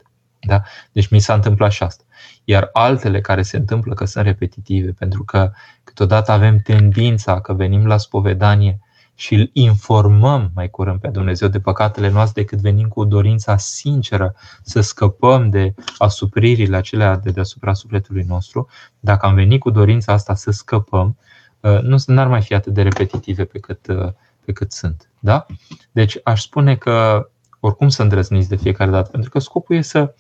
Da? 0.42 0.62
Deci 0.92 1.08
mi 1.08 1.20
s-a 1.20 1.34
întâmplat 1.34 1.72
și 1.72 1.84
asta. 1.84 2.04
Iar 2.44 2.70
altele 2.74 3.22
care 3.22 3.42
se 3.42 3.58
întâmplă 3.58 3.94
că 3.94 4.06
sunt 4.06 4.26
repetitive, 4.26 4.92
pentru 4.92 5.24
că 5.24 5.52
câteodată 5.84 6.32
avem 6.32 6.58
tendința 6.58 7.42
că 7.42 7.54
venim 7.54 7.86
la 7.86 7.98
spovedanie 7.98 8.80
și 9.16 9.36
îl 9.36 9.50
informăm 9.54 10.52
mai 10.54 10.70
curând 10.70 11.00
pe 11.00 11.08
Dumnezeu 11.08 11.48
de 11.48 11.60
păcatele 11.60 12.10
noastre 12.10 12.42
decât 12.42 12.60
venim 12.60 12.88
cu 12.88 13.06
dorința 13.06 13.58
sinceră 13.58 14.36
să 14.64 14.82
scăpăm 14.82 15.50
de 15.50 15.74
asupririle 15.98 16.78
acelea 16.78 17.18
de 17.18 17.32
deasupra 17.32 17.74
sufletului 17.74 18.24
nostru, 18.24 18.70
dacă 19.00 19.26
am 19.26 19.34
venit 19.34 19.60
cu 19.60 19.70
dorința 19.70 20.14
asta 20.14 20.36
să 20.36 20.52
scăpăm, 20.52 21.18
uh, 21.60 21.82
nu 21.82 21.98
n-ar 22.06 22.28
mai 22.28 22.42
fi 22.42 22.54
atât 22.54 22.74
de 22.74 22.82
repetitive 22.82 23.46
pe 23.46 23.60
cât, 23.60 23.88
uh, 23.88 24.12
pe 24.46 24.52
cât 24.52 24.72
sunt. 24.72 25.10
Da? 25.20 25.46
Deci 25.92 26.20
aș 26.24 26.42
spune 26.42 26.76
că 26.76 27.30
oricum 27.60 27.90
să 27.90 28.02
îndrăzniți 28.02 28.50
de 28.50 28.56
fiecare 28.56 28.92
dată, 28.92 29.10
pentru 29.10 29.30
că 29.30 29.40
scopul 29.40 29.76
e 29.76 29.82
să, 29.82 30.16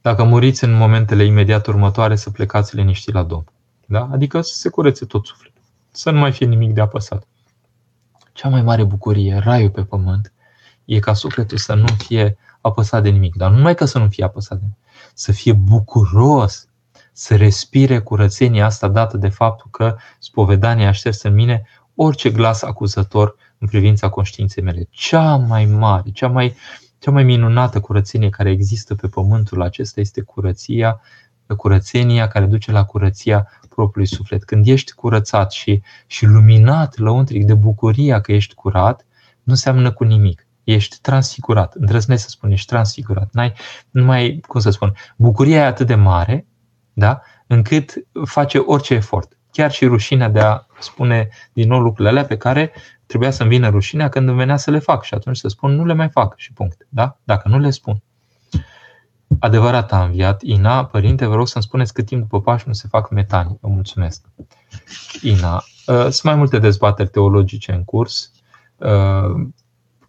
dacă 0.00 0.24
muriți 0.24 0.64
în 0.64 0.72
momentele 0.72 1.24
imediat 1.24 1.66
următoare, 1.66 2.16
să 2.16 2.30
plecați 2.30 2.76
liniștit 2.76 3.14
la 3.14 3.22
Domn. 3.22 3.44
Da? 3.86 4.08
Adică 4.12 4.40
să 4.40 4.54
se 4.54 4.68
curețe 4.68 5.04
tot 5.04 5.26
sufletul 5.26 5.58
să 5.98 6.10
nu 6.10 6.18
mai 6.18 6.32
fie 6.32 6.46
nimic 6.46 6.72
de 6.72 6.80
apăsat. 6.80 7.26
Cea 8.32 8.48
mai 8.48 8.62
mare 8.62 8.84
bucurie, 8.84 9.36
raiul 9.36 9.70
pe 9.70 9.84
pământ, 9.84 10.32
e 10.84 10.98
ca 10.98 11.14
sufletul 11.14 11.58
să 11.58 11.74
nu 11.74 11.86
fie 11.96 12.38
apăsat 12.60 13.02
de 13.02 13.08
nimic. 13.08 13.36
Dar 13.36 13.50
nu 13.50 13.56
numai 13.56 13.74
că 13.74 13.84
să 13.84 13.98
nu 13.98 14.08
fie 14.08 14.24
apăsat 14.24 14.58
de 14.58 14.62
nimic, 14.62 14.78
să 15.14 15.32
fie 15.32 15.52
bucuros, 15.52 16.68
să 17.12 17.36
respire 17.36 18.00
curățenia 18.00 18.64
asta 18.64 18.88
dată 18.88 19.16
de 19.16 19.28
faptul 19.28 19.68
că 19.70 19.96
spovedania 20.18 20.88
a 20.88 20.92
șters 20.92 21.22
în 21.22 21.34
mine 21.34 21.66
orice 21.94 22.30
glas 22.30 22.62
acuzător 22.62 23.36
în 23.58 23.68
privința 23.68 24.08
conștiinței 24.08 24.62
mele. 24.62 24.88
Cea 24.90 25.36
mai 25.36 25.64
mare, 25.64 26.10
cea 26.10 26.28
mai, 26.28 26.56
cea 26.98 27.10
mai 27.10 27.24
minunată 27.24 27.80
curățenie 27.80 28.28
care 28.28 28.50
există 28.50 28.94
pe 28.94 29.06
pământul 29.06 29.62
acesta 29.62 30.00
este 30.00 30.20
curăția, 30.20 31.00
curățenia 31.56 32.28
care 32.28 32.44
duce 32.44 32.72
la 32.72 32.84
curăția 32.84 33.48
propriului 33.68 34.14
suflet. 34.14 34.44
Când 34.44 34.66
ești 34.66 34.92
curățat 34.92 35.52
și, 35.52 35.82
și 36.06 36.26
luminat 36.26 36.98
lăuntric 36.98 37.44
de 37.44 37.54
bucuria 37.54 38.20
că 38.20 38.32
ești 38.32 38.54
curat, 38.54 39.06
nu 39.42 39.54
seamănă 39.54 39.92
cu 39.92 40.04
nimic. 40.04 40.46
Ești 40.64 40.98
transfigurat. 41.00 41.74
Îndrăznesc 41.74 42.22
să 42.22 42.28
spun, 42.28 42.50
ești 42.50 42.66
transfigurat. 42.66 43.28
N-ai, 43.32 43.52
nu 43.90 44.04
mai, 44.04 44.40
cum 44.46 44.60
să 44.60 44.70
spun, 44.70 44.94
bucuria 45.16 45.62
e 45.62 45.66
atât 45.66 45.86
de 45.86 45.94
mare, 45.94 46.46
da? 46.92 47.20
încât 47.46 47.94
face 48.24 48.58
orice 48.58 48.94
efort. 48.94 49.38
Chiar 49.52 49.70
și 49.70 49.86
rușinea 49.86 50.28
de 50.28 50.40
a 50.40 50.66
spune 50.78 51.28
din 51.52 51.68
nou 51.68 51.80
lucrurile 51.80 52.08
alea 52.08 52.24
pe 52.24 52.36
care 52.36 52.72
trebuia 53.08 53.30
să-mi 53.30 53.48
vină 53.48 53.68
rușinea 53.68 54.08
când 54.08 54.28
îmi 54.28 54.36
venea 54.36 54.56
să 54.56 54.70
le 54.70 54.78
fac 54.78 55.04
și 55.04 55.14
atunci 55.14 55.36
să 55.36 55.48
spun 55.48 55.74
nu 55.74 55.84
le 55.84 55.92
mai 55.92 56.08
fac 56.08 56.36
și 56.36 56.52
punct. 56.52 56.86
Da? 56.88 57.18
Dacă 57.24 57.48
nu 57.48 57.58
le 57.58 57.70
spun 57.70 58.02
adevărat 59.38 59.92
a 59.92 60.02
înviat. 60.02 60.42
Ina, 60.42 60.84
părinte, 60.84 61.26
vă 61.26 61.34
rog 61.34 61.48
să-mi 61.48 61.64
spuneți 61.64 61.92
cât 61.92 62.06
timp 62.06 62.20
după 62.20 62.40
Paști 62.40 62.68
nu 62.68 62.74
se 62.74 62.88
fac 62.88 63.10
metanii. 63.10 63.58
Vă 63.60 63.68
mulțumesc. 63.68 64.24
Ina, 65.22 65.54
uh, 65.86 66.00
sunt 66.00 66.22
mai 66.22 66.34
multe 66.34 66.58
dezbateri 66.58 67.08
teologice 67.08 67.72
în 67.72 67.84
curs. 67.84 68.32
Uh, 68.76 69.48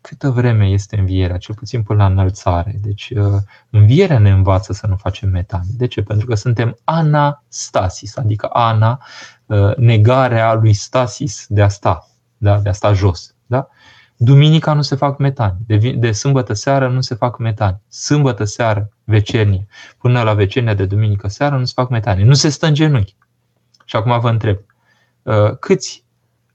câtă 0.02 0.30
vreme 0.30 0.66
este 0.66 1.00
învierea, 1.00 1.38
cel 1.38 1.56
puțin 1.56 1.84
până 1.84 2.04
la 2.04 2.10
înălțare. 2.10 2.76
Deci 2.82 3.14
uh, 3.16 3.42
învierea 3.70 4.20
ne 4.20 4.30
învață 4.30 4.74
să 4.74 4.88
nu 4.88 4.96
facem 4.96 5.30
metanii. 5.30 5.74
De 5.78 5.88
ce? 5.88 6.02
Pentru 6.02 6.28
că 6.28 6.36
suntem 6.36 6.78
anastasis, 6.84 8.18
adică 8.18 8.50
ana, 8.52 9.02
negarea 9.78 10.54
lui 10.54 10.74
stasis 10.74 11.46
de 11.48 11.62
a 11.62 11.68
sta, 11.68 12.09
da? 12.40 12.60
de 12.60 12.70
a 12.70 12.72
sta 12.72 12.94
jos. 12.94 13.36
Da? 13.46 13.70
Duminica 14.18 14.74
nu 14.74 14.82
se 14.82 14.96
fac 14.96 15.18
metani. 15.18 15.58
De, 15.68 15.78
de 15.92 16.12
sâmbătă 16.12 16.54
seară 16.54 16.88
nu 16.88 17.02
se 17.02 17.16
fac 17.16 17.38
metani. 17.38 17.82
Sâmbătă 17.88 18.44
seară, 18.44 18.90
vecernie, 19.04 19.68
până 19.98 20.22
la 20.22 20.34
vecernia 20.34 20.74
de 20.74 20.86
duminică 20.86 21.28
seară 21.28 21.58
nu 21.58 21.66
se 21.66 21.74
fac 21.76 21.90
metani. 21.90 22.24
Nu 22.24 22.34
se 22.34 22.50
stă 22.50 22.66
în 22.66 22.74
genunchi. 22.74 23.16
Și 23.86 23.96
acum 23.96 24.20
vă 24.20 24.30
întreb, 24.30 24.58
uh, 25.22 25.58
câți 25.60 26.06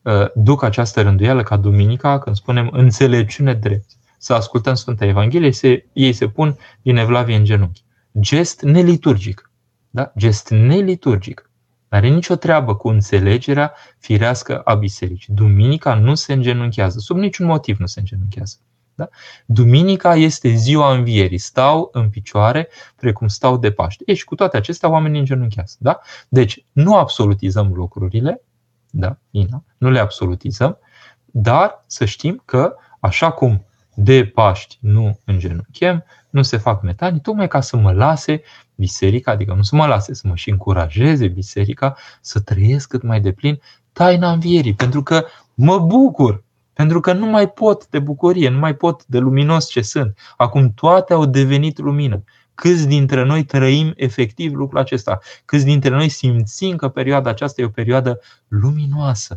uh, 0.03 0.26
duc 0.35 0.62
această 0.62 1.03
rânduială 1.03 1.43
ca 1.43 1.57
duminica 1.57 2.18
când 2.18 2.37
spunem 2.37 2.68
înțelepciune 2.72 3.55
drept? 3.55 3.91
Să 4.18 4.35
ascultăm 4.35 4.74
Sfânta 4.74 5.05
Evanghelie, 5.05 5.53
se, 5.53 5.87
ei 5.93 6.12
se 6.12 6.28
pun 6.28 6.59
din 6.82 6.97
evlavie 6.97 7.37
în 7.37 7.45
genunchi. 7.45 7.85
Gest 8.20 8.62
neliturgic. 8.62 9.51
Da? 9.91 10.12
Gest 10.16 10.51
neliturgic. 10.51 11.51
N-are 11.95 12.09
nicio 12.09 12.37
treabă 12.37 12.77
cu 12.77 12.89
înțelegerea 12.89 13.75
firească 13.99 14.61
a 14.61 14.75
bisericii. 14.75 15.35
Duminica 15.35 15.95
nu 15.95 16.15
se 16.15 16.33
îngenunchează, 16.33 16.99
sub 16.99 17.17
niciun 17.17 17.47
motiv 17.47 17.79
nu 17.79 17.87
se 17.87 18.01
îngenunchează. 18.01 18.57
Da? 18.95 19.09
Duminica 19.47 20.15
este 20.15 20.49
ziua 20.49 20.95
învierii. 20.95 21.39
Stau 21.39 21.89
în 21.93 22.11
picioare 22.11 22.69
precum 22.97 23.29
stau 23.29 23.57
de 23.57 23.71
Paște. 23.73 24.03
Ei, 24.07 24.15
și 24.15 24.25
cu 24.25 24.35
toate 24.35 24.57
acestea 24.57 24.89
oamenii 24.89 25.19
îngenunchează. 25.19 25.77
Da? 25.79 26.01
Deci, 26.29 26.65
nu 26.73 26.97
absolutizăm 26.97 27.73
lucrurile, 27.73 28.43
da, 28.91 29.19
Ina, 29.31 29.65
nu 29.79 29.91
le 29.91 29.99
absolutizăm, 29.99 30.79
dar 31.25 31.85
să 31.87 32.05
știm 32.05 32.43
că, 32.45 32.75
așa 33.01 33.31
cum 33.31 33.65
de 33.95 34.25
Paști 34.25 34.79
nu 34.81 35.19
îngenunchem, 35.25 36.05
nu 36.31 36.43
se 36.43 36.57
fac 36.57 36.83
metanii, 36.83 37.21
tocmai 37.21 37.49
ca 37.49 37.61
să 37.61 37.77
mă 37.77 37.93
lase 37.93 38.43
biserica, 38.75 39.31
adică 39.31 39.55
nu 39.55 39.62
să 39.62 39.77
mă 39.77 39.87
lase, 39.87 40.14
să 40.14 40.29
mă 40.29 40.35
și 40.35 40.51
încurajeze 40.51 41.29
biserica 41.29 41.97
să 42.20 42.41
trăiesc 42.41 42.89
cât 42.89 43.03
mai 43.03 43.20
deplin 43.20 43.61
taina 43.93 44.33
învierii, 44.33 44.75
pentru 44.75 45.03
că 45.03 45.25
mă 45.55 45.79
bucur, 45.79 46.45
pentru 46.72 47.01
că 47.01 47.12
nu 47.12 47.27
mai 47.27 47.49
pot 47.51 47.89
de 47.89 47.99
bucurie, 47.99 48.49
nu 48.49 48.59
mai 48.59 48.75
pot 48.75 49.05
de 49.07 49.18
luminos 49.18 49.68
ce 49.68 49.83
sunt. 49.83 50.18
Acum 50.37 50.72
toate 50.75 51.12
au 51.12 51.27
devenit 51.27 51.79
lumină. 51.79 52.25
Câți 52.55 52.87
dintre 52.87 53.25
noi 53.25 53.45
trăim 53.45 53.93
efectiv 53.97 54.55
lucrul 54.55 54.79
acesta? 54.79 55.18
Câți 55.45 55.64
dintre 55.64 55.91
noi 55.91 56.09
simțim 56.09 56.77
că 56.77 56.89
perioada 56.89 57.31
aceasta 57.31 57.62
e 57.62 57.64
o 57.64 57.68
perioadă 57.68 58.20
luminoasă? 58.49 59.37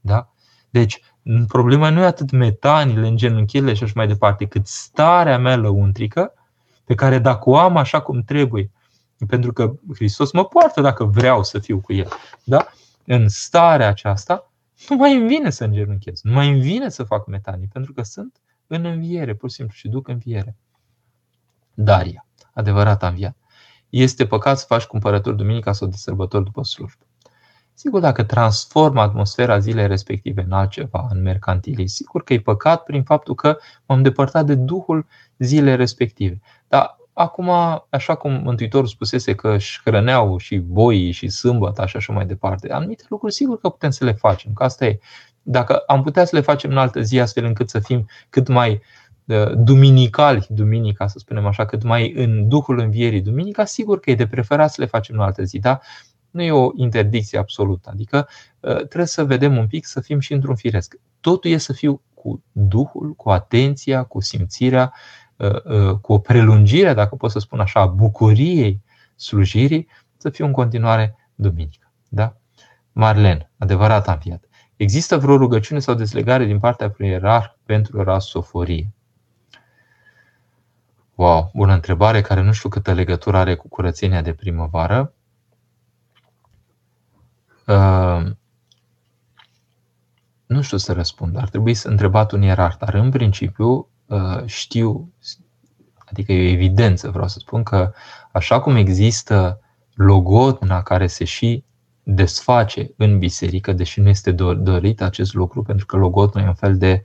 Da? 0.00 0.32
Deci, 0.70 1.00
problema 1.48 1.90
nu 1.90 2.00
e 2.00 2.04
atât 2.04 2.30
metanile, 2.30 3.06
îngenunchiile 3.06 3.74
și 3.74 3.82
așa 3.82 3.92
mai 3.96 4.06
departe, 4.06 4.46
cât 4.46 4.66
starea 4.66 5.38
mea 5.38 5.56
lăuntrică 5.56 6.34
pe 6.90 6.96
care 6.96 7.18
dacă 7.18 7.50
o 7.50 7.56
am 7.56 7.76
așa 7.76 8.00
cum 8.00 8.22
trebuie, 8.22 8.70
pentru 9.26 9.52
că 9.52 9.74
Hristos 9.94 10.32
mă 10.32 10.44
poartă 10.44 10.80
dacă 10.80 11.04
vreau 11.04 11.42
să 11.42 11.58
fiu 11.58 11.80
cu 11.80 11.92
El, 11.92 12.08
da? 12.44 12.66
în 13.06 13.28
starea 13.28 13.88
aceasta, 13.88 14.52
nu 14.88 14.96
mai 14.96 15.16
îmi 15.16 15.26
vine 15.26 15.50
să 15.50 15.64
îngenunchez, 15.64 16.20
nu 16.22 16.32
mai 16.32 16.50
îmi 16.50 16.60
vine 16.60 16.88
să 16.88 17.02
fac 17.02 17.26
metanii, 17.26 17.68
pentru 17.72 17.92
că 17.92 18.02
sunt 18.02 18.40
în 18.66 18.84
înviere, 18.84 19.34
pur 19.34 19.48
și 19.48 19.54
simplu, 19.54 19.74
și 19.74 19.88
duc 19.88 20.08
înviere. 20.08 20.56
Daria, 21.74 22.26
adevărat 22.52 23.02
înviat. 23.02 23.36
Este 23.88 24.26
păcat 24.26 24.58
să 24.58 24.64
faci 24.66 24.84
cumpărături 24.84 25.36
duminica 25.36 25.72
sau 25.72 25.88
de 25.88 25.96
sărbători 25.96 26.44
după 26.44 26.64
slujbă. 26.64 27.04
Sigur, 27.74 28.00
dacă 28.00 28.24
transform 28.24 28.96
atmosfera 28.96 29.58
zilei 29.58 29.86
respective 29.86 30.42
în 30.42 30.52
altceva, 30.52 31.06
în 31.10 31.22
mercantilism, 31.22 31.94
sigur 31.94 32.22
că 32.22 32.32
e 32.32 32.40
păcat 32.40 32.82
prin 32.82 33.02
faptul 33.02 33.34
că 33.34 33.58
m-am 33.86 34.02
depărtat 34.02 34.46
de 34.46 34.54
Duhul 34.54 35.06
zilei 35.40 35.76
respective. 35.76 36.40
Dar 36.68 36.98
acum, 37.12 37.50
așa 37.88 38.14
cum 38.14 38.32
Mântuitorul 38.32 38.86
spusese 38.86 39.34
că 39.34 39.54
își 39.54 39.80
hrăneau 39.84 40.36
și 40.36 40.56
boii 40.56 41.10
și 41.10 41.28
sâmbătă 41.28 41.86
și 41.86 41.96
așa 41.96 42.12
mai 42.12 42.26
departe, 42.26 42.72
anumite 42.72 43.04
lucruri 43.08 43.32
sigur 43.32 43.60
că 43.60 43.68
putem 43.68 43.90
să 43.90 44.04
le 44.04 44.12
facem, 44.12 44.52
că 44.52 44.64
asta 44.64 44.86
e. 44.86 44.98
Dacă 45.42 45.76
am 45.76 46.02
putea 46.02 46.24
să 46.24 46.36
le 46.36 46.42
facem 46.42 46.70
în 46.70 46.76
altă 46.76 47.00
zi 47.00 47.20
astfel 47.20 47.44
încât 47.44 47.70
să 47.70 47.78
fim 47.78 48.06
cât 48.30 48.48
mai 48.48 48.82
uh, 49.24 49.52
duminicali, 49.56 50.46
duminica, 50.48 51.06
să 51.06 51.18
spunem 51.18 51.46
așa, 51.46 51.66
cât 51.66 51.82
mai 51.82 52.12
în 52.16 52.48
Duhul 52.48 52.78
Învierii 52.78 53.20
duminica, 53.20 53.64
sigur 53.64 54.00
că 54.00 54.10
e 54.10 54.14
de 54.14 54.26
preferat 54.26 54.70
să 54.70 54.80
le 54.80 54.86
facem 54.86 55.14
în 55.14 55.22
altă 55.22 55.42
zi, 55.42 55.58
dar 55.58 55.80
nu 56.30 56.42
e 56.42 56.52
o 56.52 56.70
interdicție 56.74 57.38
absolută. 57.38 57.90
Adică 57.92 58.28
uh, 58.60 58.76
trebuie 58.76 59.06
să 59.06 59.24
vedem 59.24 59.56
un 59.56 59.66
pic, 59.66 59.86
să 59.86 60.00
fim 60.00 60.18
și 60.18 60.32
într-un 60.32 60.56
firesc. 60.56 60.94
Totul 61.20 61.50
e 61.50 61.56
să 61.56 61.72
fiu 61.72 62.02
cu 62.14 62.42
Duhul, 62.52 63.12
cu 63.12 63.30
atenția, 63.30 64.02
cu 64.02 64.20
simțirea, 64.20 64.92
uh, 64.94 64.98
uh, 65.29 65.29
cu 66.00 66.12
o 66.12 66.18
prelungire, 66.18 66.94
dacă 66.94 67.16
pot 67.16 67.30
să 67.30 67.38
spun 67.38 67.60
așa, 67.60 67.80
a 67.80 67.86
bucuriei 67.86 68.82
slujirii, 69.16 69.88
să 70.16 70.30
fiu 70.30 70.46
în 70.46 70.52
continuare 70.52 71.16
duminică. 71.34 71.92
Da? 72.08 72.36
Marlen, 72.92 73.50
adevărat 73.58 74.08
am 74.08 74.18
fiat. 74.18 74.44
Există 74.76 75.18
vreo 75.18 75.36
rugăciune 75.36 75.80
sau 75.80 75.94
dezlegare 75.94 76.44
din 76.44 76.58
partea 76.58 76.94
ierarh 76.98 77.52
pentru 77.64 78.02
rasoforie? 78.02 78.92
Wow, 81.14 81.50
bună 81.54 81.72
întrebare 81.72 82.20
care 82.20 82.40
nu 82.42 82.52
știu 82.52 82.68
câtă 82.68 82.92
legătură 82.92 83.36
are 83.36 83.54
cu 83.54 83.68
curățenia 83.68 84.22
de 84.22 84.32
primăvară. 84.32 85.12
Uh, 87.66 88.30
nu 90.46 90.62
știu 90.62 90.76
să 90.76 90.92
răspund, 90.92 91.36
ar 91.36 91.48
trebui 91.48 91.74
să 91.74 91.88
întrebat 91.88 92.32
un 92.32 92.42
ierarh, 92.42 92.76
dar 92.78 92.94
în 92.94 93.10
principiu 93.10 93.68
uh, 93.68 93.84
știu, 94.44 95.12
adică 96.10 96.32
e 96.32 96.48
o 96.48 96.52
evidență, 96.52 97.10
vreau 97.10 97.28
să 97.28 97.38
spun 97.38 97.62
că 97.62 97.92
așa 98.32 98.60
cum 98.60 98.76
există 98.76 99.60
logodna 99.94 100.82
care 100.82 101.06
se 101.06 101.24
și 101.24 101.64
desface 102.02 102.90
în 102.96 103.18
biserică, 103.18 103.72
deși 103.72 104.00
nu 104.00 104.08
este 104.08 104.32
dorit 104.56 105.02
acest 105.02 105.34
lucru, 105.34 105.62
pentru 105.62 105.86
că 105.86 105.96
logodna 105.96 106.42
e 106.42 106.46
un 106.46 106.54
fel 106.54 106.78
de 106.78 107.02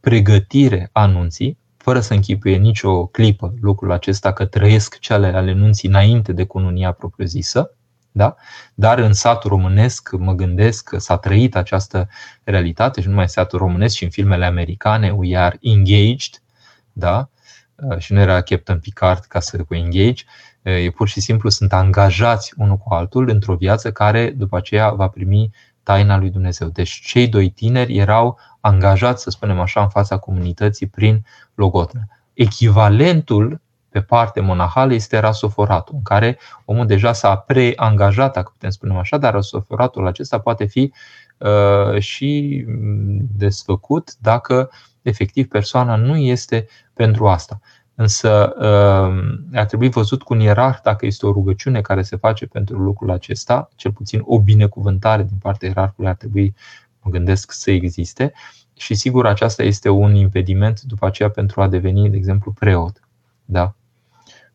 pregătire 0.00 0.88
a 0.92 1.06
nunții, 1.06 1.58
fără 1.76 2.00
să 2.00 2.14
închipuie 2.14 2.56
nicio 2.56 3.06
clipă 3.06 3.54
lucrul 3.60 3.92
acesta 3.92 4.32
că 4.32 4.44
trăiesc 4.44 4.98
cele 4.98 5.26
ale 5.26 5.52
nunții 5.52 5.88
înainte 5.88 6.32
de 6.32 6.44
cununia 6.44 6.92
propriu-zisă, 6.92 7.74
da? 8.12 8.34
Dar 8.74 8.98
în 8.98 9.12
satul 9.12 9.50
românesc 9.50 10.12
mă 10.12 10.32
gândesc 10.32 10.88
că 10.88 10.98
s-a 10.98 11.16
trăit 11.16 11.56
această 11.56 12.08
realitate 12.44 13.00
și 13.00 13.06
nu 13.06 13.10
numai 13.12 13.26
în 13.26 13.30
satul 13.30 13.58
românesc, 13.58 13.94
și 13.94 14.04
în 14.04 14.10
filmele 14.10 14.44
americane, 14.44 15.10
we 15.10 15.36
are 15.36 15.58
engaged, 15.60 16.39
da? 16.92 17.28
și 17.98 18.12
nu 18.12 18.20
era 18.20 18.40
Captain 18.40 18.78
Picard 18.78 19.24
ca 19.24 19.40
să 19.40 19.56
cu 19.56 19.74
engage, 19.74 20.24
e 20.62 20.90
pur 20.90 21.08
și 21.08 21.20
simplu 21.20 21.48
sunt 21.48 21.72
angajați 21.72 22.52
unul 22.56 22.76
cu 22.76 22.94
altul 22.94 23.28
într-o 23.28 23.54
viață 23.54 23.92
care 23.92 24.30
după 24.30 24.56
aceea 24.56 24.90
va 24.90 25.08
primi 25.08 25.50
taina 25.82 26.18
lui 26.18 26.30
Dumnezeu. 26.30 26.68
Deci 26.68 26.90
cei 26.90 27.28
doi 27.28 27.50
tineri 27.50 27.96
erau 27.96 28.38
angajați, 28.60 29.22
să 29.22 29.30
spunem 29.30 29.60
așa, 29.60 29.82
în 29.82 29.88
fața 29.88 30.18
comunității 30.18 30.86
prin 30.86 31.24
logotă. 31.54 32.08
Echivalentul 32.32 33.60
pe 33.88 34.00
parte 34.00 34.40
monahală 34.40 34.94
este 34.94 35.18
rasoforatul, 35.18 35.94
în 35.94 36.02
care 36.02 36.38
omul 36.64 36.86
deja 36.86 37.12
s-a 37.12 37.36
preangajat, 37.36 38.32
dacă 38.32 38.50
putem 38.52 38.70
spune 38.70 38.98
așa, 38.98 39.16
dar 39.18 39.32
rasoforatul 39.32 40.06
acesta 40.06 40.38
poate 40.38 40.64
fi 40.64 40.92
uh, 41.38 42.00
și 42.00 42.64
desfăcut 43.36 44.14
dacă 44.18 44.70
efectiv 45.02 45.48
persoana 45.48 45.96
nu 45.96 46.16
este 46.16 46.66
pentru 46.92 47.28
asta. 47.28 47.60
Însă 47.94 48.52
uh, 48.56 49.48
ar 49.54 49.66
trebui 49.66 49.88
văzut 49.88 50.22
cu 50.22 50.34
un 50.34 50.40
ierarh 50.40 50.78
dacă 50.82 51.06
este 51.06 51.26
o 51.26 51.32
rugăciune 51.32 51.80
care 51.80 52.02
se 52.02 52.16
face 52.16 52.46
pentru 52.46 52.78
lucrul 52.78 53.10
acesta, 53.10 53.68
cel 53.76 53.92
puțin 53.92 54.20
o 54.24 54.40
binecuvântare 54.40 55.22
din 55.22 55.36
partea 55.42 55.68
ierarhului 55.68 56.10
ar 56.10 56.16
trebui, 56.16 56.54
mă 57.00 57.10
gândesc, 57.10 57.52
să 57.52 57.70
existe. 57.70 58.32
Și 58.76 58.94
sigur, 58.94 59.26
aceasta 59.26 59.62
este 59.62 59.88
un 59.88 60.14
impediment 60.14 60.80
după 60.80 61.06
aceea 61.06 61.30
pentru 61.30 61.62
a 61.62 61.68
deveni, 61.68 62.10
de 62.10 62.16
exemplu, 62.16 62.52
preot. 62.52 63.00
Da? 63.44 63.74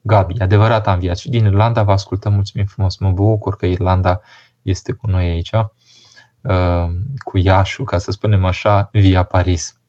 Gabi, 0.02 0.39
adevărat 0.39 0.88
am 0.88 1.00
viață. 1.00 1.20
Și 1.20 1.30
din 1.30 1.46
Irlanda 1.46 1.84
vă 1.84 1.91
ascultăm, 1.91 2.34
mulțumim 2.34 2.66
frumos. 2.66 2.98
Mă 2.98 3.12
bucur 3.12 3.56
că 3.56 3.66
Irlanda 3.66 4.22
este 4.62 4.91
cu 4.91 5.08
noi 5.08 5.26
aici, 5.26 5.52
uh, 5.52 6.88
cu 7.24 7.38
Iașu, 7.38 7.84
ca 7.84 7.98
să 7.98 8.12
spunem 8.12 8.46
așa, 8.46 8.89
via 8.91 9.24
Paris. 9.24 9.80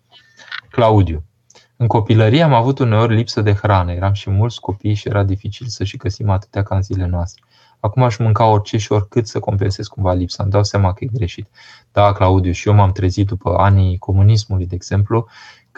Claudiu, 0.77 1.24
în 1.77 1.87
copilărie 1.87 2.43
am 2.43 2.53
avut 2.53 2.79
uneori 2.79 3.14
lipsă 3.14 3.41
de 3.41 3.53
hrană, 3.53 3.93
eram 3.93 4.12
și 4.12 4.31
mulți 4.31 4.61
copii 4.61 4.95
și 4.95 5.09
era 5.09 5.22
dificil 5.22 5.66
să 5.66 5.85
și 5.85 5.97
găsim 5.97 6.31
atâtea 6.31 6.62
ca 6.62 6.74
în 6.74 6.83
zilele 6.83 7.09
noastre. 7.09 7.43
Acum 7.81 8.03
aș 8.03 8.16
mânca 8.16 8.47
orice 8.47 8.77
și 8.77 8.93
oricât 8.93 9.27
să 9.27 9.41
compensez 9.41 9.87
cumva 9.87 10.12
lipsa. 10.12 10.43
Îmi 10.43 10.53
dau 10.53 10.64
seama 10.64 10.93
că 10.93 11.05
e 11.05 11.09
greșit. 11.12 11.49
Da, 11.93 12.12
Claudiu, 12.12 12.53
și 12.53 12.68
eu 12.68 12.74
m-am 12.74 12.93
trezit 12.93 13.27
după 13.27 13.55
anii 13.59 13.99
comunismului, 13.99 14.66
de 14.66 14.74
exemplu, 14.74 15.29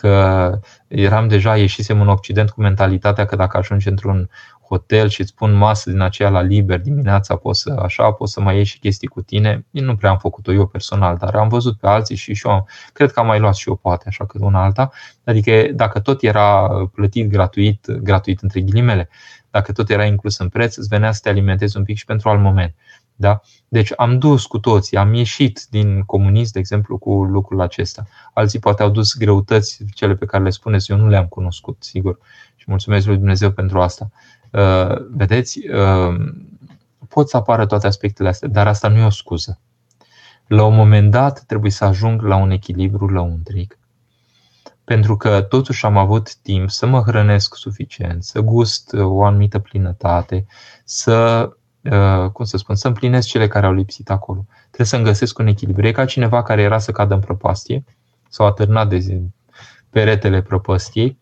că 0.01 0.59
eram 0.88 1.28
deja, 1.28 1.57
ieșisem 1.57 2.01
în 2.01 2.09
Occident 2.09 2.51
cu 2.51 2.61
mentalitatea 2.61 3.24
că 3.24 3.36
dacă 3.36 3.57
ajungi 3.57 3.88
într-un 3.88 4.30
hotel 4.68 5.09
și 5.09 5.20
îți 5.20 5.34
pun 5.34 5.53
masă 5.53 5.90
din 5.90 6.01
aceea 6.01 6.28
la 6.28 6.40
liber 6.40 6.80
dimineața, 6.80 7.36
poți 7.36 7.61
să 7.61 7.80
așa, 7.82 8.11
poți 8.11 8.32
să 8.32 8.40
mai 8.40 8.57
ieși 8.57 8.72
și 8.72 8.78
chestii 8.78 9.09
cu 9.09 9.22
tine. 9.22 9.66
Nu 9.70 9.96
prea 9.96 10.11
am 10.11 10.18
făcut-o 10.18 10.53
eu 10.53 10.66
personal, 10.66 11.16
dar 11.16 11.34
am 11.34 11.49
văzut 11.49 11.78
pe 11.78 11.86
alții 11.86 12.16
și 12.16 12.34
și 12.34 12.46
eu 12.46 12.53
am, 12.53 12.66
cred 12.92 13.12
că 13.12 13.20
am 13.20 13.26
mai 13.26 13.38
luat 13.38 13.55
și 13.55 13.68
eu 13.68 13.74
poate 13.74 14.05
așa 14.09 14.26
că 14.26 14.38
una 14.40 14.64
alta. 14.64 14.90
Adică 15.24 15.72
dacă 15.74 16.01
tot 16.01 16.22
era 16.22 16.68
plătit 16.92 17.30
gratuit, 17.30 17.90
gratuit 17.90 18.40
între 18.40 18.61
ghilimele, 18.61 19.09
dacă 19.51 19.72
tot 19.72 19.90
era 19.90 20.05
inclus 20.05 20.38
în 20.38 20.49
preț, 20.49 20.76
îți 20.76 20.88
venea 20.88 21.12
să 21.12 21.20
te 21.22 21.28
alimentezi 21.28 21.76
un 21.76 21.84
pic 21.84 21.96
și 21.96 22.05
pentru 22.05 22.28
alt 22.28 22.40
moment. 22.40 22.74
Da? 23.21 23.41
Deci 23.69 23.93
am 23.97 24.19
dus 24.19 24.47
cu 24.47 24.59
toții, 24.59 24.97
am 24.97 25.14
ieșit 25.14 25.66
din 25.71 26.03
comunism, 26.03 26.53
de 26.53 26.59
exemplu, 26.59 26.99
cu 26.99 27.25
lucrul 27.25 27.61
acesta. 27.61 28.07
Alții 28.33 28.59
poate 28.59 28.83
au 28.83 28.89
dus 28.89 29.16
greutăți, 29.16 29.85
cele 29.95 30.14
pe 30.14 30.25
care 30.25 30.43
le 30.43 30.51
spuneți, 30.51 30.91
eu 30.91 30.97
nu 30.97 31.09
le-am 31.09 31.27
cunoscut, 31.27 31.77
sigur. 31.81 32.19
Și 32.57 32.64
mulțumesc 32.69 33.07
lui 33.07 33.16
Dumnezeu 33.16 33.51
pentru 33.51 33.81
asta. 33.81 34.11
Uh, 34.53 35.07
vedeți, 35.11 35.59
uh, 35.69 36.31
pot 37.09 37.29
să 37.29 37.37
apară 37.37 37.66
toate 37.66 37.87
aspectele 37.87 38.29
astea, 38.29 38.49
dar 38.49 38.66
asta 38.66 38.89
nu 38.89 38.99
e 38.99 39.05
o 39.05 39.11
scuză. 39.11 39.59
La 40.47 40.64
un 40.64 40.75
moment 40.75 41.11
dat 41.11 41.41
trebuie 41.41 41.71
să 41.71 41.85
ajung 41.85 42.23
la 42.23 42.37
un 42.37 42.51
echilibru 42.51 43.09
lăuntric. 43.09 43.79
Pentru 44.85 45.16
că 45.16 45.41
totuși 45.41 45.85
am 45.85 45.97
avut 45.97 46.35
timp 46.35 46.71
să 46.71 46.87
mă 46.87 47.01
hrănesc 47.01 47.57
suficient, 47.57 48.25
să 48.25 48.41
gust 48.41 48.93
o 48.93 49.25
anumită 49.25 49.59
plinătate, 49.59 50.47
să 50.85 51.49
Uh, 51.49 51.57
cum 52.32 52.45
să 52.45 52.57
spun, 52.57 52.74
să 52.74 52.86
împlinesc 52.86 53.28
cele 53.28 53.49
care 53.49 53.66
au 53.66 53.72
lipsit 53.72 54.11
acolo. 54.11 54.47
Trebuie 54.66 54.86
să-mi 54.86 55.05
găsesc 55.05 55.39
un 55.39 55.47
echilibru. 55.47 55.86
E 55.86 55.93
ca 55.93 56.05
cineva 56.05 56.43
care 56.43 56.62
era 56.62 56.78
să 56.78 56.93
cadă 56.93 57.14
în 57.14 57.20
prăpastie 57.20 57.84
sau 58.28 58.47
a 58.47 58.53
târnat 58.53 58.89
de 58.89 59.22
peretele 59.91 60.43
prăpastiei 60.43 61.18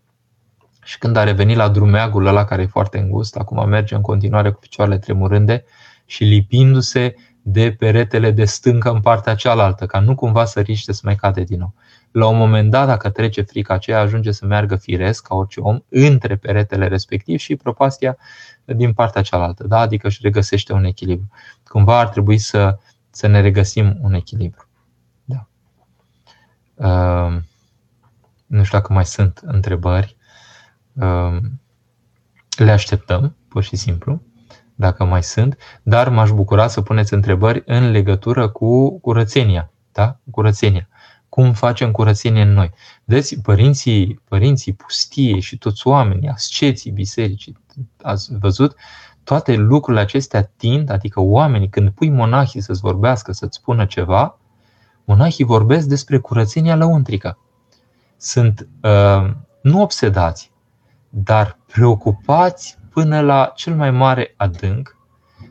și 0.83 0.99
când 0.99 1.17
a 1.17 1.25
revenit 1.25 1.57
la 1.57 1.69
drumeagul 1.69 2.27
ăla 2.27 2.45
care 2.45 2.63
e 2.63 2.67
foarte 2.67 2.99
îngust, 2.99 3.37
acum 3.37 3.69
merge 3.69 3.95
în 3.95 4.01
continuare 4.01 4.51
cu 4.51 4.59
picioarele 4.59 4.99
tremurânde 4.99 5.65
și 6.05 6.25
lipindu-se 6.25 7.15
de 7.43 7.73
peretele 7.79 8.31
de 8.31 8.45
stâncă 8.45 8.91
în 8.91 9.01
partea 9.01 9.35
cealaltă, 9.35 9.87
ca 9.87 10.01
nu 10.01 10.15
cumva 10.15 10.45
să 10.45 10.61
riște 10.61 10.93
să 10.93 11.01
mai 11.05 11.17
cade 11.17 11.43
din 11.43 11.59
nou. 11.59 11.75
La 12.17 12.27
un 12.27 12.37
moment 12.37 12.71
dat, 12.71 12.87
dacă 12.87 13.11
trece 13.11 13.43
frica 13.43 13.75
aceea, 13.75 14.01
ajunge 14.01 14.31
să 14.31 14.47
meargă 14.47 14.77
firesc, 14.77 15.27
ca 15.27 15.35
orice 15.35 15.61
om, 15.61 15.79
între 15.89 16.37
peretele 16.37 16.89
respectiv 16.89 17.39
și 17.39 17.57
propastia 17.57 18.17
din 18.65 18.93
partea 18.93 19.23
cealaltă, 19.23 19.67
da? 19.67 19.79
adică 19.79 20.07
își 20.07 20.19
regăsește 20.23 20.73
un 20.73 20.85
echilibru. 20.85 21.29
Cumva 21.65 21.99
ar 21.99 22.09
trebui 22.09 22.39
să, 22.39 22.79
să 23.11 23.27
ne 23.27 23.41
regăsim 23.41 23.99
un 24.01 24.13
echilibru. 24.13 24.69
Da. 25.25 25.47
Uh, 26.75 27.41
nu 28.47 28.65
știu 28.65 28.79
dacă 28.79 28.93
mai 28.93 29.07
sunt 29.07 29.41
întrebări. 29.45 30.17
Uh, 30.93 31.37
le 32.57 32.71
așteptăm, 32.71 33.37
pur 33.49 33.63
și 33.63 33.77
simplu, 33.77 34.23
dacă 34.75 35.05
mai 35.05 35.23
sunt, 35.23 35.57
dar 35.83 36.09
m-aș 36.09 36.31
bucura 36.31 36.69
să 36.69 36.81
puneți 36.81 37.15
întrebări 37.15 37.63
în 37.67 37.91
legătură 37.91 38.49
cu 38.49 39.01
curățenia. 39.01 39.71
Da? 39.93 40.19
Curățenia 40.31 40.89
cum 41.29 41.53
facem 41.53 41.91
curățenie 41.91 42.43
în 42.43 42.53
noi. 42.53 42.71
Vedeți, 43.05 43.41
părinții, 43.41 44.21
părinții 44.29 44.73
pustie 44.73 45.39
și 45.41 45.59
toți 45.59 45.87
oamenii, 45.87 46.29
asceții 46.29 46.91
bisericii, 46.91 47.57
ați 48.03 48.39
văzut, 48.39 48.77
toate 49.25 49.55
lucrurile 49.55 50.03
acestea 50.03 50.43
tind, 50.57 50.91
adică 50.91 51.21
oamenii, 51.21 51.69
când 51.69 51.91
pui 51.91 52.11
monahii 52.11 52.61
să-ți 52.61 52.81
vorbească, 52.81 53.33
să-ți 53.33 53.57
spună 53.57 53.87
ceva, 53.87 54.39
monahii 55.05 55.45
vorbesc 55.45 55.87
despre 55.87 56.19
curățenia 56.19 56.77
lăuntrică. 56.77 57.39
Sunt 58.17 58.69
uh, 58.83 59.31
nu 59.63 59.83
obsedați, 59.83 60.53
dar 61.09 61.59
preocupați 61.67 62.79
până 62.91 63.21
la 63.21 63.53
cel 63.55 63.75
mai 63.75 63.91
mare 63.91 64.35
adânc 64.37 64.97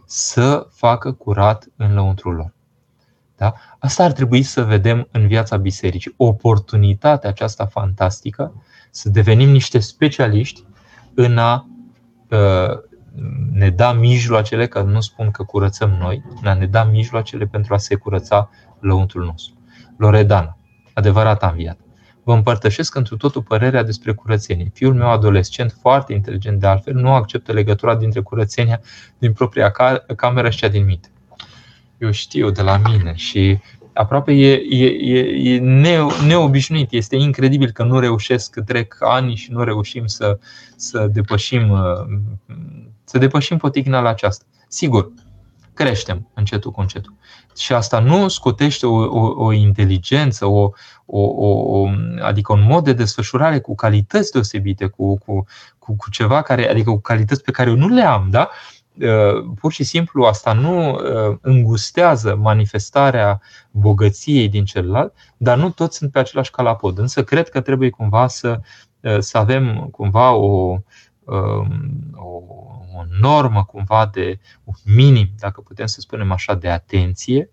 să 0.06 0.68
facă 0.72 1.12
curat 1.12 1.68
în 1.76 1.94
lăuntrul 1.94 2.36
lor. 2.36 2.55
Da? 3.38 3.54
Asta 3.80 4.04
ar 4.04 4.12
trebui 4.12 4.42
să 4.42 4.64
vedem 4.64 5.08
în 5.12 5.28
viața 5.28 5.58
bisericii. 5.58 6.14
Oportunitatea 6.18 7.30
aceasta 7.30 7.66
fantastică 7.66 8.64
să 8.92 9.10
devenim 9.10 9.50
niște 9.50 9.80
specialiști 9.80 10.64
în 11.14 11.38
a 11.38 11.68
uh, 12.30 12.78
ne 13.52 13.70
da 13.70 13.94
mijloacele, 13.94 14.68
că 14.68 14.82
nu 14.82 15.00
spun 15.00 15.32
că 15.32 15.44
curățăm 15.44 15.90
noi, 15.90 16.24
în 16.42 16.48
a 16.48 16.54
ne 16.54 16.66
da 16.66 16.84
mijloacele 16.84 17.46
pentru 17.46 17.74
a 17.74 17.78
se 17.78 17.96
curăța 17.96 18.50
lăuntul 18.80 19.24
nostru. 19.24 19.54
Loredana, 19.98 20.58
adevărat 20.94 21.44
am 21.44 21.56
viat. 21.56 21.80
Vă 22.24 22.34
împărtășesc 22.34 22.96
întru 22.96 23.18
totul 23.18 23.42
părerea 23.42 23.84
despre 23.84 24.14
curățenie. 24.14 24.72
Fiul 24.74 24.94
meu 24.94 25.10
adolescent, 25.10 25.76
foarte 25.82 26.14
inteligent 26.14 26.60
de 26.60 26.68
altfel, 26.68 26.94
nu 26.94 27.14
acceptă 27.14 27.52
legătura 27.52 27.96
dintre 27.96 28.22
curățenia 28.22 28.82
din 29.18 29.34
propria 29.34 29.72
cameră 30.16 30.50
și 30.50 30.58
cea 30.58 30.68
din 30.68 30.86
minte 30.86 31.10
eu 31.98 32.12
știu 32.12 32.50
de 32.50 32.62
la 32.62 32.78
mine 32.78 33.14
și 33.16 33.60
aproape 33.94 34.32
e, 34.32 34.62
e, 34.70 34.86
e, 34.86 35.54
e 35.54 35.60
neobișnuit. 36.26 36.92
Este 36.92 37.16
incredibil 37.16 37.72
că 37.72 37.84
nu 37.84 38.00
reușesc, 38.00 38.52
că 38.52 38.62
trec 38.62 38.98
ani 39.00 39.36
și 39.36 39.52
nu 39.52 39.64
reușim 39.64 40.06
să, 40.06 40.40
să 40.76 41.08
depășim 41.12 41.78
să 43.04 43.18
depășim 43.18 43.58
poticna 43.58 44.00
la 44.00 44.10
aceasta. 44.10 44.46
Sigur, 44.68 45.12
creștem 45.74 46.28
încetul 46.34 46.72
cu 46.72 46.82
încetul. 46.82 47.14
Și 47.58 47.74
asta 47.74 48.00
nu 48.00 48.28
scotește 48.28 48.86
o, 48.86 48.96
o, 48.96 49.44
o 49.46 49.52
inteligență, 49.52 50.46
o, 50.46 50.70
o, 51.06 51.22
o, 51.22 51.90
adică 52.22 52.54
un 52.54 52.64
mod 52.64 52.84
de 52.84 52.94
desfășurare 52.94 53.60
cu 53.60 53.76
calități 53.76 54.32
deosebite, 54.32 54.86
cu, 54.86 55.18
cu, 55.18 55.46
cu, 55.80 55.96
cu 55.96 56.10
ceva 56.10 56.42
care, 56.42 56.70
adică 56.70 56.90
cu 56.90 57.00
calități 57.00 57.44
pe 57.44 57.52
care 57.52 57.70
eu 57.70 57.76
nu 57.76 57.88
le 57.88 58.02
am, 58.02 58.28
da? 58.30 58.50
Uh, 58.52 58.75
pur 59.60 59.72
și 59.72 59.84
simplu 59.84 60.24
asta 60.24 60.54
nu 60.54 60.94
uh, 60.94 61.38
îngustează 61.42 62.36
manifestarea 62.36 63.42
bogăției 63.72 64.50
din 64.50 64.66
celălalt, 64.66 65.14
dar 65.38 65.58
nu 65.58 65.70
toți 65.70 65.98
sunt 65.98 66.12
pe 66.12 66.20
același 66.20 66.52
calapod. 66.52 66.98
Însă 66.98 67.24
cred 67.24 67.50
că 67.50 67.62
trebuie 67.62 67.90
cumva 67.90 68.28
să, 68.28 68.60
uh, 69.00 69.20
să 69.20 69.38
avem 69.38 69.88
cumva 69.92 70.32
o, 70.32 70.78
um, 71.24 72.12
o, 72.16 72.42
o 72.98 73.04
normă 73.20 73.64
cumva 73.64 74.10
de 74.14 74.40
un 74.64 74.74
minim, 74.96 75.30
dacă 75.40 75.62
putem 75.62 75.86
să 75.86 76.00
spunem 76.00 76.32
așa, 76.32 76.54
de 76.56 76.70
atenție, 76.70 77.50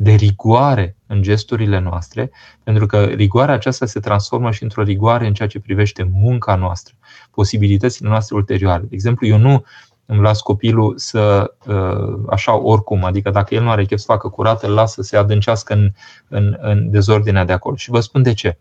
de 0.00 0.12
rigoare 0.12 0.96
în 1.06 1.22
gesturile 1.22 1.78
noastre, 1.78 2.30
pentru 2.62 2.86
că 2.86 3.04
rigoarea 3.04 3.54
aceasta 3.54 3.86
se 3.86 4.00
transformă 4.00 4.50
și 4.50 4.62
într-o 4.62 4.82
rigoare 4.82 5.26
în 5.26 5.34
ceea 5.34 5.48
ce 5.48 5.60
privește 5.60 6.02
munca 6.12 6.54
noastră, 6.54 6.94
posibilitățile 7.30 8.08
noastre 8.08 8.36
ulterioare. 8.36 8.82
De 8.82 8.94
exemplu, 8.94 9.26
eu 9.26 9.38
nu 9.38 9.64
îmi 10.10 10.20
las 10.20 10.40
copilul 10.40 10.98
să, 10.98 11.54
uh, 11.66 12.20
așa 12.30 12.56
oricum, 12.56 13.04
adică 13.04 13.30
dacă 13.30 13.54
el 13.54 13.62
nu 13.62 13.70
are 13.70 13.84
chef 13.84 13.98
să 13.98 14.04
facă 14.06 14.28
curat, 14.28 14.62
îl 14.62 14.72
las 14.72 14.92
să 14.92 15.02
se 15.02 15.16
adâncească 15.16 15.72
în, 15.72 15.90
în, 16.28 16.56
în 16.60 16.90
dezordinea 16.90 17.44
de 17.44 17.52
acolo. 17.52 17.76
Și 17.76 17.90
vă 17.90 18.00
spun 18.00 18.22
de 18.22 18.32
ce. 18.32 18.58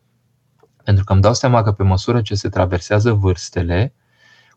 Pentru 0.84 1.04
că 1.04 1.14
îmi 1.14 1.22
dau 1.22 1.34
seama 1.34 1.64
că 1.64 1.72
pe 1.72 1.84
măsură 1.84 2.22
ce 2.22 2.36
se 2.36 2.50
traversează 2.50 3.12
vârstele, 3.14 3.94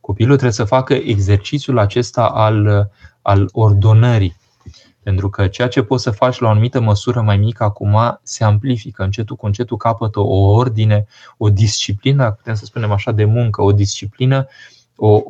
copilul 0.00 0.32
trebuie 0.32 0.52
să 0.52 0.64
facă 0.64 0.94
exercițiul 0.94 1.78
acesta 1.78 2.26
al, 2.26 2.90
al 3.22 3.48
ordonării. 3.52 4.36
Pentru 5.02 5.30
că 5.30 5.46
ceea 5.46 5.68
ce 5.68 5.82
poți 5.82 6.02
să 6.02 6.10
faci 6.10 6.38
la 6.38 6.46
o 6.46 6.50
anumită 6.50 6.80
măsură 6.80 7.20
mai 7.20 7.36
mică 7.36 7.64
acum 7.64 8.20
se 8.22 8.44
amplifică. 8.44 9.02
Încetul 9.02 9.36
cu 9.36 9.46
încetul 9.46 9.76
capătă 9.76 10.20
o 10.20 10.52
ordine, 10.52 11.06
o 11.36 11.50
disciplină, 11.50 12.30
putem 12.30 12.54
să 12.54 12.64
spunem 12.64 12.92
așa, 12.92 13.12
de 13.12 13.24
muncă, 13.24 13.62
o 13.62 13.72
disciplină 13.72 14.46
uh, 14.46 14.79
o, 15.00 15.22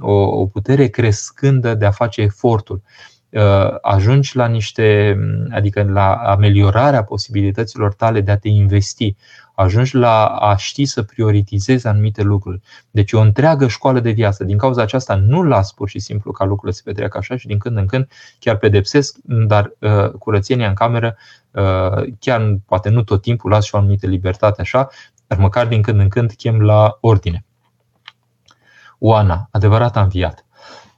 o, 0.00 0.10
o 0.40 0.46
putere 0.46 0.86
crescândă 0.86 1.74
de 1.74 1.84
a 1.84 1.90
face 1.90 2.20
efortul. 2.20 2.82
Uh, 3.30 3.76
ajungi 3.82 4.36
la 4.36 4.46
niște, 4.46 5.16
adică 5.50 5.82
la 5.82 6.12
ameliorarea 6.14 7.04
posibilităților 7.04 7.94
tale 7.94 8.20
de 8.20 8.30
a 8.30 8.36
te 8.36 8.48
investi, 8.48 9.16
ajungi 9.54 9.96
la 9.96 10.26
a 10.26 10.56
ști 10.56 10.84
să 10.84 11.02
prioritizezi 11.02 11.86
anumite 11.86 12.22
lucruri. 12.22 12.60
Deci 12.90 13.12
o 13.12 13.20
întreagă 13.20 13.68
școală 13.68 14.00
de 14.00 14.10
viață. 14.10 14.44
Din 14.44 14.58
cauza 14.58 14.82
aceasta 14.82 15.14
nu 15.14 15.42
las 15.42 15.72
pur 15.72 15.88
și 15.88 15.98
simplu 15.98 16.32
ca 16.32 16.44
lucrurile 16.44 16.76
să 16.76 16.82
petreacă 16.84 17.18
așa 17.18 17.36
și 17.36 17.46
din 17.46 17.58
când 17.58 17.76
în 17.76 17.86
când 17.86 18.08
chiar 18.38 18.56
pedepsesc, 18.56 19.16
dar 19.22 19.72
uh, 19.78 20.10
curățenia 20.10 20.68
în 20.68 20.74
cameră, 20.74 21.16
uh, 21.50 22.02
chiar 22.18 22.58
poate 22.66 22.88
nu 22.88 23.02
tot 23.02 23.22
timpul 23.22 23.50
las 23.50 23.64
și 23.64 23.74
o 23.74 23.78
anumită 23.78 24.06
libertate 24.06 24.60
așa, 24.60 24.88
dar 25.26 25.38
măcar 25.38 25.66
din 25.66 25.82
când 25.82 26.00
în 26.00 26.08
când 26.08 26.32
chem 26.32 26.60
la 26.60 26.98
ordine. 27.00 27.44
Oana, 29.04 29.48
adevărat 29.50 29.96
înviat. 29.96 30.46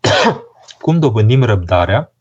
cum 0.85 0.99
dobândim 0.99 1.43
răbdarea 1.43 2.13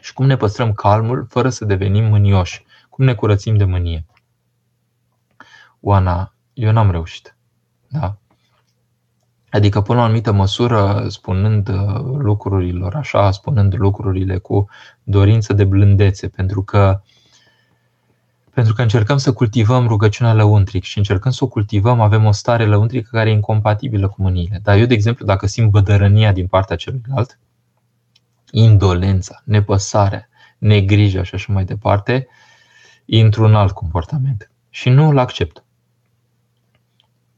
și 0.00 0.12
cum 0.12 0.26
ne 0.26 0.36
păstrăm 0.36 0.72
calmul 0.72 1.26
fără 1.28 1.48
să 1.48 1.64
devenim 1.64 2.04
mânioși? 2.04 2.64
Cum 2.88 3.04
ne 3.04 3.14
curățim 3.14 3.56
de 3.56 3.64
mânie? 3.64 4.06
Oana, 5.80 6.34
eu 6.52 6.72
n-am 6.72 6.90
reușit. 6.90 7.36
Da? 7.88 8.16
Adică, 9.50 9.80
până 9.80 9.98
la 9.98 10.02
o 10.02 10.06
anumită 10.06 10.32
măsură, 10.32 11.04
spunând 11.08 11.68
uh, 11.68 12.00
lucrurilor 12.18 12.94
așa, 12.94 13.30
spunând 13.30 13.74
lucrurile 13.76 14.38
cu 14.38 14.68
dorință 15.02 15.52
de 15.52 15.64
blândețe, 15.64 16.28
pentru 16.28 16.62
că 16.62 17.00
pentru 18.54 18.74
că 18.74 18.82
încercăm 18.82 19.16
să 19.16 19.32
cultivăm 19.32 19.86
rugăciunea 19.86 20.34
lăuntric 20.34 20.84
și 20.84 20.98
încercând 20.98 21.34
să 21.34 21.44
o 21.44 21.48
cultivăm, 21.48 22.00
avem 22.00 22.24
o 22.24 22.32
stare 22.32 22.66
lăuntrică 22.66 23.08
care 23.12 23.30
e 23.30 23.32
incompatibilă 23.32 24.08
cu 24.08 24.22
mâniile. 24.22 24.60
Dar 24.62 24.76
eu, 24.76 24.86
de 24.86 24.94
exemplu, 24.94 25.26
dacă 25.26 25.46
simt 25.46 25.70
bădărănia 25.70 26.32
din 26.32 26.46
partea 26.46 26.76
celuilalt, 26.76 27.38
indolența, 28.50 29.42
nepăsarea, 29.44 30.28
negrija 30.58 31.22
și 31.22 31.34
așa 31.34 31.52
mai 31.52 31.64
departe, 31.64 32.28
intru 33.04 33.44
în 33.44 33.54
alt 33.54 33.72
comportament 33.72 34.50
și 34.70 34.88
nu 34.88 35.08
îl 35.08 35.18
accept. 35.18 35.64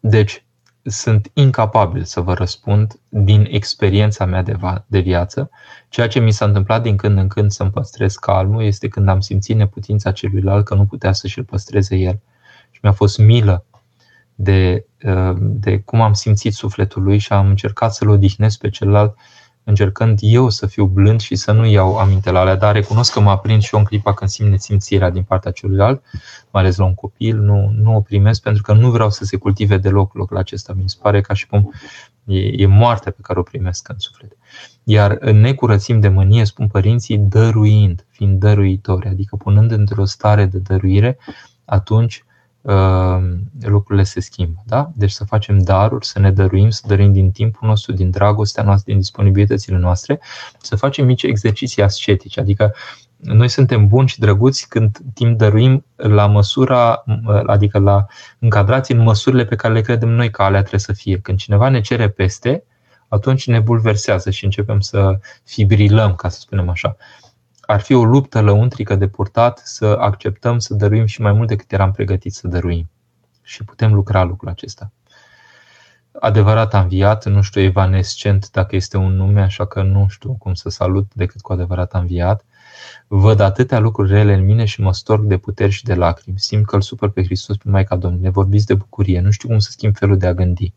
Deci, 0.00 0.45
sunt 0.86 1.30
incapabil 1.32 2.04
să 2.04 2.20
vă 2.20 2.34
răspund 2.34 3.00
din 3.08 3.46
experiența 3.50 4.24
mea 4.24 4.42
de, 4.42 4.52
va- 4.52 4.84
de 4.86 4.98
viață. 4.98 5.50
Ceea 5.88 6.08
ce 6.08 6.20
mi 6.20 6.30
s-a 6.30 6.44
întâmplat 6.44 6.82
din 6.82 6.96
când 6.96 7.18
în 7.18 7.28
când 7.28 7.50
să-mi 7.50 7.70
păstrez 7.70 8.14
calmul 8.14 8.62
este 8.62 8.88
când 8.88 9.08
am 9.08 9.20
simțit 9.20 9.56
neputința 9.56 10.12
celuilalt 10.12 10.64
că 10.64 10.74
nu 10.74 10.84
putea 10.84 11.12
să-și-l 11.12 11.44
păstreze 11.44 11.96
el. 11.96 12.20
Și 12.70 12.80
mi-a 12.82 12.92
fost 12.92 13.18
milă 13.18 13.64
de, 14.34 14.86
uh, 15.02 15.36
de 15.38 15.78
cum 15.78 16.00
am 16.00 16.12
simțit 16.12 16.54
sufletul 16.54 17.02
lui 17.02 17.18
și 17.18 17.32
am 17.32 17.46
încercat 17.46 17.94
să-l 17.94 18.08
odihnesc 18.08 18.58
pe 18.58 18.68
celălalt 18.68 19.16
încercând 19.68 20.18
eu 20.22 20.48
să 20.48 20.66
fiu 20.66 20.84
blând 20.84 21.20
și 21.20 21.34
să 21.34 21.52
nu 21.52 21.66
iau 21.66 21.96
aminte 21.96 22.30
la 22.30 22.40
alea, 22.40 22.56
dar 22.56 22.74
recunosc 22.74 23.12
că 23.12 23.20
mă 23.20 23.30
aprind 23.30 23.62
și 23.62 23.70
eu 23.74 23.80
în 23.80 23.86
clipa 23.86 24.14
când 24.14 24.30
simt 24.30 24.50
nesimțirea 24.50 25.10
din 25.10 25.22
partea 25.22 25.50
celuilalt, 25.50 26.02
mai 26.50 26.62
ales 26.62 26.76
la 26.76 26.84
un 26.84 26.94
copil, 26.94 27.38
nu, 27.38 27.72
nu 27.76 27.96
o 27.96 28.00
primesc 28.00 28.42
pentru 28.42 28.62
că 28.62 28.72
nu 28.72 28.90
vreau 28.90 29.10
să 29.10 29.24
se 29.24 29.36
cultive 29.36 29.76
deloc 29.76 30.14
locul 30.14 30.36
acesta. 30.36 30.72
Mi 30.72 30.88
se 30.88 30.96
pare 31.02 31.20
ca 31.20 31.34
și 31.34 31.46
cum 31.46 31.72
e, 32.24 32.62
e 32.62 32.66
moartea 32.66 33.12
pe 33.12 33.20
care 33.22 33.38
o 33.38 33.42
primesc 33.42 33.88
în 33.88 33.98
suflet. 33.98 34.36
Iar 34.82 35.18
ne 35.18 35.52
curățim 35.52 36.00
de 36.00 36.08
mânie, 36.08 36.44
spun 36.44 36.68
părinții, 36.68 37.18
dăruind, 37.18 38.06
fiind 38.10 38.40
dăruitori, 38.40 39.08
adică 39.08 39.36
punând 39.36 39.70
într-o 39.70 40.04
stare 40.04 40.44
de 40.44 40.58
dăruire, 40.58 41.18
atunci 41.64 42.20
Uh, 42.20 42.25
lucrurile 43.60 44.04
se 44.04 44.20
schimbă. 44.20 44.62
Da? 44.64 44.90
Deci 44.94 45.10
să 45.10 45.24
facem 45.24 45.58
daruri, 45.58 46.06
să 46.06 46.18
ne 46.18 46.30
dăruim, 46.30 46.70
să 46.70 46.82
dăruim 46.86 47.12
din 47.12 47.30
timpul 47.30 47.68
nostru, 47.68 47.92
din 47.92 48.10
dragostea 48.10 48.62
noastră, 48.62 48.92
din 48.92 49.00
disponibilitățile 49.00 49.76
noastre, 49.76 50.20
să 50.60 50.76
facem 50.76 51.06
mici 51.06 51.22
exerciții 51.22 51.82
ascetice, 51.82 52.40
adică 52.40 52.74
noi 53.16 53.48
suntem 53.48 53.88
buni 53.88 54.08
și 54.08 54.18
drăguți 54.18 54.68
când 54.68 54.98
timp 55.14 55.38
dăruim 55.38 55.84
la 55.96 56.26
măsura, 56.26 57.04
adică 57.46 57.78
la 57.78 58.06
încadrați 58.38 58.92
în 58.92 58.98
măsurile 58.98 59.44
pe 59.44 59.56
care 59.56 59.74
le 59.74 59.80
credem 59.80 60.08
noi 60.08 60.30
că 60.30 60.42
alea 60.42 60.60
trebuie 60.60 60.80
să 60.80 60.92
fie. 60.92 61.18
Când 61.18 61.38
cineva 61.38 61.68
ne 61.68 61.80
cere 61.80 62.08
peste, 62.08 62.64
atunci 63.08 63.46
ne 63.46 63.60
bulversează 63.60 64.30
și 64.30 64.44
începem 64.44 64.80
să 64.80 65.18
fibrilăm, 65.44 66.14
ca 66.14 66.28
să 66.28 66.40
spunem 66.40 66.68
așa 66.68 66.96
ar 67.66 67.80
fi 67.80 67.94
o 67.94 68.04
luptă 68.04 68.40
lăuntrică 68.40 68.94
de 68.94 69.08
purtat 69.08 69.58
să 69.64 69.86
acceptăm 70.00 70.58
să 70.58 70.74
dăruim 70.74 71.06
și 71.06 71.20
mai 71.20 71.32
mult 71.32 71.48
decât 71.48 71.72
eram 71.72 71.92
pregătiți 71.92 72.38
să 72.38 72.48
dăruim. 72.48 72.90
Și 73.42 73.64
putem 73.64 73.94
lucra 73.94 74.22
lucrul 74.22 74.48
acesta. 74.48 74.92
Adevărat 76.20 76.74
a 76.74 76.80
înviat, 76.80 77.26
nu 77.26 77.42
știu 77.42 77.60
evanescent 77.60 78.50
dacă 78.50 78.76
este 78.76 78.96
un 78.96 79.16
nume, 79.16 79.40
așa 79.40 79.66
că 79.66 79.82
nu 79.82 80.06
știu 80.08 80.32
cum 80.38 80.54
să 80.54 80.68
salut 80.68 81.14
decât 81.14 81.40
cu 81.40 81.52
adevărat 81.52 81.94
a 81.94 81.98
înviat. 81.98 82.44
Văd 83.06 83.40
atâtea 83.40 83.78
lucruri 83.78 84.10
rele 84.10 84.34
în 84.34 84.44
mine 84.44 84.64
și 84.64 84.80
mă 84.80 84.92
storc 84.92 85.22
de 85.22 85.36
puteri 85.36 85.70
și 85.70 85.84
de 85.84 85.94
lacrimi. 85.94 86.38
Simt 86.38 86.66
că 86.66 86.74
îl 86.74 86.80
supăr 86.80 87.10
pe 87.10 87.24
Hristos 87.24 87.56
pe 87.56 87.70
Maica 87.70 87.96
Domnului. 87.96 88.24
Ne 88.24 88.30
vorbiți 88.30 88.66
de 88.66 88.74
bucurie. 88.74 89.20
Nu 89.20 89.30
știu 89.30 89.48
cum 89.48 89.58
să 89.58 89.70
schimb 89.70 89.96
felul 89.96 90.18
de 90.18 90.26
a 90.26 90.34
gândi. 90.34 90.72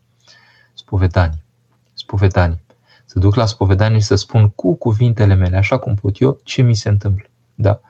Spovedanii. 0.74 1.44
Spovedanii 1.92 2.62
să 3.10 3.18
duc 3.18 3.34
la 3.34 3.46
spovedanie 3.46 3.98
și 3.98 4.04
să 4.04 4.14
spun 4.14 4.48
cu 4.48 4.74
cuvintele 4.74 5.34
mele, 5.34 5.56
așa 5.56 5.78
cum 5.78 5.94
pot 5.94 6.20
eu, 6.20 6.40
ce 6.44 6.62
mi 6.62 6.74
se 6.74 6.88
întâmplă. 6.88 7.24
Da. 7.54 7.80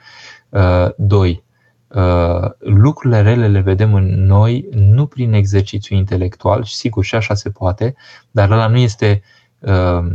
Uh, 0.49 0.95
doi, 0.97 1.43
uh, 1.89 2.51
lucrurile 2.59 3.21
rele 3.21 3.49
le 3.49 3.61
vedem 3.61 3.95
în 3.95 4.25
noi 4.25 4.69
nu 4.71 5.07
prin 5.07 5.33
exercițiu 5.33 5.97
intelectual 5.97 6.65
și 6.65 6.75
sigur 6.75 7.05
și 7.05 7.15
așa 7.15 7.35
se 7.35 7.51
poate, 7.51 7.95
dar 8.31 8.51
ăla 8.51 8.67
nu 8.67 8.77
este 8.77 9.23
uh, 9.59 10.07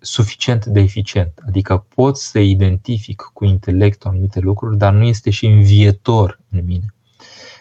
suficient 0.00 0.64
de 0.66 0.80
eficient. 0.80 1.32
Adică 1.46 1.86
pot 1.94 2.16
să 2.16 2.38
identific 2.38 3.30
cu 3.32 3.44
intelectul 3.44 4.10
anumite 4.10 4.40
lucruri, 4.40 4.76
dar 4.76 4.92
nu 4.92 5.04
este 5.04 5.30
și 5.30 5.46
învietor 5.46 6.40
în 6.50 6.64
mine 6.64 6.94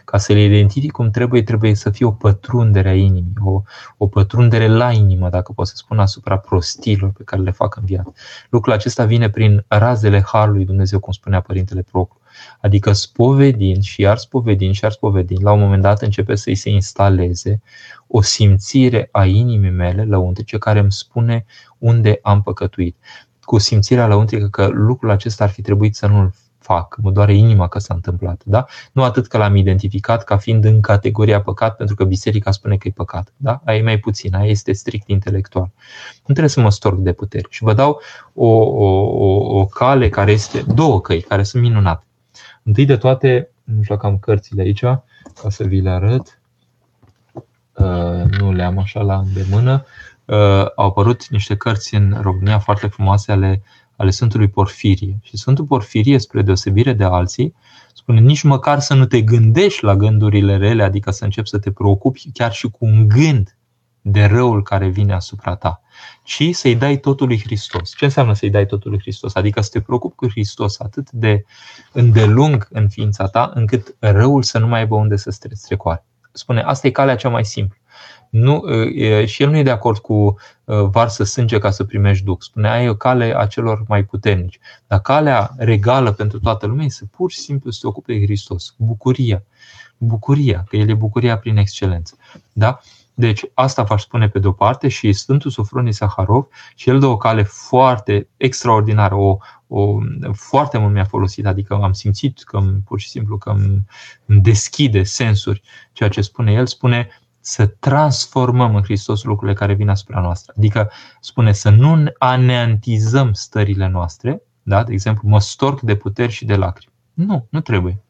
ca 0.09 0.17
să 0.17 0.33
le 0.33 0.43
identific 0.43 0.91
cum 0.91 1.09
trebuie, 1.09 1.43
trebuie 1.43 1.75
să 1.75 1.89
fie 1.89 2.05
o 2.05 2.11
pătrundere 2.11 2.89
a 2.89 2.95
inimii, 2.95 3.33
o, 3.43 3.61
o 3.97 4.07
pătrundere 4.07 4.67
la 4.67 4.91
inimă, 4.91 5.29
dacă 5.29 5.51
pot 5.51 5.67
să 5.67 5.73
spun, 5.75 5.99
asupra 5.99 6.37
prostilor 6.37 7.11
pe 7.11 7.23
care 7.23 7.41
le 7.41 7.51
fac 7.51 7.75
în 7.75 7.85
viață. 7.85 8.13
Lucrul 8.49 8.73
acesta 8.73 9.05
vine 9.05 9.29
prin 9.29 9.65
razele 9.67 10.23
Harului 10.25 10.65
Dumnezeu, 10.65 10.99
cum 10.99 11.13
spunea 11.13 11.41
Părintele 11.41 11.81
Proclu. 11.81 12.19
Adică 12.61 12.93
spovedind 12.93 13.81
și 13.81 14.01
iar 14.01 14.17
spovedind 14.17 14.73
și 14.73 14.83
iar 14.83 14.91
spovedind, 14.91 15.43
la 15.43 15.51
un 15.51 15.59
moment 15.59 15.81
dat 15.81 16.01
începe 16.01 16.35
să-i 16.35 16.55
se 16.55 16.69
instaleze 16.69 17.61
o 18.07 18.21
simțire 18.21 19.09
a 19.11 19.25
inimii 19.25 19.69
mele 19.69 20.03
lăuntrice 20.03 20.57
care 20.57 20.79
îmi 20.79 20.91
spune 20.91 21.45
unde 21.77 22.19
am 22.21 22.41
păcătuit. 22.41 22.95
Cu 23.41 23.57
simțirea 23.57 24.07
lăuntrică 24.07 24.47
că 24.47 24.67
lucrul 24.67 25.09
acesta 25.09 25.43
ar 25.43 25.49
fi 25.49 25.61
trebuit 25.61 25.95
să 25.95 26.07
nu-l 26.07 26.33
fac, 26.69 26.97
mă 27.01 27.11
doare 27.11 27.33
inima 27.35 27.67
că 27.67 27.79
s-a 27.79 27.93
întâmplat. 27.93 28.41
Da? 28.45 28.65
Nu 28.91 29.03
atât 29.03 29.27
că 29.27 29.37
l-am 29.37 29.55
identificat 29.55 30.23
ca 30.23 30.37
fiind 30.37 30.65
în 30.65 30.81
categoria 30.81 31.41
păcat, 31.41 31.75
pentru 31.75 31.95
că 31.95 32.03
biserica 32.03 32.51
spune 32.51 32.77
că 32.77 32.87
e 32.87 32.91
păcat. 32.91 33.33
Da? 33.37 33.61
Aia 33.65 33.77
e 33.77 33.83
mai 33.83 33.97
puțin, 33.97 34.35
aia 34.35 34.49
este 34.49 34.71
strict 34.71 35.07
intelectual. 35.07 35.71
Nu 36.15 36.33
trebuie 36.33 36.49
să 36.49 36.61
mă 36.61 36.71
storc 36.71 36.97
de 36.97 37.13
putere. 37.13 37.47
Și 37.49 37.63
vă 37.63 37.73
dau 37.73 38.01
o, 38.33 38.47
o, 38.47 38.87
o, 39.01 39.59
o 39.59 39.65
cale 39.65 40.09
care 40.09 40.31
este, 40.31 40.63
două 40.73 41.01
căi 41.01 41.21
care 41.21 41.43
sunt 41.43 41.63
minunate. 41.63 42.03
Întâi 42.63 42.85
de 42.85 42.97
toate, 42.97 43.49
nu 43.63 43.81
știu 43.81 43.95
dacă 43.95 44.07
am 44.07 44.17
cărțile 44.17 44.61
aici, 44.61 44.83
ca 45.41 45.49
să 45.49 45.63
vi 45.63 45.81
le 45.81 45.89
arăt. 45.89 46.39
Uh, 47.73 48.23
nu 48.39 48.51
le 48.51 48.63
am 48.63 48.77
așa 48.77 49.01
la 49.01 49.17
îndemână. 49.17 49.85
Uh, 50.25 50.65
au 50.75 50.85
apărut 50.85 51.27
niște 51.27 51.55
cărți 51.55 51.95
în 51.95 52.17
România 52.21 52.59
foarte 52.59 52.87
frumoase 52.87 53.31
ale, 53.31 53.61
ale 53.99 54.09
Sfântului 54.09 54.47
Porfirie. 54.47 55.19
Și 55.21 55.37
Sfântul 55.37 55.65
Porfirie, 55.65 56.17
spre 56.17 56.41
deosebire 56.41 56.93
de 56.93 57.03
alții, 57.03 57.55
spune 57.93 58.19
nici 58.19 58.43
măcar 58.43 58.79
să 58.79 58.93
nu 58.93 59.05
te 59.05 59.21
gândești 59.21 59.83
la 59.83 59.95
gândurile 59.95 60.57
rele, 60.57 60.83
adică 60.83 61.11
să 61.11 61.23
începi 61.23 61.49
să 61.49 61.57
te 61.59 61.71
preocupi 61.71 62.29
chiar 62.33 62.51
și 62.51 62.67
cu 62.69 62.85
un 62.85 63.07
gând 63.07 63.57
de 64.01 64.25
răul 64.25 64.63
care 64.63 64.87
vine 64.87 65.13
asupra 65.13 65.55
ta, 65.55 65.81
ci 66.23 66.49
să-i 66.51 66.75
dai 66.75 66.97
totul 66.97 67.27
lui 67.27 67.39
Hristos. 67.39 67.95
Ce 67.95 68.05
înseamnă 68.05 68.33
să-i 68.33 68.49
dai 68.49 68.65
totul 68.65 68.91
lui 68.91 68.99
Hristos? 68.99 69.35
Adică 69.35 69.61
să 69.61 69.69
te 69.71 69.81
preocupi 69.81 70.15
cu 70.15 70.29
Hristos 70.29 70.79
atât 70.79 71.11
de 71.11 71.45
îndelung 71.91 72.67
în 72.71 72.89
ființa 72.89 73.27
ta, 73.27 73.51
încât 73.53 73.95
răul 73.99 74.43
să 74.43 74.59
nu 74.59 74.67
mai 74.67 74.79
aibă 74.79 74.95
unde 74.95 75.15
să 75.15 75.37
strecoare. 75.51 76.05
Spune, 76.31 76.61
asta 76.61 76.87
e 76.87 76.91
calea 76.91 77.15
cea 77.15 77.29
mai 77.29 77.45
simplă. 77.45 77.78
Nu, 78.29 78.73
e, 78.73 79.25
și 79.25 79.43
el 79.43 79.49
nu 79.49 79.57
e 79.57 79.63
de 79.63 79.69
acord 79.69 79.97
cu 79.97 80.35
varsă 80.65 81.23
sânge 81.23 81.57
ca 81.57 81.71
să 81.71 81.83
primești 81.83 82.25
duc. 82.25 82.43
Spune, 82.43 82.69
ai 82.69 82.89
o 82.89 82.95
cale 82.95 83.33
a 83.37 83.45
celor 83.45 83.83
mai 83.87 84.03
puternici. 84.03 84.59
Dar 84.87 84.99
calea 84.99 85.51
regală 85.57 86.11
pentru 86.11 86.39
toată 86.39 86.65
lumea 86.65 86.85
este 86.85 87.05
pur 87.11 87.31
și 87.31 87.37
simplu 87.37 87.71
să 87.71 87.79
te 87.81 87.87
ocupe 87.87 88.13
de 88.13 88.21
Hristos. 88.21 88.73
Bucuria. 88.77 89.43
Bucuria, 89.97 90.65
că 90.67 90.75
El 90.75 90.89
e 90.89 90.93
bucuria 90.93 91.37
prin 91.37 91.57
excelență. 91.57 92.17
Da? 92.53 92.79
Deci 93.13 93.43
asta 93.53 93.83
v-aș 93.83 94.01
spune 94.01 94.29
pe 94.29 94.39
de-o 94.39 94.51
parte 94.51 94.87
și 94.87 95.13
Sfântul 95.13 95.51
Sofronie 95.51 95.91
Saharov 95.91 96.47
și 96.75 96.89
el 96.89 96.99
dă 96.99 97.05
o 97.05 97.17
cale 97.17 97.43
foarte 97.43 98.27
extraordinară, 98.37 99.15
o, 99.15 99.37
o, 99.67 99.97
foarte 100.33 100.77
mult 100.77 100.93
mi-a 100.93 101.03
folosit, 101.03 101.45
adică 101.45 101.73
am 101.73 101.93
simțit 101.93 102.43
că 102.43 102.61
pur 102.85 102.99
și 102.99 103.09
simplu 103.09 103.37
că 103.37 103.49
îmi 103.49 104.41
deschide 104.41 105.03
sensuri 105.03 105.61
ceea 105.93 106.09
ce 106.09 106.21
spune 106.21 106.51
el, 106.51 106.67
spune 106.67 107.07
să 107.39 107.65
transformăm 107.65 108.75
în 108.75 108.83
Hristos 108.83 109.23
lucrurile 109.23 109.57
care 109.57 109.73
vin 109.73 109.89
asupra 109.89 110.21
noastră. 110.21 110.53
Adică 110.57 110.91
spune 111.19 111.51
să 111.51 111.69
nu 111.69 112.03
aneantizăm 112.17 113.33
stările 113.33 113.87
noastre, 113.87 114.41
da? 114.63 114.83
de 114.83 114.93
exemplu, 114.93 115.27
mă 115.27 115.39
storc 115.39 115.81
de 115.81 115.95
puteri 115.95 116.31
și 116.31 116.45
de 116.45 116.55
lacrimi. 116.55 116.93
Nu, 117.13 117.47
nu 117.49 117.61
trebuie. 117.61 118.03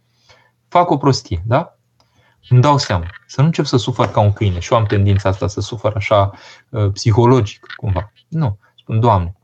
Fac 0.67 0.89
o 0.89 0.97
prostie, 0.97 1.43
da? 1.45 1.79
îmi 2.49 2.61
dau 2.61 2.77
seama. 2.77 3.05
Să 3.27 3.41
nu 3.41 3.47
încep 3.47 3.65
să 3.65 3.77
sufăr 3.77 4.07
ca 4.07 4.19
un 4.19 4.33
câine. 4.33 4.59
Și 4.59 4.73
eu 4.73 4.79
am 4.79 4.85
tendința 4.85 5.29
asta 5.29 5.47
să 5.47 5.61
sufăr 5.61 5.93
așa 5.95 6.31
uh, 6.69 6.91
psihologic, 6.91 7.65
cumva. 7.75 8.11
Nu. 8.27 8.57
Spun, 8.77 8.99
Doamne, 8.99 9.35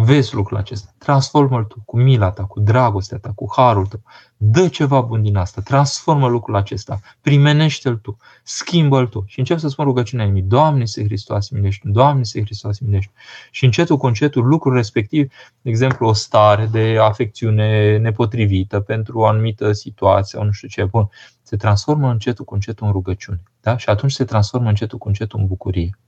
vezi 0.00 0.34
lucrul 0.34 0.56
acesta, 0.56 0.94
transformă-l 0.98 1.64
tu 1.64 1.82
cu 1.84 1.98
mila 1.98 2.30
ta, 2.30 2.44
cu 2.44 2.60
dragostea 2.60 3.18
ta, 3.18 3.32
cu 3.34 3.46
harul 3.56 3.86
tău. 3.86 4.00
Dă 4.36 4.68
ceva 4.68 5.00
bun 5.00 5.22
din 5.22 5.36
asta, 5.36 5.60
transformă 5.60 6.28
lucrul 6.28 6.56
acesta, 6.56 7.00
primenește-l 7.20 7.96
tu, 7.96 8.16
schimbă-l 8.42 9.06
tu. 9.06 9.24
Și 9.26 9.38
încep 9.38 9.58
să 9.58 9.68
spun 9.68 9.84
rugăciunea 9.84 10.24
inimii, 10.24 10.42
Doamne, 10.42 10.84
se 10.84 11.04
Hristos, 11.04 11.48
milește 11.48 11.88
Doamne, 11.88 12.22
se 12.22 12.40
Hristos, 12.40 12.78
milește 12.78 13.12
Și 13.50 13.64
încetul 13.64 13.96
cu 13.96 14.06
încetul 14.06 14.46
lucrul 14.46 14.74
respectiv, 14.74 15.32
de 15.62 15.70
exemplu, 15.70 16.06
o 16.06 16.12
stare 16.12 16.66
de 16.66 16.96
afecțiune 17.00 17.96
nepotrivită 17.96 18.80
pentru 18.80 19.18
o 19.18 19.26
anumită 19.26 19.72
situație 19.72 20.38
sau 20.38 20.44
nu 20.46 20.52
știu 20.52 20.68
ce, 20.68 20.84
bun, 20.84 21.08
se 21.42 21.56
transformă 21.56 22.10
încetul 22.10 22.44
cu 22.44 22.54
încetul 22.54 22.86
în 22.86 22.92
rugăciune. 22.92 23.40
Da? 23.60 23.76
Și 23.76 23.88
atunci 23.88 24.12
se 24.12 24.24
transformă 24.24 24.68
încetul 24.68 24.98
cu 24.98 25.08
încetul 25.08 25.38
în 25.38 25.46
bucurie. 25.46 25.98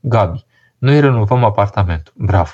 Gabi, 0.00 0.44
noi 0.78 1.00
renovăm 1.00 1.44
apartamentul. 1.44 2.12
Bravo! 2.16 2.52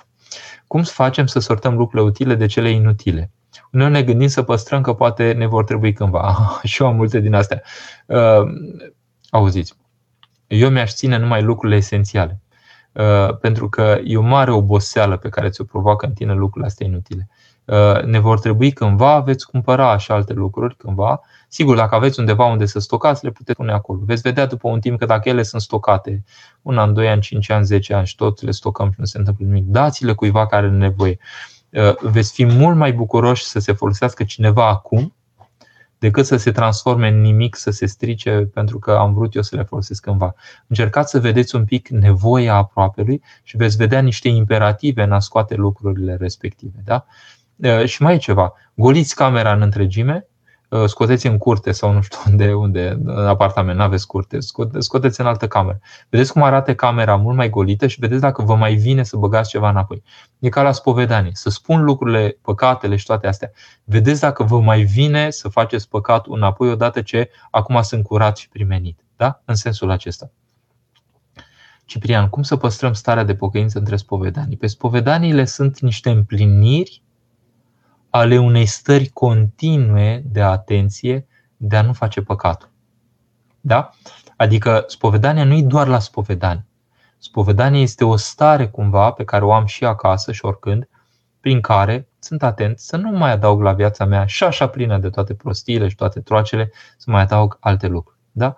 Cum 0.71 0.83
să 0.83 0.93
facem 0.93 1.27
să 1.27 1.39
sortăm 1.39 1.77
lucrurile 1.77 2.09
utile 2.09 2.35
de 2.35 2.47
cele 2.47 2.71
inutile? 2.71 3.31
Noi 3.71 3.91
ne 3.91 4.03
gândim 4.03 4.29
să 4.29 4.43
păstrăm 4.43 4.83
că 4.83 4.95
poate 4.95 5.33
ne 5.33 5.47
vor 5.47 5.65
trebui 5.65 5.93
cândva. 5.93 6.37
și 6.63 6.83
eu 6.83 6.89
am 6.89 6.97
multe 6.97 7.21
din 7.21 7.35
astea. 7.35 7.63
Uh, 8.07 8.43
auziți, 9.31 9.75
eu 10.47 10.71
mi-aș 10.71 10.93
ține 10.93 11.17
numai 11.17 11.43
lucrurile 11.43 11.79
esențiale. 11.79 12.41
Uh, 12.93 13.37
pentru 13.41 13.69
că 13.69 13.99
e 14.05 14.17
o 14.17 14.23
mare 14.23 14.53
oboseală 14.53 15.17
pe 15.17 15.29
care 15.29 15.49
ți-o 15.49 15.65
provoacă 15.65 16.07
în 16.07 16.13
tine 16.13 16.33
lucrurile 16.33 16.67
astea 16.67 16.87
inutile. 16.87 17.29
Uh, 17.65 18.03
ne 18.03 18.19
vor 18.19 18.41
trebui 18.41 18.71
cândva, 18.71 19.21
veți 19.21 19.47
cumpăra 19.47 19.97
și 19.97 20.11
alte 20.11 20.33
lucruri 20.33 20.77
cândva. 20.77 21.21
Sigur, 21.49 21.77
dacă 21.77 21.95
aveți 21.95 22.19
undeva 22.19 22.45
unde 22.45 22.67
să 22.67 22.79
stocați, 22.79 23.25
le 23.25 23.31
puteți 23.31 23.57
pune 23.59 23.73
acolo. 23.73 24.01
Veți 24.03 24.23
vedea 24.23 24.47
după 24.47 24.69
un 24.69 24.81
timp 24.81 24.99
că 24.99 25.07
dacă 25.07 25.29
ele 25.29 25.43
sunt 25.43 25.63
stocate, 25.63 26.25
un 26.63 26.79
an, 26.79 26.95
doi 26.95 27.09
ani, 27.09 27.21
cinci 27.21 27.51
ani, 27.51 27.65
zece 27.65 27.95
ani 27.95 28.07
și 28.07 28.17
tot 28.17 28.43
le 28.43 28.51
stocăm 28.51 28.91
și 28.91 28.97
nu 28.99 29.05
se 29.05 29.19
întâmplă 29.19 29.47
nimic, 29.47 29.65
dați-le 29.65 30.13
cuiva 30.13 30.47
care 30.47 30.67
are 30.67 30.77
nevoie. 30.77 31.19
Uh, 31.71 31.97
veți 32.01 32.33
fi 32.33 32.45
mult 32.45 32.77
mai 32.77 32.93
bucuroși 32.93 33.45
să 33.45 33.59
se 33.59 33.73
folosească 33.73 34.25
cineva 34.25 34.69
acum 34.69 35.15
decât 36.01 36.27
să 36.27 36.37
se 36.37 36.53
transforme 36.53 37.09
în 37.09 37.21
nimic, 37.21 37.57
să 37.57 37.71
se 37.71 37.87
strice 37.87 38.49
pentru 38.55 38.79
că 38.79 38.91
am 38.91 39.15
vrut 39.15 39.35
eu 39.35 39.43
să 39.43 39.57
le 39.57 39.63
folosesc 39.63 40.03
cândva. 40.03 40.35
Încercați 40.67 41.11
să 41.11 41.21
vedeți 41.21 41.55
un 41.55 41.65
pic 41.65 41.89
nevoia 41.89 42.55
aproapelui 42.55 43.23
și 43.43 43.57
veți 43.57 43.77
vedea 43.77 44.01
niște 44.01 44.29
imperative 44.29 45.03
în 45.03 45.13
a 45.13 45.19
scoate 45.19 45.55
lucrurile 45.55 46.17
respective. 46.17 46.81
Da? 46.85 47.05
Uh, 47.57 47.85
și 47.85 48.03
mai 48.03 48.15
e 48.15 48.19
ceva. 48.19 48.53
Goliți 48.75 49.15
camera 49.15 49.53
în 49.53 49.63
întregime, 49.63 50.15
uh, 50.27 50.40
scoteți 50.87 51.27
în 51.27 51.39
curte 51.39 51.73
sau 51.73 51.93
nu 51.93 52.01
știu 52.01 52.19
unde, 52.31 52.53
unde 52.53 52.99
în 53.05 53.27
apartament, 53.27 53.77
nu 53.77 53.83
aveți 53.83 54.07
curte, 54.07 54.39
scoteți 54.79 55.21
în 55.21 55.27
altă 55.27 55.49
cameră. 55.49 55.81
Vedeți 56.09 56.33
cum 56.33 56.43
arată 56.43 56.75
camera 56.75 57.17
mult 57.17 57.37
mai 57.37 57.51
golită 57.51 57.87
și 57.87 58.01
vedeți 58.01 58.21
dacă 58.21 58.43
vă 58.43 58.55
mai 58.55 58.75
vine 58.75 59.03
să 59.03 59.17
băgați 59.17 59.51
ceva 59.51 59.69
înapoi. 59.69 60.03
E 60.39 60.49
ca 60.49 60.63
la 60.63 60.73
spovedanie, 60.73 61.31
să 61.35 61.51
spun 61.51 61.85
lucrurile, 61.85 62.39
păcatele 62.43 62.97
și 62.97 63.07
toate 63.07 63.27
astea. 63.27 63.51
Vedeți 63.85 64.21
dacă 64.21 64.43
vă 64.43 64.61
mai 64.61 64.83
vine 64.83 65.31
să 65.31 65.49
faceți 65.49 65.89
păcatul 65.89 66.37
înapoi 66.37 66.71
odată 66.71 67.03
ce 67.03 67.31
acum 67.51 67.83
sunt 67.83 68.05
curat 68.05 68.37
și 68.37 68.49
primenit. 68.49 69.05
Da? 69.17 69.43
În 69.45 69.55
sensul 69.55 69.91
acesta. 69.91 70.31
Ciprian, 71.85 72.29
cum 72.29 72.43
să 72.43 72.57
păstrăm 72.57 72.93
starea 72.93 73.25
de 73.25 73.35
pocăință 73.35 73.79
între 73.79 73.97
spovedanii? 73.97 74.57
Pe 74.57 74.67
spovedaniile 74.67 75.45
sunt 75.45 75.81
niște 75.81 76.11
împliniri 76.11 77.03
ale 78.11 78.39
unei 78.39 78.67
stări 78.67 79.09
continue 79.09 80.23
de 80.25 80.43
atenție 80.43 81.27
de 81.57 81.77
a 81.77 81.83
nu 81.83 81.93
face 81.93 82.23
păcatul. 82.23 82.71
Da? 83.61 83.91
Adică 84.37 84.85
spovedania 84.89 85.45
nu 85.45 85.55
e 85.55 85.63
doar 85.63 85.87
la 85.87 85.99
spovedanie. 85.99 86.67
Spovedania 87.19 87.81
este 87.81 88.05
o 88.05 88.17
stare 88.17 88.69
cumva 88.69 89.11
pe 89.11 89.25
care 89.25 89.45
o 89.45 89.53
am 89.53 89.67
și 89.67 89.85
acasă 89.85 90.33
și 90.33 90.45
oricând, 90.45 90.89
prin 91.41 91.61
care 91.61 92.09
sunt 92.19 92.43
atent 92.43 92.79
să 92.79 92.97
nu 92.97 93.11
mai 93.11 93.31
adaug 93.31 93.61
la 93.61 93.73
viața 93.73 94.05
mea 94.05 94.27
și 94.27 94.45
așa 94.45 94.69
plină 94.69 94.99
de 94.99 95.09
toate 95.09 95.35
prostiile 95.35 95.89
și 95.89 95.95
toate 95.95 96.21
troacele, 96.21 96.73
să 96.97 97.11
mai 97.11 97.23
adaug 97.23 97.57
alte 97.61 97.87
lucruri. 97.87 98.19
Da? 98.33 98.57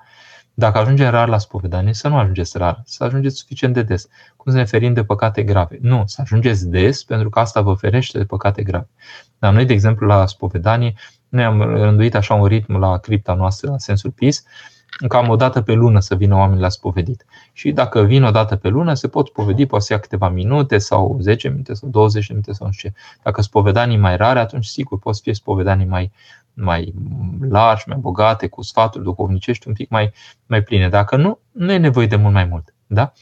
Dacă 0.54 0.78
ajungem 0.78 1.10
rar 1.10 1.28
la 1.28 1.38
spovedanie, 1.38 1.94
să 1.94 2.08
nu 2.08 2.16
ajungeți 2.16 2.58
rar, 2.58 2.82
să 2.84 3.04
ajungeți 3.04 3.36
suficient 3.36 3.74
de 3.74 3.82
des. 3.82 4.08
Cum 4.36 4.52
să 4.52 4.58
ne 4.58 4.64
ferim 4.64 4.92
de 4.92 5.04
păcate 5.04 5.42
grave? 5.42 5.78
Nu, 5.80 6.02
să 6.06 6.20
ajungeți 6.20 6.68
des, 6.68 7.04
pentru 7.04 7.28
că 7.28 7.38
asta 7.38 7.60
vă 7.60 7.74
ferește 7.74 8.18
de 8.18 8.24
păcate 8.24 8.62
grave. 8.62 8.88
Dar 9.38 9.52
noi, 9.52 9.64
de 9.64 9.72
exemplu, 9.72 10.06
la 10.06 10.26
spovedanie, 10.26 10.94
noi 11.28 11.44
am 11.44 11.60
rânduit 11.62 12.14
așa 12.14 12.34
un 12.34 12.46
ritm 12.46 12.76
la 12.76 12.98
cripta 12.98 13.34
noastră, 13.34 13.70
la 13.70 13.78
sensul 13.78 14.10
PIS, 14.10 14.44
cam 15.08 15.28
o 15.28 15.36
dată 15.36 15.60
pe 15.60 15.72
lună 15.72 16.00
să 16.00 16.14
vină 16.14 16.34
oamenii 16.34 16.62
la 16.62 16.68
spovedit. 16.68 17.24
Și 17.52 17.72
dacă 17.72 18.02
vin 18.02 18.22
o 18.22 18.30
dată 18.30 18.56
pe 18.56 18.68
lună, 18.68 18.94
se 18.94 19.08
pot 19.08 19.26
spovedi, 19.26 19.66
poate 19.66 19.84
să 19.84 19.92
ia 19.92 19.98
câteva 19.98 20.28
minute 20.28 20.78
sau 20.78 21.18
10 21.20 21.48
minute 21.48 21.74
sau 21.74 21.88
20 21.88 22.28
minute 22.28 22.52
sau 22.52 22.66
nu 22.66 22.72
știu 22.72 22.88
ce. 22.88 22.94
Dacă 23.22 23.42
spovedanii 23.42 23.96
mai 23.96 24.16
rare, 24.16 24.38
atunci 24.38 24.64
sigur 24.64 24.98
pot 24.98 25.14
să 25.14 25.20
fie 25.24 25.34
spovedanii 25.34 25.86
mai, 25.86 26.12
mai 26.54 26.94
largi, 27.40 27.88
mai 27.88 27.96
bogate, 27.98 28.48
cu 28.48 28.62
sfaturi 28.62 29.04
duhovnicești 29.04 29.68
un 29.68 29.74
pic 29.74 29.90
mai, 29.90 30.12
mai 30.46 30.62
pline. 30.62 30.88
Dacă 30.88 31.16
nu, 31.16 31.38
nu 31.50 31.72
e 31.72 31.76
nevoie 31.76 32.06
de 32.06 32.16
mult 32.16 32.34
mai 32.34 32.44
mult. 32.44 32.74
Da? 32.86 33.12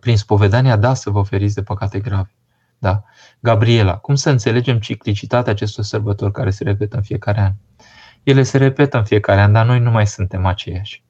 Prin 0.00 0.16
spovedania, 0.16 0.76
da, 0.76 0.94
să 0.94 1.10
vă 1.10 1.18
oferiți 1.18 1.54
de 1.54 1.62
păcate 1.62 2.00
grave. 2.00 2.34
Da? 2.78 3.04
Gabriela, 3.40 3.96
cum 3.96 4.14
să 4.14 4.30
înțelegem 4.30 4.78
ciclicitatea 4.78 5.52
acestor 5.52 5.84
sărbători 5.84 6.32
care 6.32 6.50
se 6.50 6.64
repetă 6.64 6.96
în 6.96 7.02
fiecare 7.02 7.40
an? 7.40 7.52
Ele 8.22 8.42
se 8.42 8.58
repetă 8.58 8.96
în 8.96 9.04
fiecare 9.04 9.40
an, 9.40 9.52
dar 9.52 9.66
noi 9.66 9.78
nu 9.78 9.90
mai 9.90 10.06
suntem 10.06 10.46
aceiași. 10.46 11.02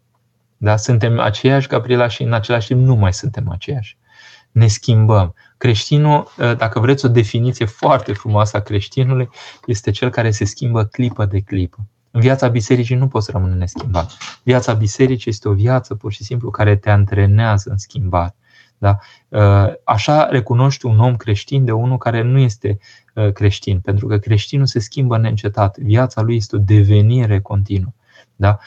Da? 0.57 0.77
Suntem 0.77 1.21
aceiași, 1.21 1.69
Gabriela, 1.69 2.09
și 2.09 2.23
în 2.23 2.33
același 2.33 2.67
timp 2.67 2.81
nu 2.81 2.95
mai 2.95 3.13
suntem 3.13 3.51
aceiași. 3.51 3.99
Ne 4.53 4.67
schimbăm. 4.67 5.35
Creștinul, 5.57 6.33
ă, 6.39 6.55
dacă 6.55 6.81
vreți 6.81 7.05
o 7.05 7.09
definiție 7.09 7.67
foarte 7.67 8.13
frumoasă 8.13 8.57
a 8.57 8.61
creștinului, 8.61 9.29
este 9.67 9.91
cel 9.91 10.11
care 10.11 10.31
se 10.31 10.45
schimbă 10.45 10.85
clipă 10.85 11.25
de 11.25 11.41
clipă. 11.41 11.87
În 12.11 12.21
viața 12.21 12.49
bisericii 12.49 12.97
nu 12.97 13.09
poți 13.09 13.31
rămâne 13.31 13.55
neschimbat. 13.55 14.13
Viața 14.43 14.73
bisericii 14.73 15.31
este 15.31 15.49
o 15.49 15.53
viață 15.53 15.95
pur 15.95 16.13
și 16.13 16.25
simplu 16.25 16.51
care 16.51 16.77
te 16.77 16.91
antrenează 16.91 17.71
în 17.71 17.79
schimbare. 17.79 18.35
Da? 18.79 18.99
Așa 19.85 20.29
recunoști 20.31 20.87
un 20.87 20.99
om 20.99 21.17
creștin 21.17 21.65
de 21.65 21.73
unul 21.73 21.99
care 21.99 22.23
nu 22.23 22.39
este 22.39 22.79
creștin, 23.33 23.81
pentru 23.81 24.07
că 24.07 24.19
creștinul 24.19 24.67
se 24.67 24.79
schimbă 24.79 25.19
neîncetat. 25.19 25.79
Viața 25.79 26.21
lui 26.21 26.37
este 26.37 26.57
o 26.57 26.59
devenire 26.59 27.41
continuă. 27.41 27.93
Da? 28.37 28.59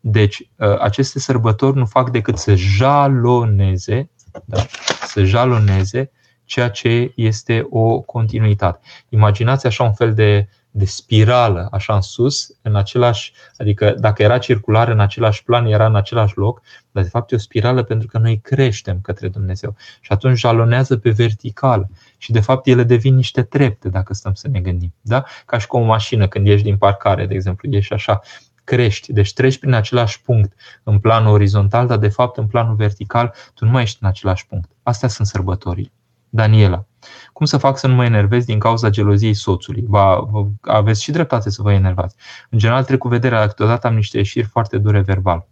Deci, 0.00 0.50
aceste 0.80 1.18
sărbători 1.18 1.76
nu 1.76 1.86
fac 1.86 2.10
decât 2.10 2.38
să 2.38 2.54
jaloneze, 2.54 4.10
da? 4.44 4.66
să 5.06 5.24
jaloneze 5.24 6.10
ceea 6.44 6.70
ce 6.70 7.12
este 7.16 7.66
o 7.70 8.00
continuitate. 8.00 8.80
Imaginați 9.08 9.66
așa 9.66 9.84
un 9.84 9.92
fel 9.92 10.14
de, 10.14 10.48
de 10.70 10.84
spirală, 10.84 11.68
așa 11.70 11.94
în 11.94 12.00
sus, 12.00 12.50
în 12.62 12.76
același, 12.76 13.32
adică 13.56 13.94
dacă 13.98 14.22
era 14.22 14.38
circular 14.38 14.88
în 14.88 15.00
același 15.00 15.44
plan, 15.44 15.66
era 15.66 15.86
în 15.86 15.96
același 15.96 16.36
loc, 16.36 16.62
dar 16.90 17.02
de 17.02 17.08
fapt 17.08 17.32
e 17.32 17.34
o 17.34 17.38
spirală 17.38 17.82
pentru 17.82 18.08
că 18.08 18.18
noi 18.18 18.40
creștem 18.42 19.00
către 19.00 19.28
Dumnezeu. 19.28 19.76
Și 20.00 20.12
atunci 20.12 20.38
jalonează 20.38 20.96
pe 20.96 21.10
vertical. 21.10 21.88
Și 22.18 22.32
de 22.32 22.40
fapt 22.40 22.66
ele 22.66 22.82
devin 22.82 23.14
niște 23.14 23.42
trepte, 23.42 23.88
dacă 23.88 24.14
stăm 24.14 24.34
să 24.34 24.48
ne 24.48 24.60
gândim. 24.60 24.94
Da? 25.00 25.24
Ca 25.46 25.58
și 25.58 25.66
cu 25.66 25.76
o 25.76 25.82
mașină, 25.82 26.28
când 26.28 26.46
ieși 26.46 26.62
din 26.62 26.76
parcare, 26.76 27.26
de 27.26 27.34
exemplu, 27.34 27.68
ieși 27.72 27.92
așa, 27.92 28.20
crești, 28.64 29.12
deci 29.12 29.32
treci 29.32 29.58
prin 29.58 29.72
același 29.72 30.22
punct 30.22 30.52
în 30.82 30.98
planul 30.98 31.32
orizontal, 31.32 31.86
dar 31.86 31.98
de 31.98 32.08
fapt 32.08 32.36
în 32.36 32.46
planul 32.46 32.74
vertical 32.74 33.34
tu 33.54 33.64
nu 33.64 33.70
mai 33.70 33.82
ești 33.82 33.98
în 34.00 34.08
același 34.08 34.46
punct. 34.46 34.70
Astea 34.82 35.08
sunt 35.08 35.26
sărbătorile. 35.26 35.92
Daniela. 36.28 36.84
Cum 37.32 37.46
să 37.46 37.56
fac 37.56 37.78
să 37.78 37.86
nu 37.86 37.94
mă 37.94 38.04
enervez 38.04 38.44
din 38.44 38.58
cauza 38.58 38.90
geloziei 38.90 39.34
soțului? 39.34 39.84
Va, 39.88 40.28
aveți 40.60 41.02
și 41.02 41.10
dreptate 41.10 41.50
să 41.50 41.62
vă 41.62 41.72
enervați. 41.72 42.16
În 42.50 42.58
general 42.58 42.84
trec 42.84 42.98
cu 42.98 43.08
vederea, 43.08 43.38
dar 43.38 43.48
câteodată 43.48 43.86
am 43.86 43.94
niște 43.94 44.16
ieșiri 44.16 44.46
foarte 44.46 44.78
dure 44.78 45.00
verbal. 45.00 45.46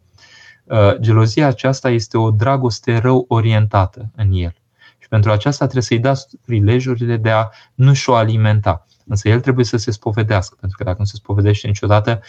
Uh, 0.64 0.96
gelozia 1.00 1.46
aceasta 1.46 1.90
este 1.90 2.18
o 2.18 2.30
dragoste 2.30 2.98
rău 2.98 3.24
orientată 3.28 4.10
în 4.16 4.32
el. 4.32 4.54
Și 4.98 5.08
pentru 5.08 5.30
aceasta 5.30 5.64
trebuie 5.64 5.82
să-i 5.82 5.98
dați 5.98 6.36
prilejurile 6.46 7.16
de 7.16 7.30
a 7.30 7.48
nu-și 7.74 8.10
o 8.10 8.14
alimenta. 8.14 8.86
Însă 9.06 9.28
el 9.28 9.40
trebuie 9.40 9.64
să 9.64 9.76
se 9.76 9.90
spovedească, 9.90 10.56
pentru 10.60 10.78
că 10.78 10.84
dacă 10.84 10.96
nu 10.98 11.04
se 11.04 11.16
spovedește 11.16 11.66
niciodată, 11.66 12.20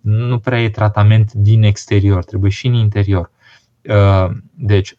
nu 0.00 0.38
prea 0.38 0.62
e 0.62 0.70
tratament 0.70 1.32
din 1.32 1.62
exterior, 1.62 2.24
trebuie 2.24 2.50
și 2.50 2.66
în 2.66 2.74
interior. 2.74 3.30
Uh, 3.84 4.30
deci, 4.54 4.96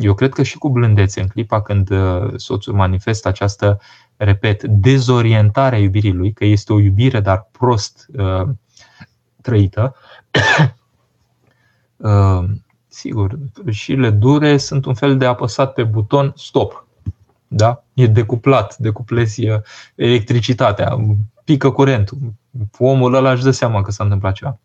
eu 0.00 0.14
cred 0.14 0.32
că 0.32 0.42
și 0.42 0.58
cu 0.58 0.70
blândețe, 0.70 1.20
în 1.20 1.26
clipa 1.26 1.62
când 1.62 1.90
uh, 1.90 2.32
soțul 2.36 2.74
manifestă 2.74 3.28
această, 3.28 3.80
repet, 4.16 4.62
dezorientare 4.62 5.76
a 5.76 5.78
iubirii 5.78 6.12
lui, 6.12 6.32
că 6.32 6.44
este 6.44 6.72
o 6.72 6.80
iubire, 6.80 7.20
dar 7.20 7.48
prost 7.50 8.06
uh, 8.16 8.48
trăită, 9.42 9.94
uh, 11.96 12.44
sigur, 12.88 13.38
le 13.86 14.10
dure 14.10 14.56
sunt 14.56 14.84
un 14.84 14.94
fel 14.94 15.16
de 15.16 15.26
apăsat 15.26 15.72
pe 15.72 15.84
buton 15.84 16.32
stop. 16.36 16.86
Da? 17.48 17.84
E 17.96 18.06
decuplat, 18.06 18.76
decuplezi 18.76 19.48
uh, 19.48 19.60
electricitatea, 19.94 20.96
pică 21.44 21.70
curentul. 21.70 22.18
Omul 22.78 23.14
ăla 23.14 23.32
își 23.32 23.42
dă 23.42 23.50
seama 23.50 23.82
că 23.82 23.90
s-a 23.90 24.04
întâmplat 24.04 24.34
ceva. 24.34 24.58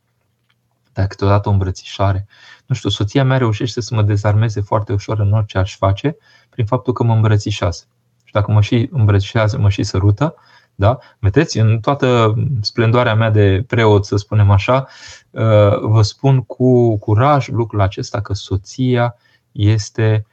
Dar 0.93 1.07
câteodată 1.07 1.49
o 1.49 1.51
îmbrățișare, 1.51 2.27
nu 2.65 2.75
știu, 2.75 2.89
soția 2.89 3.23
mea 3.23 3.38
reușește 3.38 3.82
să 3.82 3.95
mă 3.95 4.01
dezarmeze 4.01 4.61
foarte 4.61 4.93
ușor 4.93 5.19
în 5.19 5.34
orice 5.34 5.57
aș 5.57 5.77
face 5.77 6.15
prin 6.49 6.65
faptul 6.65 6.93
că 6.93 7.03
mă 7.03 7.13
îmbrățișează. 7.13 7.84
Și 8.23 8.34
dacă 8.34 8.51
mă 8.51 8.61
și 8.61 8.89
îmbrățișează, 8.91 9.57
mă 9.57 9.69
și 9.69 9.84
sărută, 9.84 10.36
da? 10.75 10.97
Vedeți, 11.19 11.59
în 11.59 11.79
toată 11.79 12.34
splendoarea 12.61 13.15
mea 13.15 13.29
de 13.29 13.63
preot, 13.67 14.05
să 14.05 14.15
spunem 14.15 14.51
așa, 14.51 14.88
uh, 15.29 15.79
vă 15.82 16.01
spun 16.01 16.41
cu 16.41 16.97
curaj 16.97 17.47
lucrul 17.47 17.82
acesta 17.82 18.21
că 18.21 18.34
soția 18.34 19.15
este 19.51 20.11
uh, 20.13 20.19
uh, 20.25 20.30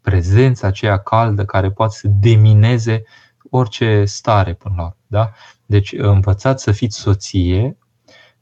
prezența 0.00 0.66
aceea 0.66 0.98
caldă 0.98 1.44
care 1.44 1.70
poate 1.70 1.94
să 1.94 2.08
demineze 2.08 3.02
orice 3.50 4.04
stare 4.04 4.54
până 4.54 4.74
la 4.76 4.82
urmă. 4.82 4.96
Da? 5.06 5.30
Deci 5.66 5.92
învățați 5.92 6.62
să 6.62 6.72
fiți 6.72 6.98
soție 6.98 7.76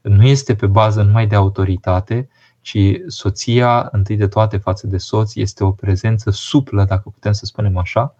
nu 0.01 0.25
este 0.25 0.55
pe 0.55 0.67
bază 0.67 1.01
numai 1.01 1.27
de 1.27 1.35
autoritate, 1.35 2.29
ci 2.61 2.77
soția, 3.07 3.89
întâi 3.91 4.15
de 4.15 4.27
toate 4.27 4.57
față 4.57 4.87
de 4.87 4.97
soț, 4.97 5.35
este 5.35 5.63
o 5.63 5.71
prezență 5.71 6.29
suplă, 6.31 6.85
dacă 6.85 7.09
putem 7.09 7.31
să 7.31 7.45
spunem 7.45 7.77
așa, 7.77 8.15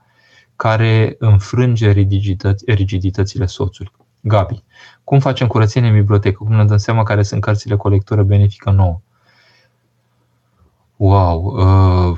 care 0.55 1.15
înfrânge 1.19 1.91
rigiditățile 2.65 3.45
soțului. 3.45 3.91
Gabi, 4.21 4.63
cum 5.03 5.19
facem 5.19 5.47
curățenie 5.47 5.89
în 5.89 5.95
bibliotecă? 5.95 6.43
Cum 6.43 6.55
ne 6.55 6.65
dăm 6.65 6.77
seama 6.77 7.03
care 7.03 7.23
sunt 7.23 7.41
cărțile 7.41 7.75
colectură 7.75 8.23
benefică 8.23 8.71
nouă? 8.71 9.01
Wow, 11.05 11.43
uh, 11.43 12.17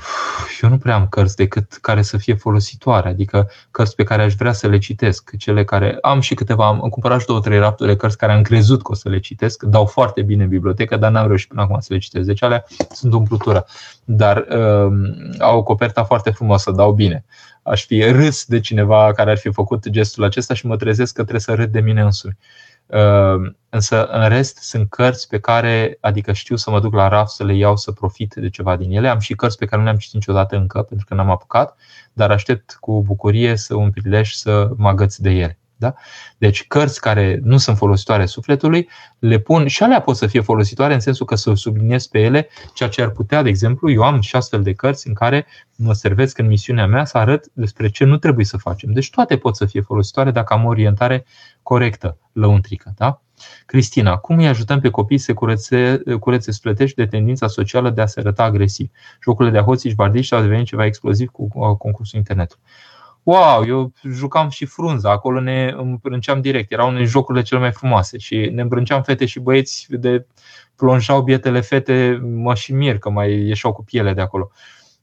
eu 0.61 0.69
nu 0.69 0.77
prea 0.77 0.95
am 0.95 1.07
cărți 1.07 1.35
decât 1.35 1.73
care 1.81 2.01
să 2.01 2.17
fie 2.17 2.33
folositoare, 2.33 3.09
adică 3.09 3.49
cărți 3.71 3.95
pe 3.95 4.03
care 4.03 4.21
aș 4.21 4.33
vrea 4.33 4.53
să 4.53 4.67
le 4.67 4.77
citesc. 4.77 5.37
Cele 5.37 5.63
care 5.63 5.97
am 6.01 6.19
și 6.19 6.33
câteva, 6.33 6.67
am 6.67 6.79
cumpărat 6.79 7.19
și 7.19 7.25
două, 7.25 7.39
trei 7.39 7.59
rapturi 7.59 7.89
de 7.89 7.95
cărți 7.95 8.17
care 8.17 8.31
am 8.31 8.41
crezut 8.41 8.83
că 8.83 8.91
o 8.91 8.95
să 8.95 9.09
le 9.09 9.19
citesc, 9.19 9.63
dau 9.63 9.85
foarte 9.85 10.21
bine 10.21 10.43
în 10.43 10.49
bibliotecă, 10.49 10.97
dar 10.97 11.11
n-am 11.11 11.27
reușit 11.27 11.49
până 11.49 11.61
acum 11.61 11.79
să 11.79 11.93
le 11.93 11.99
citesc. 11.99 12.25
Deci 12.25 12.43
alea 12.43 12.65
sunt 12.91 13.13
umplutură, 13.13 13.65
dar 14.03 14.37
uh, 14.37 14.91
au 15.39 15.57
o 15.57 15.63
coperta 15.63 16.03
foarte 16.03 16.29
frumoasă, 16.29 16.71
dau 16.71 16.91
bine. 16.91 17.25
Aș 17.63 17.85
fi 17.85 18.03
râs 18.03 18.45
de 18.45 18.59
cineva 18.59 19.11
care 19.15 19.31
ar 19.31 19.37
fi 19.37 19.51
făcut 19.51 19.89
gestul 19.89 20.23
acesta 20.23 20.53
și 20.53 20.65
mă 20.65 20.75
trezesc 20.75 21.13
că 21.13 21.21
trebuie 21.21 21.41
să 21.41 21.53
râd 21.53 21.71
de 21.71 21.79
mine 21.79 22.01
însumi. 22.01 22.37
Ehm, 22.37 22.74
însă, 23.69 24.05
în 24.05 24.27
rest, 24.27 24.57
sunt 24.57 24.89
cărți 24.89 25.27
pe 25.27 25.39
care, 25.39 25.97
adică 26.01 26.33
știu 26.33 26.55
să 26.55 26.69
mă 26.69 26.79
duc 26.79 26.93
la 26.93 27.07
raf 27.07 27.27
să 27.27 27.43
le 27.43 27.55
iau 27.55 27.75
să 27.75 27.91
profit 27.91 28.33
de 28.33 28.49
ceva 28.49 28.75
din 28.75 28.91
ele. 28.91 29.07
Am 29.09 29.19
și 29.19 29.35
cărți 29.35 29.57
pe 29.57 29.65
care 29.65 29.77
nu 29.77 29.83
le-am 29.83 29.97
citit 29.97 30.15
niciodată 30.15 30.55
încă, 30.55 30.81
pentru 30.81 31.05
că 31.05 31.13
n-am 31.13 31.29
apucat, 31.29 31.77
dar 32.13 32.31
aștept 32.31 32.77
cu 32.79 33.03
bucurie 33.03 33.55
să 33.55 33.75
un 33.75 33.91
prilej 33.91 34.31
să 34.31 34.69
mă 34.77 34.87
agăț 34.87 35.15
de 35.15 35.29
ele. 35.29 35.59
Da? 35.77 35.93
Deci 36.37 36.67
cărți 36.67 37.01
care 37.01 37.39
nu 37.43 37.57
sunt 37.57 37.77
folositoare 37.77 38.25
sufletului, 38.25 38.89
le 39.19 39.37
pun 39.39 39.67
și 39.67 39.83
alea 39.83 40.01
pot 40.01 40.15
să 40.15 40.27
fie 40.27 40.41
folositoare 40.41 40.93
în 40.93 40.99
sensul 40.99 41.25
că 41.25 41.35
să 41.35 41.53
subliniez 41.53 42.07
pe 42.07 42.19
ele 42.19 42.49
ceea 42.73 42.89
ce 42.89 43.01
ar 43.01 43.09
putea, 43.09 43.41
de 43.41 43.49
exemplu, 43.49 43.91
eu 43.91 44.01
am 44.01 44.21
și 44.21 44.35
astfel 44.35 44.63
de 44.63 44.73
cărți 44.73 45.07
în 45.07 45.13
care 45.13 45.45
mă 45.75 45.93
servesc 45.93 46.37
în 46.37 46.47
misiunea 46.47 46.87
mea 46.87 47.05
să 47.05 47.17
arăt 47.17 47.45
despre 47.53 47.89
ce 47.89 48.03
nu 48.03 48.17
trebuie 48.17 48.45
să 48.45 48.57
facem. 48.57 48.93
Deci 48.93 49.09
toate 49.09 49.37
pot 49.37 49.55
să 49.55 49.65
fie 49.65 49.81
folositoare 49.81 50.31
dacă 50.31 50.53
am 50.53 50.65
o 50.65 50.67
orientare 50.67 51.25
corectă, 51.63 52.17
lăuntrică. 52.31 52.93
Da? 52.97 53.21
Cristina, 53.65 54.17
cum 54.17 54.37
îi 54.37 54.47
ajutăm 54.47 54.79
pe 54.79 54.89
copii 54.89 55.17
să 55.17 55.33
curețe, 55.33 56.01
curețe 56.19 56.51
splătești 56.51 56.95
de 56.95 57.05
tendința 57.05 57.47
socială 57.47 57.89
de 57.89 58.01
a 58.01 58.05
se 58.05 58.19
arăta 58.19 58.43
agresiv? 58.43 58.89
Jocurile 59.23 59.57
de 59.57 59.63
hoții 59.63 59.89
și 59.89 59.95
bardici 59.95 60.31
au 60.31 60.41
devenit 60.41 60.65
ceva 60.65 60.85
explosiv 60.85 61.29
cu 61.29 61.47
concursul 61.77 62.17
internetului 62.17 62.63
wow, 63.25 63.63
eu 63.67 63.91
jucam 64.11 64.49
și 64.49 64.65
frunza, 64.65 65.11
acolo 65.11 65.39
ne 65.39 65.73
îmbrânceam 65.77 66.41
direct, 66.41 66.71
erau 66.71 66.87
unele 66.87 67.03
jocurile 67.03 67.43
cele 67.43 67.59
mai 67.59 67.71
frumoase 67.71 68.17
și 68.17 68.49
ne 68.53 68.61
îmbrânceam 68.61 69.03
fete 69.03 69.25
și 69.25 69.39
băieți 69.39 69.87
de 69.89 70.25
plonjau 70.75 71.21
bietele 71.21 71.61
fete, 71.61 72.19
mă 72.21 72.55
și 72.55 72.73
mir 72.73 72.97
că 72.97 73.09
mai 73.09 73.31
ieșeau 73.31 73.73
cu 73.73 73.83
piele 73.83 74.13
de 74.13 74.21
acolo. 74.21 74.51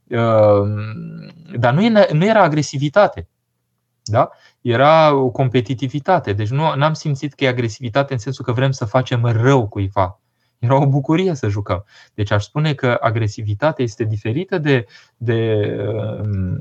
Ehm, 0.07 1.33
dar 1.59 1.73
nu 2.11 2.25
era 2.25 2.41
agresivitate. 2.41 3.27
Da? 4.03 4.29
Era 4.61 5.13
o 5.13 5.29
competitivitate. 5.29 6.33
Deci 6.33 6.49
nu 6.49 6.65
am 6.65 6.93
simțit 6.93 7.33
că 7.33 7.43
e 7.43 7.47
agresivitate 7.47 8.13
în 8.13 8.19
sensul 8.19 8.45
că 8.45 8.51
vrem 8.51 8.71
să 8.71 8.85
facem 8.85 9.25
rău 9.25 9.67
cuiva. 9.67 10.21
Era 10.63 10.81
o 10.81 10.87
bucurie 10.87 11.35
să 11.35 11.47
jucăm. 11.47 11.85
Deci 12.13 12.31
aș 12.31 12.43
spune 12.43 12.73
că 12.73 12.97
agresivitatea 13.01 13.83
este 13.83 14.03
diferită 14.03 14.57
de, 14.57 14.85
de 15.17 15.53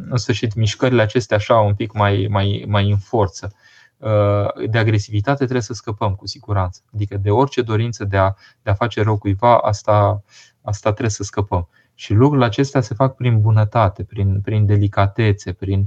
în 0.08 0.16
sfârșit, 0.16 0.54
mișcările 0.54 1.02
acestea 1.02 1.36
așa 1.36 1.58
un 1.58 1.74
pic 1.74 1.92
mai, 1.92 2.26
mai, 2.30 2.64
mai 2.68 2.90
în 2.90 2.96
forță. 2.96 3.54
Uh, 3.96 4.68
de 4.70 4.78
agresivitate 4.78 5.36
trebuie 5.36 5.62
să 5.62 5.72
scăpăm 5.72 6.14
cu 6.14 6.26
siguranță. 6.26 6.80
Adică 6.94 7.16
de 7.16 7.30
orice 7.30 7.62
dorință 7.62 8.04
de 8.04 8.16
a, 8.16 8.34
de 8.62 8.70
a 8.70 8.74
face 8.74 9.02
rău 9.02 9.18
cuiva, 9.18 9.58
asta, 9.58 10.22
asta 10.62 10.90
trebuie 10.90 11.10
să 11.10 11.22
scăpăm. 11.22 11.68
Și 11.94 12.12
lucrurile 12.12 12.46
acestea 12.46 12.80
se 12.80 12.94
fac 12.94 13.14
prin 13.14 13.40
bunătate, 13.40 14.04
prin, 14.04 14.40
prin 14.40 14.66
delicatețe, 14.66 15.52
prin, 15.52 15.80
uh, 15.80 15.86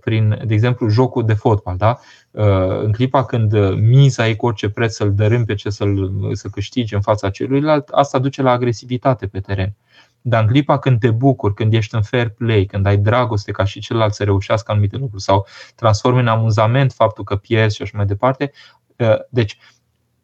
prin, 0.00 0.42
de 0.46 0.54
exemplu, 0.54 0.88
jocul 0.88 1.24
de 1.24 1.34
fotbal. 1.34 1.76
Da? 1.76 1.98
Uh, 2.30 2.80
în 2.82 2.92
clipa 2.92 3.24
când 3.24 3.74
miza 3.74 4.28
e 4.28 4.34
cu 4.34 4.46
orice 4.46 4.68
preț 4.68 4.94
să-l 4.94 5.14
dărâm 5.14 5.44
pe 5.44 5.54
ce 5.54 5.70
să-l, 5.70 6.12
să 6.32 6.48
câștige 6.48 6.94
în 6.94 7.00
fața 7.00 7.30
celuilalt, 7.30 7.88
asta 7.88 8.18
duce 8.18 8.42
la 8.42 8.50
agresivitate 8.50 9.26
pe 9.26 9.40
teren. 9.40 9.74
Dar 10.20 10.42
în 10.42 10.48
clipa 10.48 10.78
când 10.78 11.00
te 11.00 11.10
bucuri, 11.10 11.54
când 11.54 11.72
ești 11.72 11.94
în 11.94 12.02
fair 12.02 12.28
play, 12.28 12.64
când 12.64 12.86
ai 12.86 12.96
dragoste 12.96 13.52
ca 13.52 13.64
și 13.64 13.80
celălalt 13.80 14.14
să 14.14 14.24
reușească 14.24 14.72
anumite 14.72 14.96
lucruri 14.96 15.22
sau 15.22 15.46
transformi 15.74 16.20
în 16.20 16.28
amuzament 16.28 16.92
faptul 16.92 17.24
că 17.24 17.36
pierzi 17.36 17.76
și 17.76 17.82
așa 17.82 17.92
mai 17.96 18.06
departe, 18.06 18.52
uh, 18.96 19.16
deci 19.30 19.58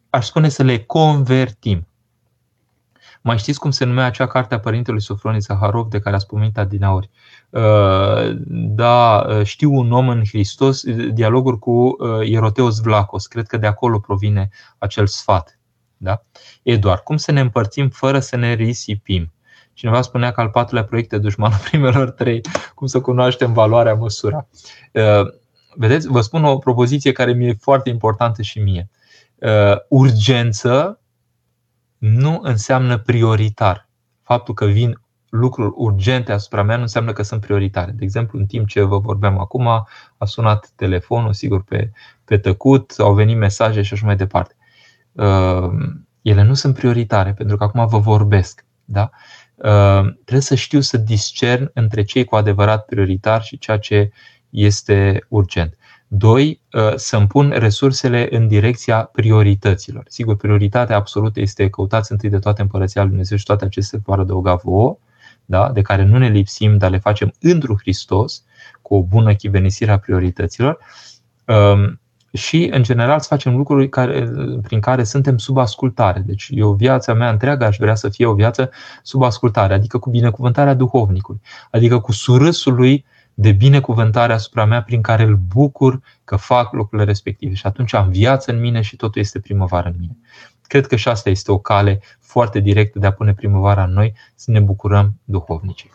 aș 0.09 0.25
spune 0.25 0.49
să 0.49 0.63
le 0.63 0.79
convertim. 0.79 1.87
Mai 3.21 3.37
știți 3.37 3.59
cum 3.59 3.71
se 3.71 3.85
numea 3.85 4.05
acea 4.05 4.27
carte 4.27 4.53
a 4.53 4.59
părintelui 4.59 5.01
Sofronie 5.01 5.39
Zaharov 5.39 5.89
de 5.89 5.99
care 5.99 6.15
a 6.15 6.19
pomenit 6.27 6.57
Adinauri? 6.57 7.09
Uh, 7.53 8.35
da, 8.75 9.25
uh, 9.27 9.45
știu 9.45 9.73
un 9.73 9.91
om 9.91 10.09
în 10.09 10.23
Hristos, 10.25 10.83
dialoguri 11.11 11.59
cu 11.59 11.71
uh, 11.71 12.27
Ieroteos 12.27 12.79
Vlacos. 12.79 13.27
Cred 13.27 13.47
că 13.47 13.57
de 13.57 13.67
acolo 13.67 13.99
provine 13.99 14.49
acel 14.77 15.07
sfat. 15.07 15.59
Da? 15.97 16.23
Eduard, 16.63 16.99
cum 16.99 17.17
să 17.17 17.31
ne 17.31 17.39
împărțim 17.39 17.89
fără 17.89 18.19
să 18.19 18.35
ne 18.35 18.53
risipim? 18.53 19.33
Cineva 19.73 20.01
spunea 20.01 20.31
că 20.31 20.41
al 20.41 20.49
patrulea 20.49 20.83
proiect 20.83 21.11
e 21.11 21.17
dușmanul 21.17 21.57
primelor 21.69 22.11
trei, 22.11 22.41
cum 22.75 22.87
să 22.87 23.01
cunoaștem 23.01 23.53
valoarea, 23.53 23.93
măsura. 23.93 24.47
Vedeți, 25.75 26.07
vă 26.07 26.21
spun 26.21 26.43
o 26.43 26.57
propoziție 26.57 27.11
care 27.11 27.33
mi-e 27.33 27.57
foarte 27.59 27.89
importantă 27.89 28.41
și 28.41 28.59
mie. 28.59 28.89
Urgență 29.89 30.99
nu 31.97 32.39
înseamnă 32.41 32.97
prioritar. 32.97 33.89
Faptul 34.23 34.53
că 34.53 34.65
vin 34.65 35.02
lucruri 35.33 35.73
urgente 35.75 36.31
asupra 36.31 36.63
mea 36.63 36.75
nu 36.75 36.81
înseamnă 36.81 37.13
că 37.13 37.23
sunt 37.23 37.41
prioritare. 37.41 37.91
De 37.91 38.03
exemplu, 38.03 38.39
în 38.39 38.45
timp 38.45 38.67
ce 38.67 38.81
vă 38.81 38.97
vorbeam 38.99 39.39
acum, 39.39 39.67
a 40.17 40.25
sunat 40.25 40.71
telefonul, 40.75 41.33
sigur, 41.33 41.63
pe, 41.63 41.91
pe 42.25 42.37
tăcut, 42.37 42.93
au 42.97 43.13
venit 43.13 43.37
mesaje 43.37 43.81
și 43.81 43.93
așa 43.93 44.05
mai 44.05 44.15
departe. 44.15 44.55
Uh, 45.11 45.71
ele 46.21 46.43
nu 46.43 46.53
sunt 46.53 46.75
prioritare, 46.75 47.33
pentru 47.33 47.57
că 47.57 47.63
acum 47.63 47.87
vă 47.87 47.97
vorbesc. 47.97 48.65
Da? 48.85 49.09
Uh, 49.55 50.13
trebuie 50.13 50.41
să 50.41 50.55
știu 50.55 50.79
să 50.79 50.97
discern 50.97 51.71
între 51.73 52.03
cei 52.03 52.23
cu 52.23 52.35
adevărat 52.35 52.85
prioritar 52.85 53.43
și 53.43 53.57
ceea 53.57 53.77
ce 53.77 54.11
este 54.49 55.25
urgent. 55.27 55.77
Doi, 56.07 56.61
uh, 56.73 56.95
să-mi 56.95 57.27
pun 57.27 57.53
resursele 57.55 58.27
în 58.31 58.47
direcția 58.47 59.03
priorităților. 59.03 60.03
Sigur, 60.07 60.35
prioritatea 60.35 60.95
absolută 60.95 61.39
este 61.39 61.69
căutați 61.69 62.11
întâi 62.11 62.29
de 62.29 62.39
toate 62.39 62.61
împărăția 62.61 63.01
lui 63.01 63.09
Dumnezeu 63.09 63.37
și 63.37 63.45
toate 63.45 63.65
acestea 63.65 63.99
vor 64.03 64.19
adăuga 64.19 64.55
vouă 64.55 64.97
da? 65.45 65.71
de 65.71 65.81
care 65.81 66.03
nu 66.03 66.17
ne 66.17 66.27
lipsim, 66.27 66.77
dar 66.77 66.89
le 66.89 66.97
facem 66.97 67.33
într 67.39 67.71
Hristos, 67.77 68.43
cu 68.81 68.95
o 68.95 69.03
bună 69.03 69.33
chivenisire 69.33 69.91
a 69.91 69.99
priorităților. 69.99 70.77
Um, 71.45 71.97
și, 72.33 72.69
în 72.71 72.83
general, 72.83 73.19
să 73.19 73.27
facem 73.27 73.55
lucruri 73.55 73.89
care, 73.89 74.31
prin 74.61 74.79
care 74.79 75.03
suntem 75.03 75.37
sub 75.37 75.57
ascultare. 75.57 76.19
Deci, 76.25 76.47
eu, 76.51 76.71
viața 76.71 77.13
mea 77.13 77.29
întreagă 77.29 77.65
aș 77.65 77.77
vrea 77.77 77.95
să 77.95 78.09
fie 78.09 78.25
o 78.25 78.33
viață 78.33 78.69
sub 79.03 79.21
ascultare, 79.21 79.73
adică 79.73 79.97
cu 79.97 80.09
binecuvântarea 80.09 80.73
duhovnicului, 80.73 81.41
adică 81.71 81.99
cu 81.99 82.11
surâsul 82.11 82.73
lui 82.73 83.05
de 83.33 83.51
binecuvântare 83.51 84.33
asupra 84.33 84.65
mea 84.65 84.83
prin 84.83 85.01
care 85.01 85.23
îl 85.23 85.39
bucur 85.47 86.01
că 86.23 86.35
fac 86.35 86.73
lucrurile 86.73 87.07
respective. 87.07 87.53
Și 87.53 87.65
atunci 87.65 87.93
am 87.93 88.09
viață 88.09 88.51
în 88.51 88.59
mine 88.59 88.81
și 88.81 88.95
totul 88.95 89.21
este 89.21 89.39
primăvară 89.39 89.87
în 89.87 89.95
mine. 89.99 90.17
Cred 90.67 90.87
că 90.87 90.95
și 90.95 91.07
asta 91.07 91.29
este 91.29 91.51
o 91.51 91.57
cale 91.57 92.01
foarte 92.19 92.59
directă 92.59 92.99
de 92.99 93.05
a 93.07 93.11
pune 93.11 93.33
primăvara 93.33 93.83
în 93.83 93.91
noi, 93.91 94.13
să 94.35 94.51
ne 94.51 94.59
bucurăm 94.59 95.19
duhovnicii. 95.23 95.91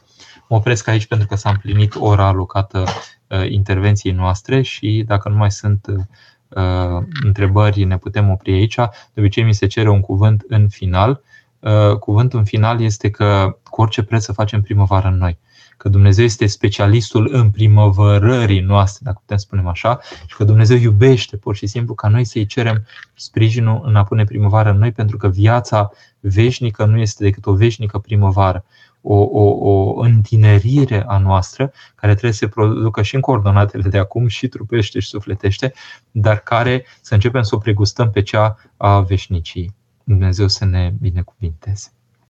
Mă 0.49 0.57
opresc 0.57 0.89
aici 0.89 1.07
pentru 1.07 1.27
că 1.27 1.35
s-a 1.35 1.51
împlinit 1.51 1.95
ora 1.99 2.27
alocată 2.27 2.85
uh, 3.27 3.51
intervenției 3.51 4.13
noastre 4.13 4.63
și 4.63 5.05
dacă 5.07 5.29
nu 5.29 5.37
mai 5.37 5.51
sunt 5.51 5.87
uh, 5.87 7.03
întrebări, 7.25 7.85
ne 7.85 7.99
putem 7.99 8.31
opri 8.31 8.53
aici. 8.53 8.75
De 9.13 9.21
obicei 9.21 9.45
mi 9.45 9.55
se 9.55 9.67
cere 9.67 9.91
un 9.91 10.01
cuvânt 10.01 10.45
în 10.49 10.69
final. 10.69 11.23
Uh, 11.59 11.97
cuvântul 11.97 12.39
în 12.39 12.45
final 12.45 12.81
este 12.81 13.11
că 13.11 13.59
cu 13.71 13.81
orice 13.81 14.03
preț 14.03 14.25
să 14.25 14.33
facem 14.33 14.63
primăvară 14.63 15.09
în 15.09 15.17
noi 15.17 15.39
că 15.79 15.89
Dumnezeu 15.89 16.25
este 16.25 16.47
specialistul 16.47 17.29
în 17.33 17.51
primăvărării 17.51 18.61
noastre, 18.61 19.01
dacă 19.05 19.19
putem 19.21 19.37
spune 19.37 19.63
așa, 19.67 20.01
și 20.27 20.37
că 20.37 20.45
Dumnezeu 20.45 20.77
iubește 20.77 21.37
pur 21.37 21.57
și 21.57 21.67
simplu 21.67 21.95
ca 21.95 22.09
noi 22.09 22.25
să-i 22.25 22.47
cerem 22.47 22.85
sprijinul 23.15 23.83
în 23.85 23.97
a 23.97 24.05
pune 24.05 24.25
primăvară 24.25 24.71
în 24.71 24.79
noi, 24.79 24.93
pentru 24.93 25.17
că 25.17 25.29
viața 25.29 25.91
veșnică 26.21 26.85
nu 26.85 26.99
este 26.99 27.25
decât 27.25 27.47
o 27.47 27.53
veșnică 27.53 27.99
primăvară, 27.99 28.65
o, 29.01 29.15
o, 29.15 29.61
o 29.71 30.01
întinerire 30.01 31.05
a 31.07 31.19
noastră, 31.19 31.73
care 31.95 32.13
trebuie 32.13 32.33
să 32.33 32.39
se 32.39 32.49
producă 32.49 33.03
și 33.03 33.15
în 33.15 33.21
coordonatele 33.21 33.89
de 33.89 33.99
acum, 33.99 34.27
și 34.27 34.49
trupește 34.49 35.01
și 35.01 35.09
sufletește, 35.09 35.73
dar 36.11 36.39
care 36.39 36.85
să 37.01 37.15
începem 37.15 37.43
să 37.43 37.55
o 37.55 37.59
pregustăm 37.59 38.11
pe 38.11 38.23
cea 38.23 38.57
a 38.77 39.01
veșnicii. 39.01 39.75
Dumnezeu 40.05 40.49
să 40.49 40.65
ne 40.65 40.93
binecuvinteze. 41.01 41.93